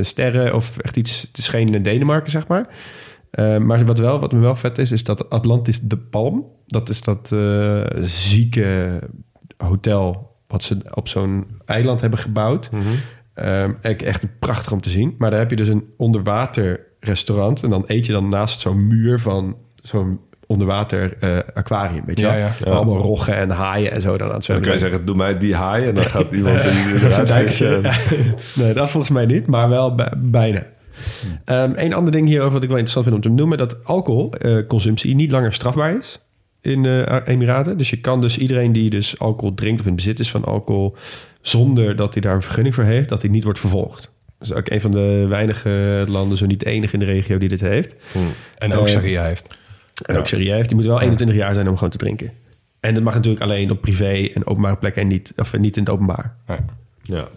[0.00, 2.66] sterren of echt iets te schenen in Denemarken, zeg maar.
[3.60, 6.46] Maar wat, wel, wat me wel vet is, is dat Atlantis de Palm.
[6.66, 7.34] Dat is dat
[8.02, 8.98] zieke
[9.56, 12.70] hotel wat ze op zo'n eiland hebben gebouwd.
[12.70, 13.72] Mhm.
[13.80, 15.14] Echt prachtig om te zien.
[15.18, 17.62] Maar daar heb je dus een onderwater restaurant.
[17.62, 22.02] En dan eet je dan naast zo'n muur van zo'n onderwater eh, aquarium.
[22.06, 24.64] Weet je Ja, Allemaal roggen en haaien en zo dan aan het Dan zwemmen.
[24.64, 26.56] kan je zeggen, doe mij die haai en dan gaat iemand
[27.26, 27.46] dijkje.
[27.48, 27.82] vissen.
[28.64, 30.66] nee, dat volgens mij niet, maar wel bij- bijna.
[31.44, 33.58] Ehm een ander ding hierover wat ik wel interessant vind om te noemen...
[33.58, 36.20] dat alcoholconsumptie niet langer strafbaar is
[36.60, 37.78] in de Emiraten.
[37.78, 40.96] Dus je kan dus iedereen die dus alcohol drinkt of in bezit is van alcohol...
[41.40, 44.10] zonder dat hij daar een vergunning voor heeft, dat hij niet wordt vervolgd.
[44.38, 47.38] Dat is ook een van de weinige landen, zo niet de enige in de regio
[47.38, 47.94] die dit heeft.
[48.58, 49.46] En ook Eh, Sharia heeft.
[50.06, 52.32] En ook Sharia heeft, die moet wel 21 jaar zijn om gewoon te drinken.
[52.80, 55.82] En dat mag natuurlijk alleen op privé en openbare plekken en niet, of niet in
[55.82, 56.34] het openbaar.
[57.02, 57.28] Ja,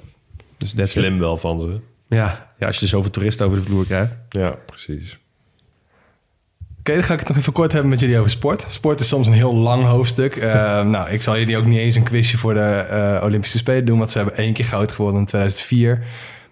[0.58, 1.80] Dus dat slim wel van ze.
[2.16, 4.14] Ja, ja, als je zoveel toeristen over de vloer krijgt.
[4.30, 5.20] Ja, precies.
[6.80, 8.62] Oké, dan ga ik het nog even kort hebben met jullie over sport.
[8.62, 10.36] Sport is soms een heel lang hoofdstuk.
[10.36, 13.86] Eh, nou, ik zal jullie ook niet eens een quizje voor de eh, Olympische Spelen
[13.86, 16.04] doen, want ze hebben één keer goud geworden in 2004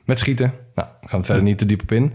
[0.09, 0.53] met schieten.
[0.75, 2.13] Nou, daar gaan we verder niet te diep op in.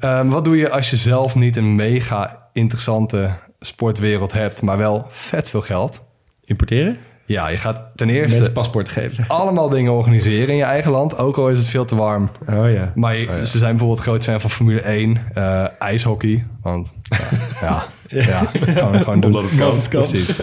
[0.00, 3.30] Ehm, wat doe je als je zelf niet een mega interessante
[3.60, 6.04] sportwereld hebt, maar wel vet veel geld?
[6.44, 6.96] Importeren?
[7.24, 9.24] Ja, je gaat ten eerste Mensen paspoort geven.
[9.38, 12.30] allemaal dingen organiseren in je eigen land, ook al is het veel te warm.
[12.48, 12.92] Oh ja.
[12.94, 16.46] Maar je- ze zijn bijvoorbeeld groot fan van Formule 1, eh, ijshockey.
[16.62, 17.18] Want ja,
[18.08, 19.34] ja, ja gewoon, gewoon doen.
[19.34, 19.68] Omdat het kan.
[19.70, 20.34] Want Precies.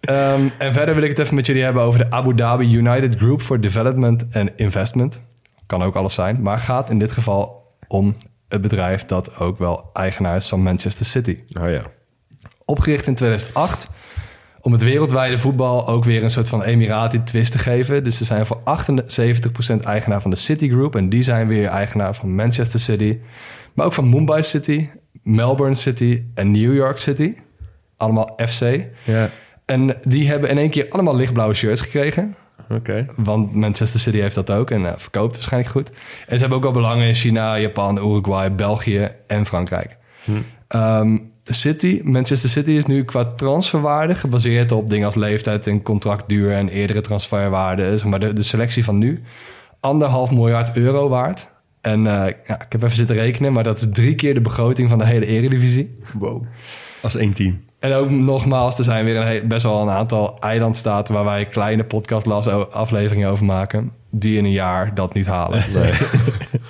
[0.00, 3.16] Ehm, en verder wil ik het even met jullie hebben over de Abu Dhabi United
[3.16, 5.20] Group for Development and Investment.
[5.68, 8.16] Kan ook alles zijn, maar gaat in dit geval om
[8.48, 11.38] het bedrijf dat ook wel eigenaar is van Manchester City.
[11.60, 11.82] Oh ja.
[12.64, 13.88] Opgericht in 2008
[14.60, 18.04] om het wereldwijde voetbal ook weer een soort van Emirati-twist te geven.
[18.04, 20.96] Dus ze zijn voor 78% eigenaar van de Citigroup.
[20.96, 23.18] En die zijn weer eigenaar van Manchester City.
[23.74, 24.88] Maar ook van Mumbai City,
[25.22, 27.34] Melbourne City en New York City.
[27.96, 28.62] Allemaal FC.
[29.04, 29.30] Ja,
[29.64, 32.36] En die hebben in één keer allemaal lichtblauwe shirts gekregen.
[33.16, 35.90] Want Manchester City heeft dat ook en eh, verkoopt waarschijnlijk goed.
[36.26, 39.96] En ze hebben ook wel belangen in China, Japan, Uruguay, België en Frankrijk.
[40.68, 46.52] Ehm, City, Manchester City is nu qua transferwaarde gebaseerd op dingen als leeftijd en contractduur
[46.52, 47.98] en eerdere transferwaarden.
[47.98, 49.22] Zeg maar de, de selectie van nu.
[49.80, 51.48] Anderhalf miljard euro waard.
[51.80, 54.88] En eh, ja, ik heb even zitten rekenen, maar dat is drie keer de begroting
[54.88, 55.98] van de hele eredivisie.
[56.14, 56.44] Wow.
[57.02, 57.60] Als één team.
[57.78, 61.84] En ook nogmaals, er zijn weer een best wel een aantal eilandstaten waar wij kleine
[61.84, 65.62] podcastafleveringen over maken, die in een jaar dat niet halen.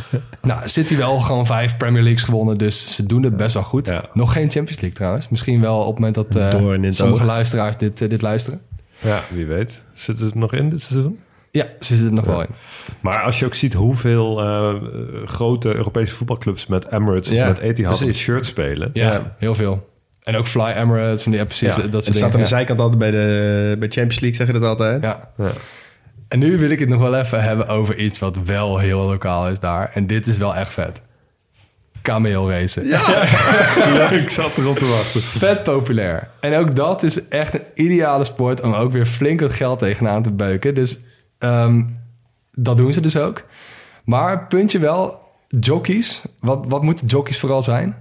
[0.42, 3.86] nou, City wel gewoon vijf Premier Leagues gewonnen, dus ze doen het best wel goed.
[3.86, 4.04] Ja.
[4.12, 5.28] Nog geen Champions League trouwens.
[5.28, 7.28] Misschien wel op het moment dat eh, sommige oog.
[7.28, 8.60] luisteraars dit, eh, dit luisteren.
[9.00, 9.82] Ja, wie weet.
[9.92, 11.18] Zit het nog in dit seizoen?
[11.50, 12.48] Ja, ze zitten er nog wel in.
[13.00, 14.74] Maar als je ook ziet hoeveel eh,
[15.24, 18.22] grote Europese voetbalclubs met Emirates Ja, of met Etihad het precies.
[18.22, 18.90] shirt spelen.
[18.92, 19.86] Ja, heel veel.
[20.22, 21.76] En ook Fly Emirates en die, ja, precies.
[21.76, 24.60] Ja, dat Het soort staat aan de zijkant altijd bij de bij Champions League, zeggen
[24.60, 25.02] dat altijd.
[25.02, 25.30] Ja.
[25.36, 25.50] Ja.
[26.28, 29.48] En nu wil ik het nog wel even hebben over iets wat wel heel lokaal
[29.48, 29.90] is daar.
[29.94, 31.02] En dit is wel echt vet.
[32.02, 32.86] Kameelracen.
[32.88, 34.10] Ja.
[34.10, 35.22] ik zat erop te wachten.
[35.22, 36.28] Vet populair.
[36.40, 40.22] En ook dat is echt een ideale sport om ook weer flink wat geld tegenaan
[40.22, 40.74] te beuken.
[40.74, 40.98] Dus
[41.38, 41.84] ehm,
[42.52, 43.42] dat doen ze dus ook.
[44.04, 46.22] Maar puntje wel, jockeys.
[46.38, 47.96] Wat, wat moeten jockeys vooral zijn?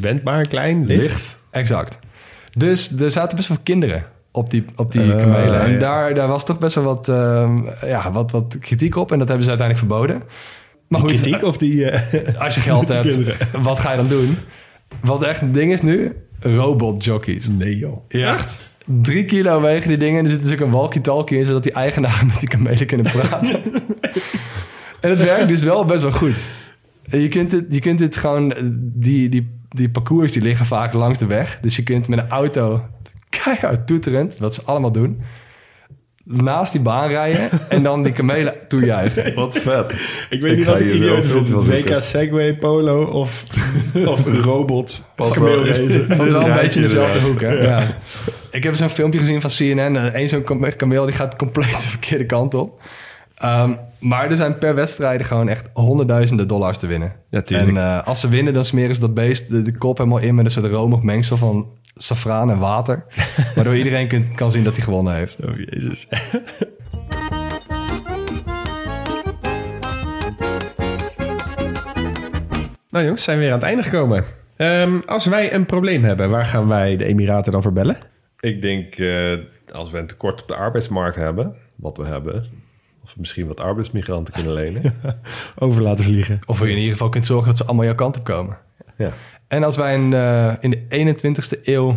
[0.00, 1.00] Wendbaar, klein, licht.
[1.02, 1.38] Licht.
[1.50, 1.98] Exact.
[2.56, 5.60] Dus er zaten best wel veel op die, op die Oh, kamelen.
[5.60, 5.78] En ja.
[5.78, 9.12] daar, daar was toch best wel wat, ehm, ja, wat, wat kritiek op.
[9.12, 10.22] En dat hebben ze uiteindelijk verboden.
[10.88, 11.84] Maar Die goed, kritiek of die...
[11.90, 13.18] eh, als je geld hebt,
[13.62, 14.36] wat ga je dan doen?
[15.00, 17.48] Wat echt een ding is nu, robotjockeys.
[17.48, 18.04] Nee joh.
[18.08, 18.36] Ja.
[18.86, 20.18] Drie kilo wegen die dingen.
[20.18, 21.44] En er zit dus ook een walkie-talkie in...
[21.44, 23.60] zodat die eigenaren met die kamelen kunnen praten.
[25.00, 26.36] en het werkt dus wel best wel goed.
[27.10, 28.54] En Je kunt dit, je kunt dit gewoon...
[28.94, 31.58] Die, die, die parcours die liggen vaak langs de weg.
[31.60, 32.84] Dus je kunt met een auto
[33.28, 34.38] keihard toeterend...
[34.38, 35.20] wat ze allemaal doen...
[36.24, 37.50] naast die baan rijden...
[37.68, 39.34] en dan die kamelen toejuichen.
[39.42, 39.92] Wat vet.
[40.30, 41.66] Ik weet Ik niet wat ik hier vind.
[41.66, 41.96] WK.
[42.00, 43.44] Segway Polo of,
[44.06, 45.12] of robot.
[45.16, 46.16] Pas kameelracen.
[46.16, 47.52] Want wel een beetje in dezelfde hoek, hè?
[47.52, 47.96] Ja.
[48.50, 50.16] Ik heb zo'n filmpje gezien van CNN.
[50.20, 52.80] Eén zo'n kam- kameel die gaat compleet de verkeerde kant op.
[53.42, 57.12] Ehm, maar er zijn per wedstrijd gewoon echt honderdduizenden dollars te winnen.
[57.30, 57.68] Ja, tuurlijk.
[57.68, 60.34] En eh, als ze winnen, dan smeren ze dat beest de, de kop helemaal in
[60.34, 63.04] met een soort romig mengsel van safraan en water.
[63.54, 65.44] waardoor iedereen kan zien dat hij gewonnen heeft.
[65.44, 66.08] Oh jezus.
[72.90, 74.24] nou jongens, zijn we weer aan het einde gekomen.
[74.56, 77.96] Ehm, als wij een probleem hebben, waar gaan wij de Emiraten dan voor bellen?
[78.40, 79.32] Ik denk, eh,
[79.72, 82.61] als we een tekort op de arbeidsmarkt hebben, wat we hebben,
[83.12, 84.94] of misschien wat arbeidsmigranten kunnen lenen.
[85.58, 86.38] Over laten vliegen.
[86.46, 88.56] Of je in ieder geval kunt zorgen dat ze allemaal jouw kant op komen.
[88.98, 89.12] ja.
[89.48, 91.96] En als wij in, eh, in de 21ste eeuw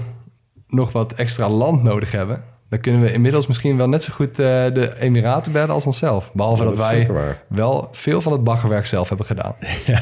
[0.67, 4.29] nog wat extra land nodig hebben, dan kunnen we inmiddels misschien wel net zo goed
[4.29, 4.35] eh,
[4.73, 6.31] de Emiraten bellen als onszelf.
[6.33, 7.07] Behalve Ja, dat, wij
[7.47, 9.55] wel veel van het baggerwerk zelf hebben gedaan.
[9.85, 9.99] Ja.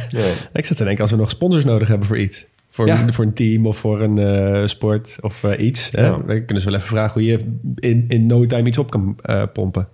[0.53, 2.45] Ik zat te denken, als we nog sponsors nodig hebben voor iets.
[2.69, 3.05] Voor, Ja.
[3.11, 5.89] voor een team of voor een eh, sport of eh, iets.
[5.91, 6.23] Hè?
[6.25, 9.15] We kunnen ze wel even vragen hoe je in, in no time iets op kan
[9.53, 9.87] pompen.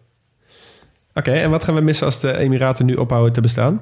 [1.20, 3.82] Oké, en wat gaan we missen als de Emiraten nu ophouden te bestaan?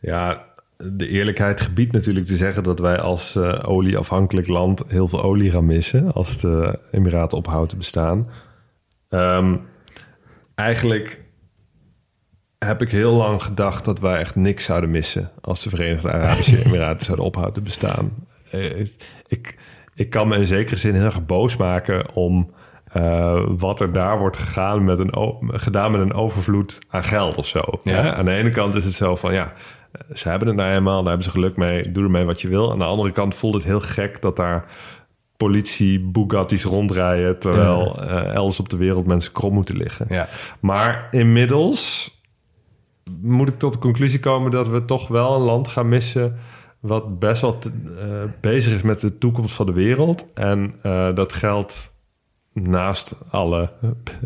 [0.00, 0.44] Ja,
[0.76, 5.50] de eerlijkheid gebiedt natuurlijk te zeggen dat wij als eh, olieafhankelijk land heel veel olie
[5.50, 8.30] gaan missen als de Emiraten ophouden te bestaan.
[9.08, 9.56] Ehm,
[10.54, 11.20] eigenlijk
[12.58, 16.62] heb ik heel lang gedacht dat wij echt niks zouden missen als de Verenigde Arabische
[16.64, 18.10] Emiraten zouden ophouden te bestaan.
[18.50, 18.80] Eh,
[19.26, 19.58] ik,
[19.94, 22.54] ik kan me in zekere zin heel erg boos maken om
[22.96, 25.12] eh, wat er daar wordt gegaan met een,
[25.46, 27.62] gedaan met een overvloed aan geld of zo.
[27.82, 27.92] Ja.
[27.92, 28.14] Hè?
[28.14, 29.52] Aan de ene kant is het zo van ja,
[30.12, 32.70] ze hebben het nou eenmaal, daar hebben ze geluk mee, doe ermee wat je wil.
[32.72, 34.64] Aan de andere kant voelt het heel gek dat daar
[35.36, 40.06] politie Bugattis rondrijden, terwijl eh, elders op de wereld mensen krom moeten liggen.
[40.08, 40.28] Ja.
[40.60, 42.10] Maar inmiddels
[43.22, 46.36] moet ik tot de conclusie komen dat we toch wel een land gaan missen
[46.80, 47.70] wat best wel te-
[48.00, 50.26] eh, bezig is met de toekomst van de wereld.
[50.34, 50.74] En
[51.14, 51.94] dat geldt
[52.62, 53.70] naast alle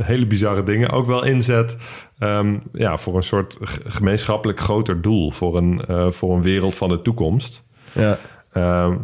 [0.03, 1.77] hele bizarre dingen ook wel inzet
[2.19, 3.57] ehm, ja, voor een soort
[3.87, 7.65] gemeenschappelijk groter doel, voor een, eh, voor een wereld van de toekomst.
[7.93, 8.19] Ja.
[8.53, 8.97] Ehm,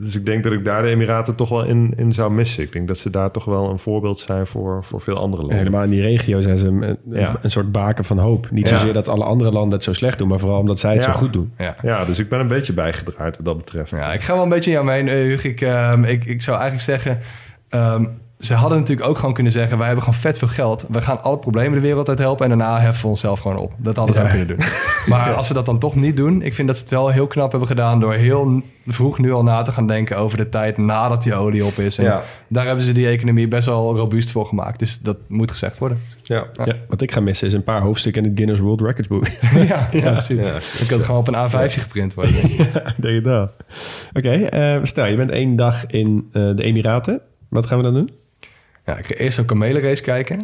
[0.00, 2.62] dus ik denk dat ik daar de Emiraten toch wel in, in zou missen.
[2.62, 5.58] Ik denk dat ze daar toch wel een voorbeeld zijn voor, voor veel andere landen.
[5.58, 7.36] Helemaal in die regio zijn ze een, een- Ja.
[7.42, 8.50] een soort baken van hoop.
[8.50, 8.76] Niet Ja.
[8.78, 11.12] zozeer dat alle andere landen het zo slecht doen, maar vooral omdat zij het Ja.
[11.12, 11.52] zo goed doen.
[11.58, 11.76] Ja.
[11.82, 13.90] Ja, dus ik ben een beetje bijgedraaid wat dat betreft.
[13.90, 15.48] Ja, ik ga wel een beetje in jou mee, eh, Hugo.
[15.48, 17.18] Ik, ehm, ik, ik zou eigenlijk zeggen...
[17.68, 18.04] ehm,
[18.40, 19.76] ze hadden natuurlijk ook gewoon kunnen zeggen...
[19.78, 20.84] wij hebben gewoon vet veel geld.
[20.88, 22.50] We gaan alle problemen de wereld uit helpen...
[22.50, 23.72] en daarna heffen we onszelf gewoon op.
[23.76, 24.26] Dat hadden ze Ja.
[24.26, 24.66] ook kunnen doen.
[25.06, 26.42] Maar als ze dat dan toch niet doen...
[26.42, 28.00] ik vind dat ze het wel heel knap hebben gedaan...
[28.00, 30.16] door heel vroeg nu al na te gaan denken...
[30.16, 31.98] over de tijd nadat die olie op is.
[31.98, 32.22] En Ja.
[32.48, 34.78] daar hebben ze die economie best wel robuust voor gemaakt.
[34.78, 35.98] Dus dat moet gezegd worden.
[36.22, 36.46] Ja.
[36.64, 39.26] Ja, wat ik ga missen is een paar hoofdstukken in het Guinness World Records boek.
[39.68, 40.36] ja, ja, precies.
[40.80, 42.34] Ik kan het gewoon op een A5 geprint worden.
[42.96, 43.52] denk je dat?
[44.12, 47.20] Oké, eh, stel je bent één dag in eh, de Emiraten.
[47.48, 48.10] Wat gaan we dan doen?
[48.86, 50.40] Ja, ik ga eerst zo'n kamelenrace kijken.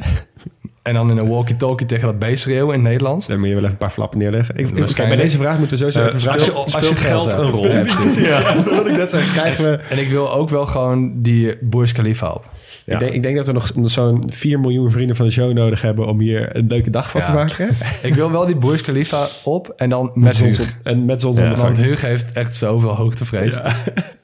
[0.83, 3.27] En dan in een walkie-talkie tegen dat beest schreeuwen in het Nederlands.
[3.27, 4.57] Dan moet je wel even een paar flappen neerleggen.
[4.57, 6.55] Ik, kijk, bij deze vraag moeten we sowieso Eh, even vragen.
[6.55, 7.51] als je- als je geld een hebt.
[7.51, 7.67] rol.
[7.71, 8.15] Ja, precies.
[8.29, 9.33] ja, dat ik net zeggen.
[9.33, 9.77] Krijgen we...
[9.77, 12.49] En ik wil ook wel gewoon die Burj Khalifa op.
[12.85, 12.93] Ja.
[12.93, 15.83] Ik, denk, ik denk dat we nog zo'n 4 miljoen vrienden van de show nodig
[15.83, 16.07] hebben...
[16.07, 17.27] om hier een leuke dag van Ja.
[17.27, 17.69] te maken.
[18.03, 20.77] Ik wil wel die Burj Khalifa op en dan met Zons- Huug.
[20.83, 21.63] en met zonsondergang.
[21.63, 23.59] Want Huug heeft echt zoveel hoogtevrees.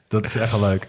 [0.07, 0.87] Dat is echt wel leuk.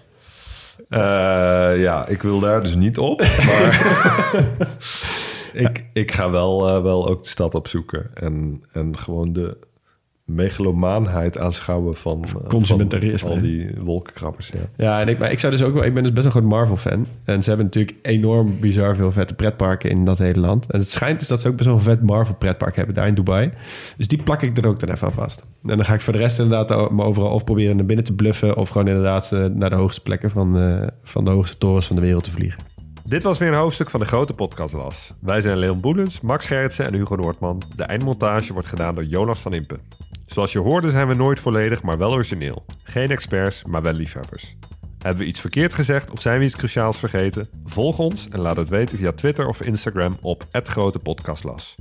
[0.89, 3.21] Eh, ja, ik wil daar dus niet op.
[3.21, 4.47] Maar
[5.65, 8.11] ik, ik ga wel, eh, wel ook de stad opzoeken.
[8.15, 9.57] En, en gewoon de
[10.25, 13.19] megalomaanheid aanschouwen van, eh, Consumentarisme.
[13.19, 14.49] van al die wolkenkrabbers.
[14.49, 14.85] Ja.
[14.85, 16.41] Ja, en ik, maar ik zou dus ook wel, ik ben dus best wel een
[16.41, 17.07] groot Marvel-fan.
[17.25, 20.71] En ze hebben natuurlijk enorm bizar veel vette pretparken in dat hele land.
[20.71, 23.15] En het schijnt dus dat ze ook best wel een vet Marvel-pretpark hebben daar in
[23.15, 23.53] Dubai.
[23.97, 25.41] Dus die plak ik er ook dan even aan vast.
[25.63, 28.15] En dan ga ik voor de rest inderdaad me overal of proberen naar binnen te
[28.15, 28.57] bluffen...
[28.57, 31.97] of gewoon inderdaad eh, naar de hoogste plekken van, eh, van de hoogste torens van
[31.97, 32.59] de wereld te vliegen.
[33.05, 35.13] Dit was weer een hoofdstuk van de grote podcastlas.
[35.21, 37.63] Wij zijn Leon Boelens, Max Gerritsen en Hugo Noordman.
[37.77, 39.79] De eindmontage wordt gedaan door Jonas van Impen.
[40.35, 42.65] Zoals je hoorde zijn we nooit volledig, maar wel origineel.
[42.85, 44.57] Geen experts, maar wel liefhebbers.
[44.99, 47.49] Hebben we iets verkeerd gezegd of zijn we iets cruciaals vergeten?
[47.65, 51.75] Volg ons en laat het weten via Twitter of Instagram op @grotepodcastlas.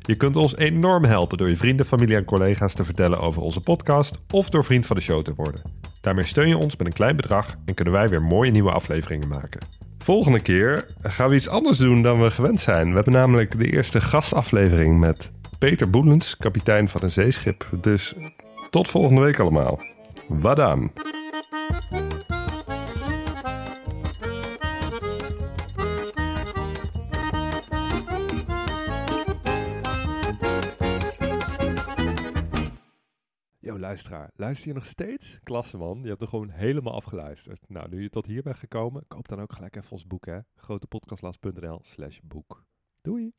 [0.00, 3.60] Je kunt ons enorm helpen door je vrienden, familie en collega's te vertellen over onze
[3.60, 5.60] podcast of door vriend van de show te worden.
[6.00, 9.28] Daarmee steun je ons met een klein bedrag en kunnen wij weer mooie nieuwe afleveringen
[9.28, 9.60] maken.
[9.98, 12.88] Volgende keer gaan we iets anders doen dan we gewend zijn.
[12.88, 15.32] We hebben namelijk de eerste gastaflevering met
[15.64, 17.68] Peter Boelens, kapitein van een zeeschip.
[17.80, 18.14] Dus
[18.70, 19.78] tot volgende week allemaal.
[33.58, 34.30] Yo, luisteraar.
[34.36, 35.38] Luister je nog steeds?
[35.42, 37.68] Klasse man, je hebt er gewoon helemaal afgeluisterd.
[37.68, 40.38] Nou, nu je tot hier bent gekomen, koop dan ook gelijk even ons boek hè.
[40.54, 42.64] grotepodcastlas.nl slash boek.
[43.02, 43.32] Doei!